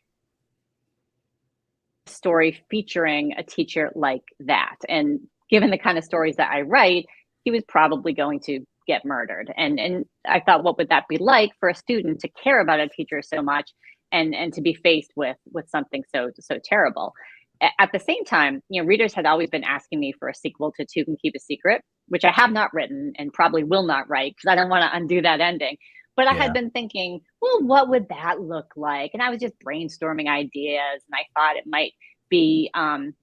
a 2.06 2.10
story 2.10 2.62
featuring 2.70 3.34
a 3.36 3.42
teacher 3.42 3.90
like 3.96 4.22
that. 4.40 4.76
And 4.88 5.20
given 5.50 5.70
the 5.70 5.78
kind 5.78 5.98
of 5.98 6.04
stories 6.04 6.36
that 6.36 6.52
I 6.52 6.60
write, 6.62 7.06
he 7.42 7.50
was 7.50 7.64
probably 7.66 8.12
going 8.12 8.40
to 8.40 8.60
get 8.86 9.04
murdered. 9.04 9.52
And 9.56 9.78
and 9.78 10.06
I 10.26 10.40
thought 10.40 10.64
what 10.64 10.78
would 10.78 10.88
that 10.88 11.08
be 11.08 11.18
like 11.18 11.50
for 11.60 11.68
a 11.68 11.74
student 11.74 12.20
to 12.20 12.28
care 12.28 12.60
about 12.60 12.80
a 12.80 12.88
teacher 12.88 13.22
so 13.22 13.42
much 13.42 13.70
and 14.12 14.34
and 14.34 14.52
to 14.54 14.60
be 14.60 14.74
faced 14.74 15.12
with 15.16 15.36
with 15.52 15.68
something 15.68 16.04
so 16.14 16.30
so 16.40 16.58
terrible. 16.62 17.12
At 17.60 17.90
the 17.92 17.98
same 17.98 18.24
time 18.24 18.62
you 18.68 18.80
know 18.80 18.86
readers 18.86 19.14
had 19.14 19.26
always 19.26 19.50
been 19.50 19.64
asking 19.64 20.00
me 20.00 20.12
for 20.12 20.28
a 20.28 20.34
sequel 20.34 20.72
to 20.72 20.86
two 20.86 21.04
can 21.04 21.16
keep 21.20 21.34
a 21.36 21.40
secret 21.40 21.82
which 22.06 22.24
i 22.24 22.30
have 22.30 22.52
not 22.52 22.72
written 22.72 23.12
and 23.16 23.32
probably 23.32 23.64
will 23.64 23.82
not 23.82 24.08
write 24.08 24.34
because 24.36 24.50
i 24.50 24.54
don't 24.54 24.70
want 24.70 24.82
to 24.82 24.96
undo 24.96 25.20
that 25.20 25.40
ending. 25.40 25.76
But 26.16 26.28
i 26.28 26.34
had 26.34 26.52
been 26.52 26.70
thinking 26.70 27.20
well 27.42 27.62
what 27.62 27.88
would 27.88 28.08
that 28.10 28.40
look 28.40 28.72
like? 28.76 29.10
And 29.12 29.22
i 29.22 29.30
was 29.30 29.40
just 29.40 29.54
brainstorming 29.58 30.28
ideas 30.28 31.02
and 31.10 31.14
i 31.14 31.24
thought 31.34 31.56
it 31.56 31.64
might 31.66 31.92
be 32.30 32.70
um, 32.74 33.14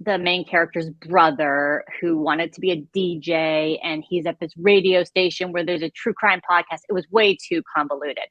the 0.00 0.18
main 0.18 0.44
character's 0.44 0.90
brother 0.90 1.82
who 2.00 2.18
wanted 2.18 2.52
to 2.52 2.60
be 2.60 2.70
a 2.70 2.82
DJ 2.96 3.78
and 3.82 4.04
he's 4.06 4.26
at 4.26 4.38
this 4.40 4.52
radio 4.56 5.04
station 5.04 5.52
where 5.52 5.64
there's 5.64 5.82
a 5.82 5.90
true 5.90 6.12
crime 6.12 6.40
podcast. 6.48 6.80
It 6.88 6.92
was 6.92 7.06
way 7.10 7.36
too 7.36 7.62
convoluted. 7.74 8.26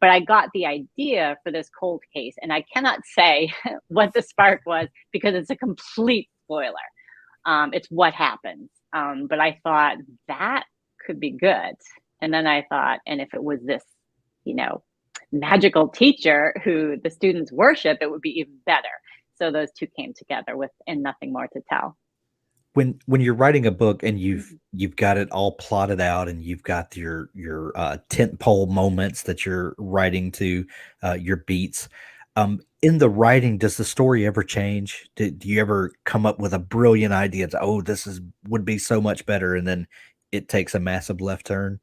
But 0.00 0.10
I 0.10 0.20
got 0.20 0.50
the 0.54 0.66
idea 0.66 1.36
for 1.42 1.50
this 1.50 1.68
cold 1.78 2.02
case, 2.14 2.36
and 2.40 2.52
I 2.52 2.64
cannot 2.72 3.00
say 3.04 3.52
what 3.88 4.12
the 4.14 4.22
spark 4.22 4.60
was 4.64 4.88
because 5.12 5.34
it's 5.34 5.50
a 5.50 5.56
complete 5.56 6.28
spoiler. 6.44 6.74
Um, 7.44 7.70
it's 7.72 7.88
what 7.90 8.14
happens. 8.14 8.70
Um, 8.92 9.26
but 9.28 9.40
I 9.40 9.58
thought 9.64 9.96
that 10.28 10.64
could 11.04 11.18
be 11.18 11.30
good. 11.32 11.74
And 12.22 12.32
then 12.32 12.46
I 12.46 12.64
thought, 12.68 13.00
and 13.06 13.20
if 13.20 13.34
it 13.34 13.42
was 13.42 13.60
this, 13.64 13.82
you 14.44 14.54
know, 14.54 14.82
magical 15.32 15.88
teacher 15.88 16.54
who 16.64 16.96
the 17.02 17.10
students 17.10 17.52
worship, 17.52 17.98
it 18.00 18.10
would 18.10 18.20
be 18.20 18.38
even 18.40 18.54
better. 18.66 18.88
So 19.38 19.50
those 19.50 19.70
two 19.72 19.86
came 19.96 20.12
together 20.14 20.56
with 20.56 20.72
and 20.86 21.02
nothing 21.02 21.32
more 21.32 21.48
to 21.48 21.60
tell 21.70 21.96
when 22.74 23.00
when 23.06 23.20
you're 23.20 23.34
writing 23.34 23.66
a 23.66 23.70
book 23.70 24.02
and 24.02 24.20
you've 24.20 24.46
mm-hmm. 24.46 24.56
you've 24.72 24.96
got 24.96 25.16
it 25.18 25.30
all 25.30 25.52
plotted 25.52 26.00
out 26.00 26.28
and 26.28 26.42
you've 26.42 26.62
got 26.62 26.96
your 26.96 27.30
your 27.34 27.72
uh, 27.76 27.98
tent 28.10 28.38
pole 28.40 28.66
moments 28.66 29.22
that 29.24 29.46
you're 29.46 29.74
writing 29.78 30.30
to 30.32 30.66
uh, 31.02 31.14
your 31.20 31.38
beats 31.38 31.88
Um, 32.36 32.60
in 32.82 32.98
the 32.98 33.08
writing, 33.10 33.58
does 33.58 33.76
the 33.76 33.84
story 33.84 34.24
ever 34.26 34.44
change? 34.44 35.10
Do, 35.16 35.30
do 35.30 35.48
you 35.48 35.60
ever 35.60 35.92
come 36.04 36.24
up 36.26 36.38
with 36.38 36.54
a 36.54 36.58
brilliant 36.60 37.12
idea? 37.12 37.48
To, 37.48 37.60
oh, 37.60 37.82
this 37.82 38.06
is 38.06 38.20
would 38.48 38.64
be 38.64 38.78
so 38.78 39.00
much 39.00 39.26
better, 39.26 39.56
and 39.56 39.66
then 39.66 39.88
it 40.32 40.48
takes 40.48 40.74
a 40.74 40.80
massive 40.80 41.20
left 41.20 41.46
turn. 41.46 41.80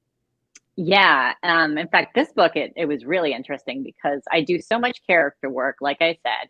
Yeah. 0.78 1.34
Um, 1.44 1.78
in 1.78 1.88
fact, 1.90 2.16
this 2.16 2.32
book 2.34 2.56
it 2.56 2.74
it 2.78 2.86
was 2.88 3.06
really 3.06 3.34
interesting 3.34 3.84
because 3.84 4.22
I 4.32 4.42
do 4.42 4.62
so 4.62 4.80
much 4.80 5.02
character 5.08 5.50
work, 5.50 5.78
like 5.82 5.98
I 6.02 6.18
said. 6.24 6.50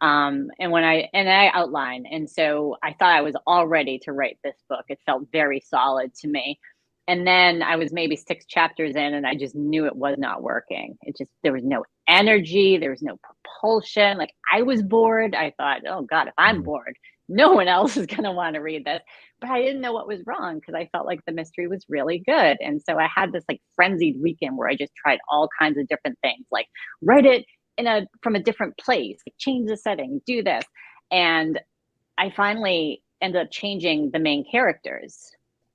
Um, 0.00 0.48
and 0.58 0.72
when 0.72 0.84
I 0.84 1.08
and 1.12 1.28
I 1.28 1.48
outline, 1.48 2.06
and 2.10 2.28
so 2.28 2.76
I 2.82 2.94
thought 2.94 3.12
I 3.12 3.22
was 3.22 3.36
all 3.46 3.66
ready 3.66 3.98
to 4.04 4.12
write 4.12 4.38
this 4.42 4.56
book. 4.68 4.84
It 4.88 4.98
felt 5.06 5.28
very 5.32 5.60
solid 5.60 6.14
to 6.16 6.28
me 6.28 6.58
and 7.10 7.26
then 7.26 7.60
I 7.60 7.74
was 7.74 7.92
maybe 7.92 8.14
six 8.14 8.46
chapters 8.46 8.94
in 8.94 9.14
and 9.14 9.26
I 9.26 9.34
just 9.34 9.56
knew 9.56 9.84
it 9.86 9.96
was 9.96 10.16
not 10.16 10.44
working. 10.44 10.96
It 11.02 11.16
just, 11.18 11.32
there 11.42 11.52
was 11.52 11.64
no 11.64 11.82
energy, 12.06 12.78
there 12.78 12.92
was 12.92 13.02
no 13.02 13.18
propulsion. 13.42 14.16
Like 14.16 14.32
I 14.52 14.62
was 14.62 14.80
bored. 14.80 15.34
I 15.34 15.52
thought, 15.56 15.80
oh 15.88 16.02
God, 16.02 16.28
if 16.28 16.34
I'm 16.38 16.62
mm. 16.62 16.64
bored, 16.66 16.96
no 17.28 17.50
one 17.50 17.66
else 17.66 17.96
is 17.96 18.06
going 18.06 18.22
to 18.22 18.30
want 18.30 18.54
to 18.54 18.60
read 18.60 18.84
this. 18.84 19.02
But 19.40 19.50
I 19.50 19.60
didn't 19.60 19.80
know 19.80 19.92
what 19.92 20.06
was 20.06 20.22
wrong 20.24 20.60
because 20.60 20.74
I 20.74 20.88
felt 20.92 21.06
like 21.06 21.18
the 21.26 21.32
mystery 21.32 21.66
was 21.66 21.84
really 21.88 22.20
good. 22.20 22.58
And 22.60 22.80
so 22.80 22.96
I 22.96 23.08
had 23.12 23.32
this 23.32 23.44
like 23.48 23.60
frenzied 23.74 24.22
weekend 24.22 24.56
where 24.56 24.68
I 24.68 24.76
just 24.76 24.92
tried 24.94 25.18
all 25.28 25.48
kinds 25.58 25.78
of 25.78 25.88
different 25.88 26.16
things, 26.22 26.46
like 26.52 26.66
write 27.02 27.26
it 27.26 27.44
in 27.80 27.86
a 27.86 28.06
from 28.22 28.36
a 28.36 28.42
different 28.42 28.78
place, 28.78 29.20
change 29.38 29.68
the 29.68 29.76
setting, 29.76 30.20
do 30.26 30.42
this. 30.42 30.64
And 31.10 31.60
I 32.16 32.30
finally 32.30 33.02
ended 33.20 33.42
up 33.42 33.50
changing 33.50 34.10
the 34.12 34.18
main 34.18 34.44
characters 34.50 35.34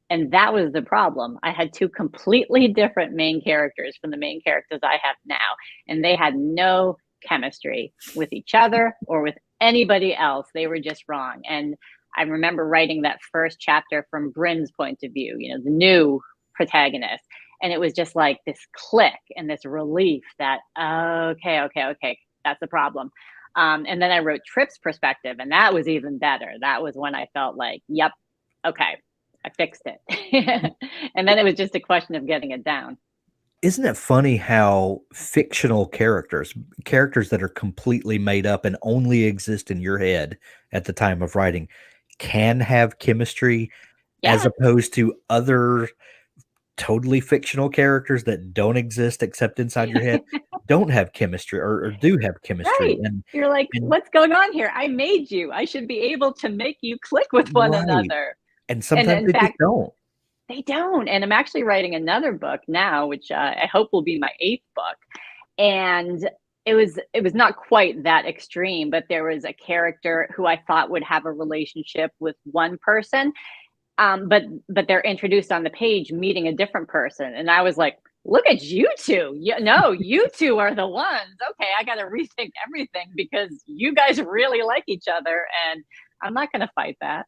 and 0.10 0.32
that 0.32 0.54
was 0.54 0.72
the 0.72 0.82
problem. 0.82 1.40
I 1.44 1.52
had 1.52 1.74
two 1.74 1.90
completely 1.90 2.68
different 2.76 3.14
main 3.14 3.42
characters 3.42 3.98
from 4.00 4.12
the 4.12 4.18
main 4.18 4.42
characters 4.42 4.80
I 4.84 4.98
have 5.04 5.16
now, 5.26 5.56
and 5.88 6.04
they 6.04 6.16
had 6.16 6.36
no 6.36 6.98
chemistry 7.28 7.94
with 8.16 8.32
each 8.32 8.54
other 8.54 8.96
or 9.08 9.22
with 9.24 9.36
anybody 9.62 10.16
else. 10.16 10.48
They 10.54 10.68
were 10.68 10.80
just 10.80 11.04
wrong. 11.08 11.42
And 11.50 11.76
I 12.16 12.24
remember 12.24 12.68
writing 12.68 13.02
that 13.02 13.20
first 13.32 13.60
chapter 13.60 14.06
from 14.12 14.32
Brynn's 14.32 14.72
point 14.72 15.00
of 15.04 15.12
view, 15.12 15.36
you 15.40 15.54
know, 15.54 15.64
the 15.64 15.72
new 15.72 16.22
protagonist. 16.54 17.24
And 17.62 17.72
it 17.72 17.80
was 17.80 17.94
just 17.94 18.16
like 18.16 18.40
this 18.46 18.60
click 18.74 19.20
and 19.36 19.50
this 19.50 19.66
relief 19.66 20.24
that, 20.40 20.60
okay, 20.78 21.62
okay, 21.62 21.86
okay, 21.86 22.20
that's 22.44 22.62
a 22.62 22.68
problem. 22.68 23.12
Um, 23.56 23.86
and 23.88 24.02
then 24.02 24.12
I 24.12 24.20
wrote 24.20 24.42
Tripp's 24.46 24.78
perspective, 24.78 25.38
and 25.40 25.52
that 25.52 25.74
was 25.74 25.88
even 25.88 26.18
better. 26.18 26.54
That 26.60 26.84
was 26.84 26.96
when 26.96 27.16
I 27.16 27.28
felt 27.34 27.56
like, 27.56 27.82
yep, 27.88 28.12
okay, 28.66 28.98
I 29.46 29.50
fixed 29.50 29.84
it. 29.86 30.74
and 31.16 31.28
then 31.28 31.40
it 31.40 31.44
was 31.44 31.56
just 31.56 31.76
a 31.76 31.80
question 31.80 32.16
of 32.16 32.28
getting 32.28 32.52
it 32.52 32.64
down. 32.64 32.98
Isn't 33.62 33.86
it 33.86 33.98
funny 33.98 34.38
how 34.38 35.02
fictional 35.14 35.88
characters, 35.88 36.54
characters 36.84 37.30
that 37.30 37.42
are 37.42 37.48
completely 37.48 38.20
made 38.20 38.46
up 38.46 38.66
and 38.66 38.78
only 38.82 39.24
exist 39.24 39.72
in 39.72 39.80
your 39.80 39.98
head 39.98 40.38
at 40.72 40.86
the 40.86 40.94
time 40.94 41.22
of 41.24 41.36
writing, 41.36 41.68
can 42.20 42.60
have 42.60 43.00
chemistry 43.00 43.72
yeah. 44.22 44.34
as 44.34 44.46
opposed 44.46 44.94
to 44.96 45.16
other 45.30 45.90
totally 46.78 47.22
fictional 47.22 47.70
characters 47.70 48.24
that 48.26 48.54
don't 48.54 48.78
exist 48.78 49.24
except 49.24 49.60
inside 49.60 49.90
your 49.90 50.02
head 50.02 50.22
don't 50.68 50.90
have 50.90 51.14
chemistry 51.14 51.60
or, 51.60 51.86
or 51.86 51.92
do 52.02 52.18
have 52.18 52.42
chemistry 52.44 52.74
right. 52.80 53.00
and 53.04 53.24
you're 53.34 53.48
like 53.50 53.70
and, 53.74 53.88
what's 53.88 54.10
going 54.10 54.34
on 54.34 54.52
here 54.52 54.72
i 54.76 54.88
made 54.88 55.32
you 55.32 55.52
i 55.54 55.64
should 55.64 55.88
be 55.88 56.00
able 56.00 56.34
to 56.34 56.50
make 56.50 56.78
you 56.82 56.98
click 57.00 57.28
with 57.32 57.48
one 57.54 57.72
right. 57.72 57.84
another 57.84 58.36
and 58.70 58.84
sometimes 58.84 59.10
and 59.10 59.28
they 59.28 59.32
fact, 59.32 59.46
just 59.46 59.58
don't. 59.60 59.94
They 60.48 60.62
don't. 60.62 61.08
And 61.08 61.24
I'm 61.24 61.32
actually 61.32 61.64
writing 61.64 61.96
another 61.96 62.32
book 62.32 62.62
now, 62.68 63.08
which 63.08 63.32
uh, 63.32 63.54
I 63.56 63.68
hope 63.72 63.90
will 63.92 64.04
be 64.04 64.20
my 64.20 64.32
eighth 64.40 64.66
book. 64.76 64.98
And 65.58 66.30
it 66.66 66.74
was 66.74 67.00
it 67.14 67.24
was 67.24 67.34
not 67.34 67.58
quite 67.58 68.04
that 68.04 68.26
extreme, 68.26 68.90
but 68.90 69.06
there 69.08 69.26
was 69.26 69.46
a 69.46 69.54
character 69.54 70.30
who 70.36 70.46
I 70.46 70.62
thought 70.68 70.90
would 70.90 71.04
have 71.04 71.26
a 71.26 71.32
relationship 71.32 72.12
with 72.20 72.36
one 72.52 72.78
person, 72.80 73.34
um, 73.98 74.28
but 74.28 74.44
but 74.70 74.88
they're 74.88 75.02
introduced 75.02 75.52
on 75.52 75.64
the 75.64 75.70
page 75.70 76.12
meeting 76.12 76.48
a 76.48 76.54
different 76.54 76.88
person, 76.88 77.34
and 77.34 77.50
I 77.50 77.62
was 77.62 77.78
like, 77.78 77.98
look 78.26 78.46
at 78.48 78.62
you 78.62 78.90
two. 78.98 79.36
You, 79.40 79.60
no, 79.60 79.92
you 79.92 80.28
two 80.36 80.58
are 80.60 80.76
the 80.76 80.88
ones. 80.88 81.36
Okay, 81.52 81.70
I 81.78 81.84
got 81.84 81.96
to 81.96 82.06
rethink 82.06 82.52
everything 82.68 83.12
because 83.16 83.64
you 83.66 83.94
guys 83.94 84.20
really 84.22 84.64
like 84.64 84.84
each 84.88 85.06
other, 85.08 85.46
and 85.70 85.84
I'm 86.22 86.34
not 86.34 86.52
going 86.52 86.62
to 86.62 86.72
fight 86.76 86.98
that 87.02 87.26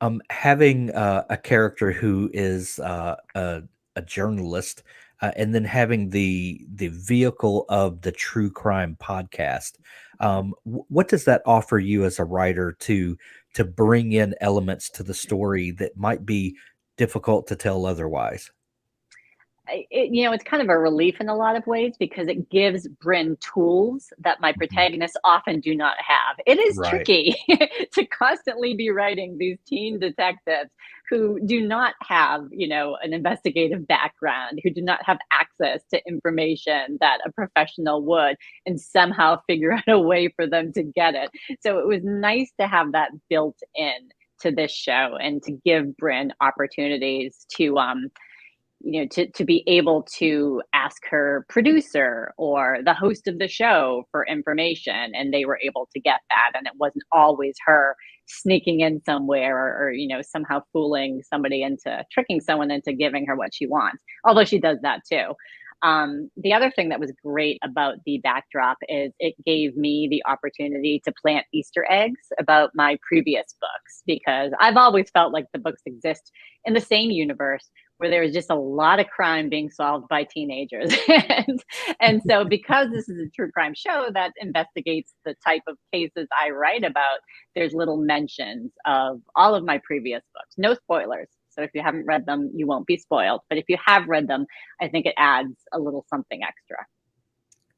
um, 0.00 0.20
having 0.30 0.90
uh, 0.92 1.24
a 1.30 1.36
character 1.36 1.92
who 1.92 2.30
is 2.32 2.78
uh, 2.80 3.16
a, 3.34 3.62
a 3.96 4.02
journalist 4.02 4.82
uh, 5.22 5.32
and 5.36 5.54
then 5.54 5.64
having 5.64 6.10
the 6.10 6.66
the 6.74 6.88
vehicle 6.88 7.64
of 7.68 8.02
the 8.02 8.12
true 8.12 8.50
crime 8.50 8.96
podcast 9.00 9.78
um, 10.20 10.54
what 10.64 11.08
does 11.08 11.24
that 11.24 11.42
offer 11.46 11.78
you 11.78 12.04
as 12.04 12.18
a 12.18 12.24
writer 12.24 12.76
to 12.80 13.16
to 13.54 13.64
bring 13.64 14.12
in 14.12 14.34
elements 14.40 14.90
to 14.90 15.02
the 15.02 15.14
story 15.14 15.70
that 15.72 15.96
might 15.96 16.26
be 16.26 16.56
difficult 16.96 17.46
to 17.48 17.56
tell 17.56 17.86
otherwise 17.86 18.50
it, 19.68 20.14
you 20.14 20.24
know, 20.24 20.32
it's 20.32 20.44
kind 20.44 20.62
of 20.62 20.68
a 20.68 20.78
relief 20.78 21.20
in 21.20 21.28
a 21.28 21.36
lot 21.36 21.56
of 21.56 21.66
ways 21.66 21.94
because 21.98 22.28
it 22.28 22.48
gives 22.50 22.88
Brynn 23.04 23.38
tools 23.40 24.12
that 24.18 24.40
my 24.40 24.52
mm-hmm. 24.52 24.58
protagonists 24.58 25.16
often 25.24 25.60
do 25.60 25.74
not 25.74 25.96
have. 25.98 26.36
It 26.46 26.58
is 26.58 26.76
right. 26.76 26.90
tricky 26.90 27.36
to 27.92 28.06
constantly 28.06 28.74
be 28.74 28.90
writing 28.90 29.36
these 29.38 29.58
teen 29.66 29.98
detectives 29.98 30.70
who 31.08 31.38
do 31.46 31.60
not 31.66 31.94
have, 32.02 32.46
you 32.50 32.68
know, 32.68 32.96
an 33.02 33.12
investigative 33.12 33.86
background, 33.86 34.60
who 34.62 34.70
do 34.70 34.82
not 34.82 35.04
have 35.04 35.18
access 35.32 35.82
to 35.92 36.00
information 36.06 36.98
that 37.00 37.18
a 37.24 37.32
professional 37.32 38.02
would, 38.02 38.36
and 38.66 38.80
somehow 38.80 39.38
figure 39.46 39.72
out 39.72 39.88
a 39.88 39.98
way 39.98 40.28
for 40.28 40.46
them 40.46 40.72
to 40.72 40.82
get 40.82 41.14
it. 41.14 41.30
So 41.60 41.78
it 41.78 41.86
was 41.86 42.02
nice 42.02 42.50
to 42.60 42.66
have 42.66 42.92
that 42.92 43.10
built 43.28 43.58
in 43.74 44.10
to 44.40 44.50
this 44.50 44.72
show 44.72 45.16
and 45.20 45.42
to 45.44 45.52
give 45.64 45.86
Brynn 46.00 46.30
opportunities 46.40 47.46
to 47.56 47.78
um 47.78 48.10
you 48.80 49.00
know 49.00 49.08
to, 49.10 49.30
to 49.32 49.44
be 49.44 49.64
able 49.66 50.06
to 50.18 50.62
ask 50.72 51.02
her 51.10 51.46
producer 51.48 52.32
or 52.36 52.78
the 52.84 52.94
host 52.94 53.26
of 53.26 53.38
the 53.38 53.48
show 53.48 54.04
for 54.10 54.26
information 54.26 55.12
and 55.14 55.32
they 55.32 55.44
were 55.44 55.58
able 55.64 55.88
to 55.92 56.00
get 56.00 56.20
that 56.30 56.52
and 56.54 56.66
it 56.66 56.72
wasn't 56.78 57.04
always 57.12 57.54
her 57.64 57.96
sneaking 58.26 58.80
in 58.80 59.00
somewhere 59.04 59.56
or, 59.56 59.86
or 59.86 59.92
you 59.92 60.08
know 60.08 60.20
somehow 60.22 60.60
fooling 60.72 61.22
somebody 61.28 61.62
into 61.62 62.04
tricking 62.12 62.40
someone 62.40 62.70
into 62.70 62.92
giving 62.92 63.26
her 63.26 63.36
what 63.36 63.54
she 63.54 63.66
wants 63.66 64.02
although 64.24 64.44
she 64.44 64.58
does 64.58 64.78
that 64.82 65.00
too. 65.10 65.34
Um, 65.82 66.30
the 66.36 66.52
other 66.52 66.70
thing 66.70 66.88
that 66.88 67.00
was 67.00 67.12
great 67.22 67.58
about 67.62 67.96
the 68.06 68.18
backdrop 68.22 68.78
is 68.88 69.12
it 69.18 69.34
gave 69.44 69.76
me 69.76 70.08
the 70.10 70.22
opportunity 70.26 71.02
to 71.04 71.12
plant 71.20 71.46
Easter 71.52 71.86
eggs 71.90 72.20
about 72.40 72.70
my 72.74 72.98
previous 73.06 73.54
books 73.60 74.02
because 74.06 74.52
I've 74.58 74.76
always 74.76 75.10
felt 75.10 75.32
like 75.32 75.44
the 75.52 75.58
books 75.58 75.82
exist 75.84 76.32
in 76.64 76.72
the 76.72 76.80
same 76.80 77.10
universe 77.10 77.68
where 77.98 78.10
there 78.10 78.22
was 78.22 78.32
just 78.32 78.50
a 78.50 78.54
lot 78.54 79.00
of 79.00 79.06
crime 79.08 79.48
being 79.48 79.70
solved 79.70 80.08
by 80.08 80.24
teenagers. 80.24 80.94
and, 81.08 81.64
and 82.00 82.22
so, 82.28 82.44
because 82.44 82.90
this 82.90 83.08
is 83.08 83.18
a 83.18 83.30
true 83.30 83.50
crime 83.50 83.74
show 83.74 84.08
that 84.12 84.32
investigates 84.40 85.14
the 85.24 85.34
type 85.44 85.62
of 85.66 85.76
cases 85.92 86.28
I 86.38 86.50
write 86.50 86.84
about, 86.84 87.18
there's 87.54 87.72
little 87.72 87.96
mentions 87.96 88.72
of 88.84 89.20
all 89.34 89.54
of 89.54 89.64
my 89.64 89.80
previous 89.84 90.22
books. 90.34 90.54
No 90.56 90.74
spoilers. 90.74 91.28
So, 91.50 91.62
if 91.62 91.70
you 91.74 91.82
haven't 91.82 92.06
read 92.06 92.26
them, 92.26 92.50
you 92.54 92.66
won't 92.66 92.86
be 92.86 92.98
spoiled. 92.98 93.40
But 93.48 93.58
if 93.58 93.64
you 93.68 93.78
have 93.84 94.06
read 94.08 94.28
them, 94.28 94.46
I 94.80 94.88
think 94.88 95.06
it 95.06 95.14
adds 95.16 95.54
a 95.72 95.78
little 95.78 96.04
something 96.10 96.42
extra. 96.42 96.84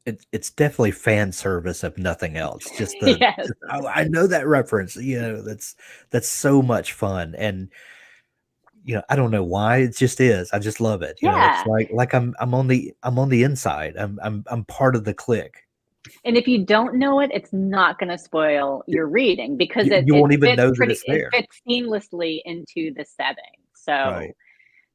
It, 0.05 0.25
it's 0.33 0.51
definitely 0.51 0.93
fan 0.93 1.33
service 1.33 1.85
if 1.85 1.97
nothing 1.99 2.37
else. 2.37 2.65
Just 2.77 2.97
the, 3.01 3.19
yes. 3.21 3.37
Just, 3.37 3.53
I 3.71 4.05
know 4.05 4.27
that 4.27 4.49
reference. 4.49 4.97
You 4.97 5.21
know, 5.21 5.43
that's 5.43 5.77
that's 6.11 6.29
so 6.29 6.61
much 6.61 6.93
fun. 6.93 7.37
And 7.37 7.69
you 8.89 8.95
know, 8.95 9.03
I 9.11 9.17
don't 9.17 9.31
know 9.31 9.45
why 9.45 9.81
it 9.81 9.95
just 9.95 10.19
is. 10.19 10.51
I 10.51 10.59
just 10.59 10.81
love 10.81 11.03
it. 11.03 11.19
You 11.21 11.29
yeah. 11.29 11.37
know, 11.37 11.59
it's 11.59 11.67
like 11.67 11.91
like 11.93 12.15
I'm 12.15 12.35
I'm 12.41 12.55
on 12.55 12.69
the 12.69 12.95
I'm 13.03 13.19
on 13.19 13.29
the 13.29 13.43
inside. 13.43 13.99
I'm 13.99 14.19
I'm 14.23 14.43
I'm 14.47 14.65
part 14.65 14.97
of 14.97 15.05
the 15.05 15.13
clique. 15.13 15.59
And 16.25 16.39
if 16.39 16.49
you 16.49 16.65
don't 16.65 16.95
know 16.95 17.21
it, 17.21 17.31
it's 17.35 17.53
not 17.53 17.99
going 17.99 18.09
to 18.09 18.17
spoil 18.17 18.83
your 18.87 19.07
reading 19.07 19.59
because 19.59 19.89
you, 19.89 19.93
it, 19.93 20.07
you 20.07 20.15
won't 20.15 20.33
it 20.33 20.37
even 20.37 20.57
know 20.57 20.73
pretty, 20.73 20.95
that 20.95 21.01
it's 21.01 21.05
there. 21.07 21.29
It 21.35 21.49
fits 21.51 21.61
seamlessly 21.69 22.41
into 22.47 22.95
the 22.95 23.05
setting. 23.05 23.45
So 23.75 23.93
right. 23.93 24.35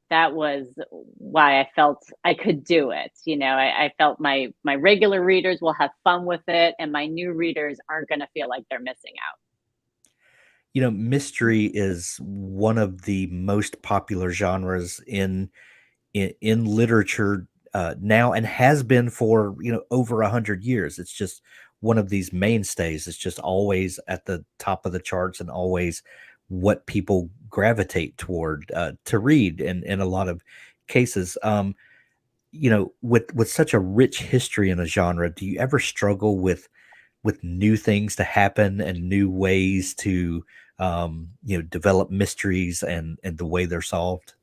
that 0.09 0.33
was 0.33 0.65
why 1.19 1.59
I 1.59 1.69
felt 1.75 2.03
I 2.23 2.33
could 2.33 2.63
do 2.63 2.89
it. 2.89 3.11
You 3.25 3.37
know, 3.37 3.45
I, 3.45 3.85
I 3.85 3.91
felt 3.99 4.19
my 4.19 4.51
my 4.63 4.73
regular 4.73 5.23
readers 5.23 5.59
will 5.61 5.73
have 5.73 5.91
fun 6.03 6.25
with 6.25 6.41
it, 6.47 6.73
and 6.79 6.91
my 6.91 7.05
new 7.05 7.31
readers 7.31 7.77
aren't 7.91 8.09
going 8.09 8.21
to 8.21 8.27
feel 8.33 8.49
like 8.49 8.63
they're 8.71 8.79
missing 8.79 9.13
out 9.29 9.37
you 10.73 10.81
know, 10.81 10.91
mystery 10.91 11.65
is 11.65 12.17
one 12.21 12.77
of 12.77 13.03
the 13.03 13.27
most 13.27 13.81
popular 13.81 14.31
genres 14.31 14.99
in 15.07 15.49
in, 16.13 16.33
in 16.41 16.65
literature 16.65 17.47
uh, 17.73 17.95
now, 18.01 18.33
and 18.33 18.45
has 18.45 18.83
been 18.83 19.09
for 19.09 19.55
you 19.61 19.71
know 19.71 19.83
over 19.91 20.21
a 20.21 20.29
hundred 20.29 20.63
years. 20.63 20.99
It's 20.99 21.13
just 21.13 21.41
one 21.81 21.97
of 21.97 22.09
these 22.09 22.33
mainstays. 22.33 23.07
It's 23.07 23.17
just 23.17 23.39
always 23.39 23.99
at 24.07 24.25
the 24.25 24.43
top 24.59 24.85
of 24.85 24.93
the 24.93 24.99
charts 24.99 25.39
and 25.39 25.49
always 25.49 26.03
what 26.49 26.85
people 26.87 27.29
gravitate 27.49 28.17
toward 28.17 28.71
uh, 28.75 28.93
to 29.05 29.19
read 29.19 29.61
in 29.61 29.83
in 29.83 30.01
a 30.01 30.05
lot 30.05 30.29
of 30.29 30.43
cases. 30.87 31.37
Um, 31.43 31.75
you 32.51 32.69
know, 32.69 32.93
with 33.01 33.33
with 33.35 33.49
such 33.49 33.73
a 33.73 33.79
rich 33.79 34.21
history 34.21 34.69
in 34.69 34.79
a 34.79 34.85
genre, 34.85 35.29
do 35.29 35.45
you 35.45 35.59
ever 35.59 35.79
struggle 35.79 36.39
with 36.39 36.69
with 37.23 37.43
new 37.43 37.77
things 37.77 38.15
to 38.17 38.23
happen 38.23 38.81
and 38.81 39.09
new 39.09 39.29
ways 39.29 39.93
to 39.95 40.43
um, 40.79 41.29
you 41.43 41.57
know 41.57 41.61
develop 41.63 42.09
mysteries 42.11 42.83
and 42.83 43.19
and 43.23 43.37
the 43.37 43.45
way 43.45 43.65
they're 43.65 43.81
solved? 43.81 44.33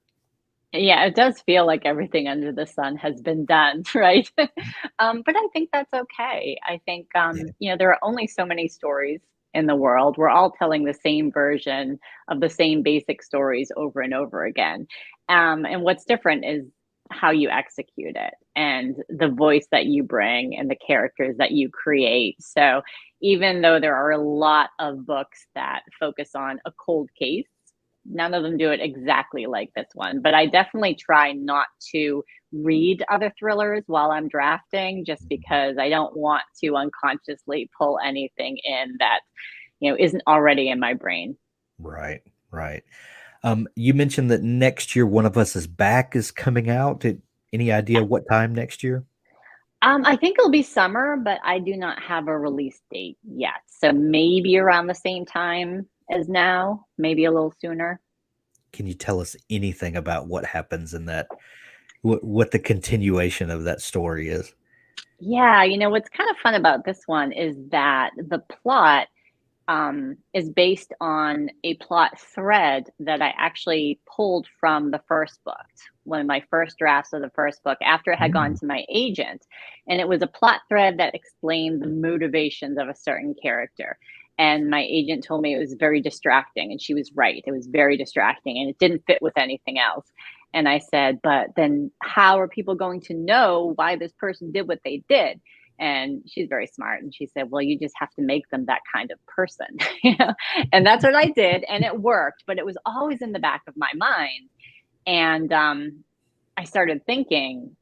Yeah, 0.72 1.04
it 1.06 1.16
does 1.16 1.40
feel 1.40 1.66
like 1.66 1.82
everything 1.84 2.28
under 2.28 2.52
the 2.52 2.66
sun 2.66 2.96
has 2.96 3.20
been 3.20 3.44
done, 3.44 3.82
right? 3.94 4.30
um, 5.00 5.22
but 5.26 5.34
I 5.36 5.48
think 5.52 5.70
that's 5.72 5.92
okay. 5.92 6.58
I 6.64 6.80
think 6.84 7.08
um, 7.16 7.36
Yeah. 7.36 7.52
you 7.58 7.70
know 7.70 7.76
there 7.76 7.90
are 7.90 7.98
only 8.02 8.26
so 8.28 8.46
many 8.46 8.68
stories 8.68 9.20
in 9.52 9.66
the 9.66 9.74
world. 9.74 10.16
We're 10.16 10.28
all 10.28 10.52
telling 10.52 10.84
the 10.84 10.94
same 10.94 11.32
version 11.32 11.98
of 12.28 12.40
the 12.40 12.48
same 12.48 12.82
basic 12.82 13.22
stories 13.22 13.72
over 13.76 14.00
and 14.00 14.14
over 14.14 14.44
again. 14.44 14.86
Um, 15.28 15.64
and 15.66 15.82
what's 15.82 16.04
different 16.04 16.44
is 16.44 16.64
how 17.10 17.30
you 17.30 17.48
execute 17.48 18.16
it 18.16 18.34
and 18.56 18.96
the 19.08 19.28
voice 19.28 19.66
that 19.72 19.86
you 19.86 20.02
bring 20.02 20.56
and 20.56 20.70
the 20.70 20.76
characters 20.76 21.36
that 21.38 21.52
you 21.52 21.68
create. 21.70 22.36
So 22.40 22.82
even 23.20 23.62
though 23.62 23.80
there 23.80 23.96
are 23.96 24.10
a 24.10 24.18
lot 24.18 24.70
of 24.78 25.06
books 25.06 25.46
that 25.54 25.82
focus 25.98 26.30
on 26.34 26.60
a 26.64 26.72
cold 26.72 27.10
case 27.18 27.46
none 28.04 28.34
of 28.34 28.42
them 28.42 28.56
do 28.56 28.70
it 28.70 28.80
exactly 28.80 29.46
like 29.46 29.70
this 29.74 29.88
one, 29.94 30.20
but 30.20 30.34
I 30.34 30.46
definitely 30.46 30.94
try 30.94 31.32
not 31.32 31.66
to 31.92 32.24
read 32.52 33.04
other 33.10 33.32
thrillers 33.38 33.84
while 33.86 34.10
I'm 34.10 34.28
drafting 34.28 35.04
just 35.04 35.28
because 35.28 35.76
I 35.78 35.88
don't 35.88 36.16
want 36.16 36.42
to 36.62 36.76
unconsciously 36.76 37.70
pull 37.76 37.98
anything 38.04 38.58
in 38.64 38.96
that, 38.98 39.20
you 39.80 39.90
know, 39.90 39.96
isn't 39.98 40.22
already 40.26 40.70
in 40.70 40.80
my 40.80 40.94
brain. 40.94 41.36
Right, 41.78 42.22
right. 42.50 42.82
Um, 43.42 43.68
you 43.74 43.94
mentioned 43.94 44.30
that 44.30 44.42
next 44.42 44.94
year 44.94 45.06
One 45.06 45.26
of 45.26 45.38
Us 45.38 45.56
is 45.56 45.66
Back 45.66 46.14
is 46.14 46.30
coming 46.30 46.68
out. 46.68 47.00
Did, 47.00 47.22
any 47.52 47.72
idea 47.72 48.04
what 48.04 48.28
time 48.30 48.54
next 48.54 48.82
year? 48.82 49.04
Um, 49.82 50.04
I 50.04 50.14
think 50.16 50.38
it'll 50.38 50.50
be 50.50 50.62
summer, 50.62 51.16
but 51.16 51.38
I 51.42 51.58
do 51.58 51.76
not 51.76 52.00
have 52.02 52.28
a 52.28 52.38
release 52.38 52.80
date 52.92 53.16
yet. 53.24 53.62
So 53.66 53.92
maybe 53.92 54.58
around 54.58 54.86
the 54.86 54.94
same 54.94 55.24
time 55.24 55.88
as 56.10 56.28
now, 56.28 56.86
maybe 56.98 57.24
a 57.24 57.30
little 57.30 57.54
sooner. 57.60 58.00
Can 58.72 58.86
you 58.86 58.94
tell 58.94 59.20
us 59.20 59.34
anything 59.48 59.96
about 59.96 60.28
what 60.28 60.44
happens 60.44 60.94
in 60.94 61.06
that? 61.06 61.28
What 62.02 62.22
what 62.22 62.50
the 62.50 62.58
continuation 62.58 63.50
of 63.50 63.64
that 63.64 63.80
story 63.80 64.28
is? 64.28 64.54
Yeah, 65.18 65.64
you 65.64 65.76
know, 65.76 65.90
what's 65.90 66.08
kind 66.08 66.30
of 66.30 66.36
fun 66.36 66.54
about 66.54 66.84
this 66.84 67.02
one 67.06 67.32
is 67.32 67.56
that 67.70 68.10
the 68.16 68.38
plot 68.38 69.08
um, 69.68 70.16
is 70.34 70.50
based 70.50 70.92
on 71.00 71.50
a 71.64 71.74
plot 71.76 72.18
thread 72.18 72.84
that 73.00 73.22
I 73.22 73.34
actually 73.38 74.00
pulled 74.16 74.46
from 74.60 74.90
the 74.90 75.02
first 75.08 75.40
book, 75.44 75.56
one 76.04 76.20
of 76.20 76.26
my 76.26 76.42
first 76.50 76.78
drafts 76.78 77.12
of 77.12 77.22
the 77.22 77.30
first 77.34 77.62
book 77.62 77.78
after 77.82 78.12
it 78.12 78.18
had 78.18 78.32
gone 78.32 78.54
Mm, 78.54 78.60
to 78.60 78.66
my 78.66 78.84
agent. 78.92 79.46
And 79.88 80.00
it 80.00 80.08
was 80.08 80.22
a 80.22 80.26
plot 80.26 80.60
thread 80.68 80.98
that 80.98 81.14
explained 81.14 81.82
the 81.82 81.88
motivations 81.88 82.78
of 82.78 82.88
a 82.88 82.96
certain 82.96 83.34
character. 83.40 83.98
And 84.38 84.70
my 84.70 84.82
agent 84.88 85.24
told 85.24 85.42
me 85.42 85.54
it 85.54 85.58
was 85.60 85.74
very 85.78 86.00
distracting, 86.00 86.72
and 86.72 86.80
she 86.80 86.94
was 86.94 87.12
right. 87.14 87.44
It 87.46 87.52
was 87.52 87.66
very 87.66 87.96
distracting 87.96 88.58
and 88.58 88.70
it 88.70 88.78
didn't 88.78 89.04
fit 89.06 89.22
with 89.22 89.36
anything 89.38 89.78
else. 89.78 90.06
And 90.54 90.68
I 90.68 90.78
said, 90.78 91.20
but 91.22 91.48
then 91.56 91.92
how 92.02 92.40
are 92.40 92.48
people 92.48 92.74
going 92.74 93.02
to 93.02 93.14
know 93.14 93.72
why 93.76 93.96
this 93.96 94.12
person 94.18 94.52
did 94.52 94.68
what 94.68 94.80
they 94.84 95.04
did? 95.08 95.40
And 95.80 96.22
she's 96.28 96.48
very 96.48 96.68
smart. 96.68 97.02
And 97.02 97.14
she 97.14 97.26
said, 97.26 97.50
Well, 97.50 97.62
you 97.62 97.78
just 97.78 97.94
have 97.98 98.10
to 98.16 98.22
make 98.22 98.48
them 98.50 98.66
that 98.66 98.82
kind 98.94 99.12
of 99.12 99.20
person. 99.26 99.78
And 100.72 100.86
that's 100.86 101.04
what 101.04 101.16
I 101.16 101.26
did. 101.26 101.64
And 101.68 101.84
it 101.84 102.00
worked, 102.00 102.44
but 102.46 102.58
it 102.58 102.66
was 102.66 102.78
always 102.86 103.22
in 103.22 103.32
the 103.32 103.40
back 103.40 103.62
of 103.68 103.76
my 103.76 103.90
mind. 103.96 104.50
And 105.06 105.52
um, 105.52 106.04
I 106.58 106.64
started 106.64 107.06
thinking 107.06 107.76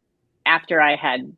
after 0.47 0.81
I 0.83 0.97
had 0.97 1.33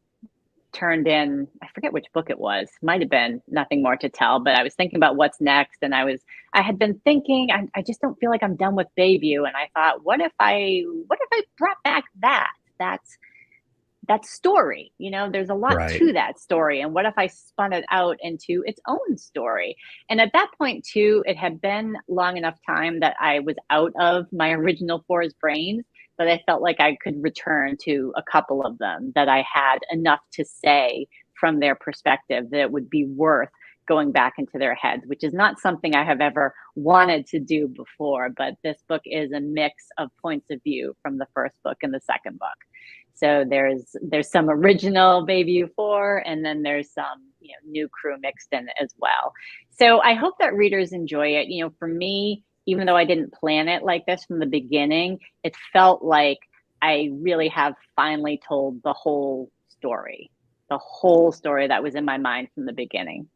turned 0.73 1.09
in, 1.09 1.49
I 1.63 1.69
forget 1.75 1.93
which 1.93 2.07
book 2.15 2.31
it 2.31 2.39
was, 2.41 2.69
might 2.83 3.03
have 3.03 3.11
been 3.11 3.43
Nothing 3.49 3.83
More 3.83 3.97
to 3.97 4.11
Tell, 4.11 4.41
but 4.41 4.55
I 4.57 4.65
was 4.65 4.75
thinking 4.75 4.99
about 4.99 5.17
what's 5.17 5.41
next. 5.41 5.79
And 5.83 5.95
I 5.95 6.05
was, 6.05 6.23
I 6.55 6.63
had 6.63 6.79
been 6.79 7.01
thinking, 7.05 7.51
I, 7.53 7.67
I 7.79 7.83
just 7.83 8.01
don't 8.03 8.19
feel 8.21 8.31
like 8.31 8.45
I'm 8.45 8.57
done 8.57 8.77
with 8.77 8.89
Bayview. 8.99 9.39
And 9.47 9.57
I 9.57 9.71
thought, 9.75 10.05
what 10.05 10.21
if 10.21 10.33
I, 10.41 10.85
what 11.09 11.21
if 11.23 11.29
I 11.33 11.43
brought 11.59 11.83
back 11.85 12.05
that? 12.23 12.51
That's, 12.79 13.19
that 14.09 14.25
story 14.25 14.93
you 14.99 15.11
know 15.11 15.31
there's 15.31 15.51
a 15.51 15.55
lot 15.55 15.77
right. 15.77 15.99
to 15.99 16.13
that 16.13 16.39
story 16.39 16.81
and 16.81 16.95
what 16.95 17.05
if 17.05 17.15
i 17.17 17.27
spun 17.27 17.73
it 17.73 17.85
out 17.91 18.17
into 18.21 18.63
its 18.67 18.81
own 18.89 19.17
story 19.17 19.77
and 20.09 20.21
at 20.21 20.33
that 20.33 20.51
point 20.57 20.85
too 20.85 21.23
it 21.27 21.37
had 21.37 21.61
been 21.61 21.97
long 22.09 22.37
enough 22.37 22.59
time 22.67 23.01
that 23.01 23.15
i 23.21 23.41
was 23.41 23.57
out 23.69 23.93
of 24.01 24.27
my 24.33 24.51
original 24.61 25.05
four's 25.07 25.35
brains 25.35 25.85
that 26.19 26.29
i 26.29 26.43
felt 26.47 26.63
like 26.63 26.81
i 26.81 26.97
could 27.03 27.23
return 27.23 27.77
to 27.83 28.13
a 28.17 28.23
couple 28.23 28.65
of 28.65 28.79
them 28.79 29.13
that 29.15 29.29
i 29.29 29.45
had 29.53 29.79
enough 29.91 30.21
to 30.33 30.45
say 30.45 31.07
from 31.39 31.61
their 31.61 31.75
perspective 31.75 32.45
that 32.51 32.61
it 32.61 32.73
would 32.73 32.89
be 32.89 33.05
worth 33.05 33.49
going 33.89 34.13
back 34.13 34.35
into 34.39 34.57
their 34.57 34.75
heads 34.75 35.03
which 35.07 35.25
is 35.25 35.35
not 35.35 35.59
something 35.59 35.95
i 35.95 36.05
have 36.05 36.21
ever 36.21 36.55
wanted 36.75 37.27
to 37.27 37.39
do 37.39 37.69
before 37.69 38.31
but 38.37 38.55
this 38.63 38.79
book 38.89 39.03
is 39.05 39.33
a 39.33 39.41
mix 39.41 39.85
of 39.99 40.11
points 40.23 40.47
of 40.51 40.63
view 40.63 40.95
from 41.03 41.19
the 41.19 41.27
first 41.35 41.57
book 41.65 41.77
and 41.83 41.93
the 41.93 42.01
second 42.01 42.39
book 42.39 42.49
so 43.21 43.45
there's 43.49 43.95
there's 44.03 44.31
some 44.31 44.49
original 44.49 45.27
Bayview 45.27 45.69
4 45.77 46.25
and 46.27 46.45
then 46.45 46.63
there's 46.63 46.91
some 46.91 47.23
you 47.41 47.53
know 47.53 47.71
new 47.71 47.89
crew 47.89 48.17
mixed 48.21 48.49
in 48.53 48.69
as 48.81 48.95
well. 48.99 49.33
So 49.71 50.01
I 50.01 50.15
hope 50.15 50.35
that 50.41 50.55
readers 50.55 50.93
enjoy 50.93 51.37
it. 51.37 51.49
You 51.49 51.65
know, 51.65 51.73
for 51.79 51.87
me, 51.87 52.45
even 52.67 52.87
though 52.87 52.97
I 52.97 53.05
didn't 53.05 53.35
plan 53.35 53.69
it 53.69 53.83
like 53.83 54.07
this 54.07 54.25
from 54.25 54.39
the 54.39 54.47
beginning, 54.47 55.19
it 55.45 55.55
felt 55.73 56.03
like 56.03 56.39
I 56.81 57.11
really 57.13 57.49
have 57.49 57.75
finally 57.95 58.41
told 58.47 58.83
the 58.83 58.95
whole 58.95 59.51
story. 59.69 60.31
The 60.71 60.79
whole 60.79 61.31
story 61.31 61.69
that 61.69 61.83
was 61.83 61.95
in 61.95 62.05
my 62.05 62.17
mind 62.17 62.49
from 62.55 62.65
the 62.65 62.73
beginning. 62.73 63.29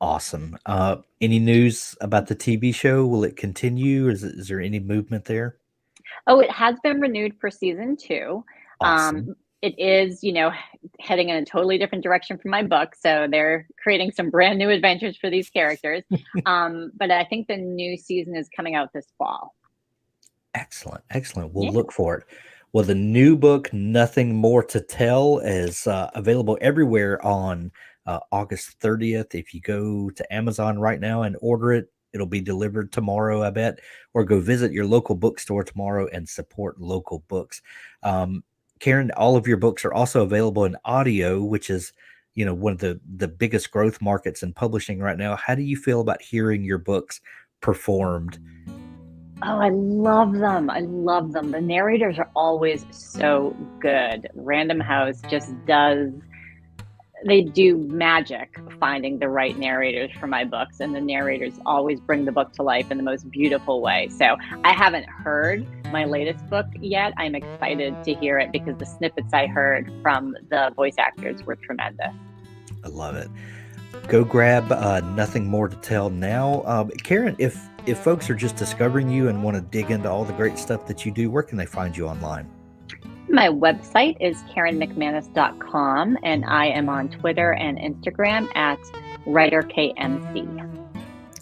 Awesome. 0.00 0.58
Uh, 0.66 0.96
any 1.20 1.38
news 1.38 1.96
about 2.00 2.26
the 2.26 2.34
TV 2.34 2.74
show? 2.74 3.06
Will 3.06 3.22
it 3.22 3.36
continue? 3.36 4.08
Is, 4.08 4.24
is 4.24 4.48
there 4.48 4.60
any 4.60 4.80
movement 4.80 5.26
there? 5.26 5.58
Oh, 6.26 6.40
it 6.40 6.50
has 6.50 6.76
been 6.82 7.00
renewed 7.00 7.34
for 7.40 7.50
season 7.50 7.96
2. 7.96 8.44
Awesome. 8.82 9.16
Um, 9.16 9.34
it 9.62 9.78
is, 9.78 10.24
you 10.24 10.32
know, 10.32 10.50
heading 10.98 11.28
in 11.28 11.36
a 11.36 11.44
totally 11.44 11.78
different 11.78 12.02
direction 12.02 12.36
from 12.36 12.50
my 12.50 12.64
book. 12.64 12.96
So 13.00 13.28
they're 13.30 13.68
creating 13.80 14.10
some 14.10 14.28
brand 14.28 14.58
new 14.58 14.70
adventures 14.70 15.16
for 15.16 15.30
these 15.30 15.48
characters. 15.50 16.02
Um, 16.46 16.90
but 16.96 17.10
I 17.12 17.24
think 17.24 17.46
the 17.46 17.56
new 17.56 17.96
season 17.96 18.34
is 18.34 18.48
coming 18.54 18.74
out 18.74 18.92
this 18.92 19.06
fall. 19.16 19.54
Excellent. 20.54 21.04
Excellent. 21.10 21.52
We'll 21.54 21.66
Yeah. 21.66 21.70
look 21.70 21.92
for 21.92 22.16
it. 22.18 22.24
Well, 22.72 22.84
the 22.84 22.94
new 22.94 23.36
book, 23.36 23.72
Nothing 23.72 24.34
More 24.34 24.62
to 24.64 24.80
Tell, 24.80 25.38
is 25.38 25.86
uh, 25.86 26.10
available 26.14 26.58
everywhere 26.60 27.24
on 27.24 27.70
uh, 28.06 28.18
August 28.32 28.80
30th. 28.80 29.34
If 29.34 29.54
you 29.54 29.60
go 29.60 30.10
to 30.10 30.34
Amazon 30.34 30.78
right 30.78 30.98
now 30.98 31.22
and 31.22 31.36
order 31.40 31.72
it, 31.72 31.92
it'll 32.12 32.26
be 32.26 32.40
delivered 32.40 32.90
tomorrow, 32.90 33.42
I 33.42 33.50
bet, 33.50 33.78
or 34.14 34.24
go 34.24 34.40
visit 34.40 34.72
your 34.72 34.86
local 34.86 35.14
bookstore 35.14 35.64
tomorrow 35.64 36.08
and 36.12 36.28
support 36.28 36.80
local 36.80 37.20
books. 37.28 37.62
Um, 38.02 38.42
Karen, 38.82 39.12
all 39.16 39.36
of 39.36 39.46
your 39.46 39.58
books 39.58 39.84
are 39.84 39.92
also 39.92 40.24
available 40.24 40.64
in 40.64 40.76
audio, 40.84 41.40
which 41.40 41.70
is, 41.70 41.92
you 42.34 42.44
know, 42.44 42.52
one 42.52 42.72
of 42.72 42.80
the 42.80 43.00
the 43.16 43.28
biggest 43.28 43.70
growth 43.70 44.02
markets 44.02 44.42
in 44.42 44.52
publishing 44.52 44.98
right 44.98 45.16
now. 45.16 45.36
How 45.36 45.54
do 45.54 45.62
you 45.62 45.76
feel 45.76 46.00
about 46.00 46.20
hearing 46.20 46.64
your 46.64 46.78
books 46.78 47.20
performed? 47.60 48.40
Oh, 49.44 49.60
I 49.60 49.68
love 49.68 50.32
them. 50.32 50.68
I 50.68 50.80
love 50.80 51.32
them. 51.32 51.52
The 51.52 51.60
narrators 51.60 52.18
are 52.18 52.28
always 52.34 52.84
so 52.90 53.56
good. 53.78 54.28
Random 54.34 54.80
House 54.80 55.22
just 55.30 55.52
does 55.64 56.10
they 57.24 57.42
do 57.42 57.76
magic 57.76 58.58
finding 58.80 59.18
the 59.18 59.28
right 59.28 59.58
narrators 59.58 60.10
for 60.18 60.26
my 60.26 60.44
books 60.44 60.80
and 60.80 60.94
the 60.94 61.00
narrators 61.00 61.54
always 61.66 62.00
bring 62.00 62.24
the 62.24 62.32
book 62.32 62.52
to 62.52 62.62
life 62.62 62.90
in 62.90 62.96
the 62.96 63.02
most 63.02 63.30
beautiful 63.30 63.80
way 63.80 64.08
so 64.08 64.36
i 64.64 64.72
haven't 64.72 65.06
heard 65.06 65.66
my 65.92 66.04
latest 66.04 66.48
book 66.48 66.66
yet 66.80 67.12
i'm 67.16 67.34
excited 67.34 67.94
to 68.02 68.14
hear 68.14 68.38
it 68.38 68.50
because 68.52 68.76
the 68.78 68.86
snippets 68.86 69.32
i 69.32 69.46
heard 69.46 69.92
from 70.02 70.34
the 70.50 70.72
voice 70.76 70.96
actors 70.98 71.42
were 71.44 71.56
tremendous 71.56 72.12
I 72.84 72.88
love 72.88 73.16
it. 73.16 73.30
Go 74.08 74.24
grab 74.24 74.70
uh, 74.72 75.00
Nothing 75.00 75.46
More 75.46 75.68
to 75.68 75.76
Tell 75.76 76.10
now. 76.10 76.62
Um, 76.64 76.90
Karen, 77.02 77.36
if 77.38 77.68
if 77.86 77.98
folks 77.98 78.30
are 78.30 78.34
just 78.34 78.56
discovering 78.56 79.08
you 79.08 79.28
and 79.28 79.42
want 79.42 79.56
to 79.56 79.60
dig 79.60 79.90
into 79.90 80.08
all 80.08 80.24
the 80.24 80.32
great 80.32 80.58
stuff 80.58 80.86
that 80.86 81.04
you 81.04 81.12
do, 81.12 81.30
where 81.30 81.42
can 81.42 81.58
they 81.58 81.66
find 81.66 81.96
you 81.96 82.06
online? 82.06 82.48
My 83.32 83.48
website 83.48 84.16
is 84.20 84.36
karenmcmanus.com 84.54 86.18
and 86.22 86.44
i 86.44 86.66
am 86.66 86.88
on 86.88 87.08
twitter 87.08 87.54
and 87.54 87.78
instagram 87.78 88.48
at 88.54 88.78
writerkmc 89.26 90.68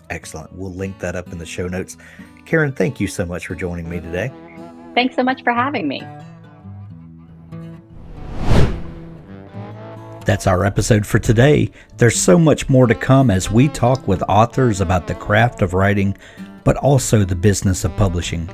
Excellent. 0.08 0.52
We'll 0.56 0.72
link 0.74 0.98
that 0.98 1.14
up 1.14 1.30
in 1.30 1.38
the 1.38 1.46
show 1.46 1.68
notes. 1.68 1.96
Karen, 2.44 2.72
thank 2.72 2.98
you 2.98 3.06
so 3.06 3.24
much 3.24 3.46
for 3.46 3.54
joining 3.54 3.88
me 3.88 4.00
today. 4.00 4.32
thanks 4.94 5.14
so 5.14 5.22
much 5.22 5.44
for 5.44 5.52
having 5.52 5.86
me 5.86 6.02
That's 10.26 10.46
our 10.46 10.64
episode 10.64 11.06
for 11.06 11.18
today. 11.18 11.72
There's 11.96 12.18
so 12.18 12.38
much 12.38 12.68
more 12.68 12.86
to 12.86 12.94
come 12.94 13.30
as 13.30 13.50
we 13.50 13.68
talk 13.68 14.06
with 14.06 14.22
authors 14.28 14.80
about 14.80 15.06
the 15.08 15.14
craft 15.14 15.60
of 15.60 15.74
writing, 15.74 16.16
but 16.62 16.76
also 16.76 17.24
the 17.24 17.34
business 17.34 17.84
of 17.84 17.96
publishing. 17.96 18.48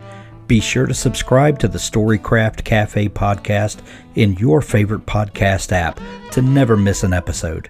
Be 0.46 0.60
sure 0.60 0.86
to 0.86 0.94
subscribe 0.94 1.58
to 1.58 1.68
the 1.68 1.78
Storycraft 1.78 2.62
Cafe 2.64 3.08
podcast 3.08 3.78
in 4.14 4.34
your 4.34 4.60
favorite 4.62 5.04
podcast 5.04 5.72
app 5.72 6.00
to 6.30 6.40
never 6.40 6.76
miss 6.76 7.02
an 7.02 7.12
episode. 7.12 7.68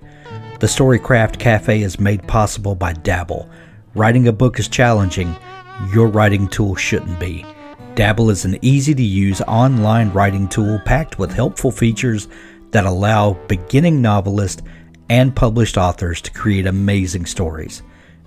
The 0.60 0.66
Storycraft 0.66 1.38
Cafe 1.38 1.80
is 1.80 1.98
made 1.98 2.26
possible 2.26 2.74
by 2.74 2.92
Dabble. 2.92 3.48
Writing 3.94 4.28
a 4.28 4.32
book 4.32 4.58
is 4.58 4.68
challenging, 4.68 5.34
your 5.92 6.08
writing 6.08 6.48
tool 6.48 6.74
shouldn't 6.74 7.18
be. 7.18 7.46
Dabble 7.94 8.28
is 8.28 8.44
an 8.44 8.58
easy 8.60 8.94
to 8.94 9.02
use 9.02 9.40
online 9.42 10.12
writing 10.12 10.46
tool 10.46 10.78
packed 10.84 11.18
with 11.18 11.32
helpful 11.32 11.70
features 11.70 12.28
that 12.72 12.84
allow 12.84 13.32
beginning 13.48 14.02
novelists 14.02 14.62
and 15.08 15.34
published 15.34 15.78
authors 15.78 16.20
to 16.20 16.30
create 16.30 16.66
amazing 16.66 17.24
stories. 17.24 17.82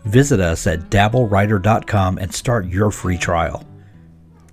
Visit 0.05 0.39
us 0.39 0.65
at 0.65 0.89
dabblewriter.com 0.89 2.17
and 2.17 2.33
start 2.33 2.65
your 2.65 2.89
free 2.89 3.17
trial. 3.17 3.68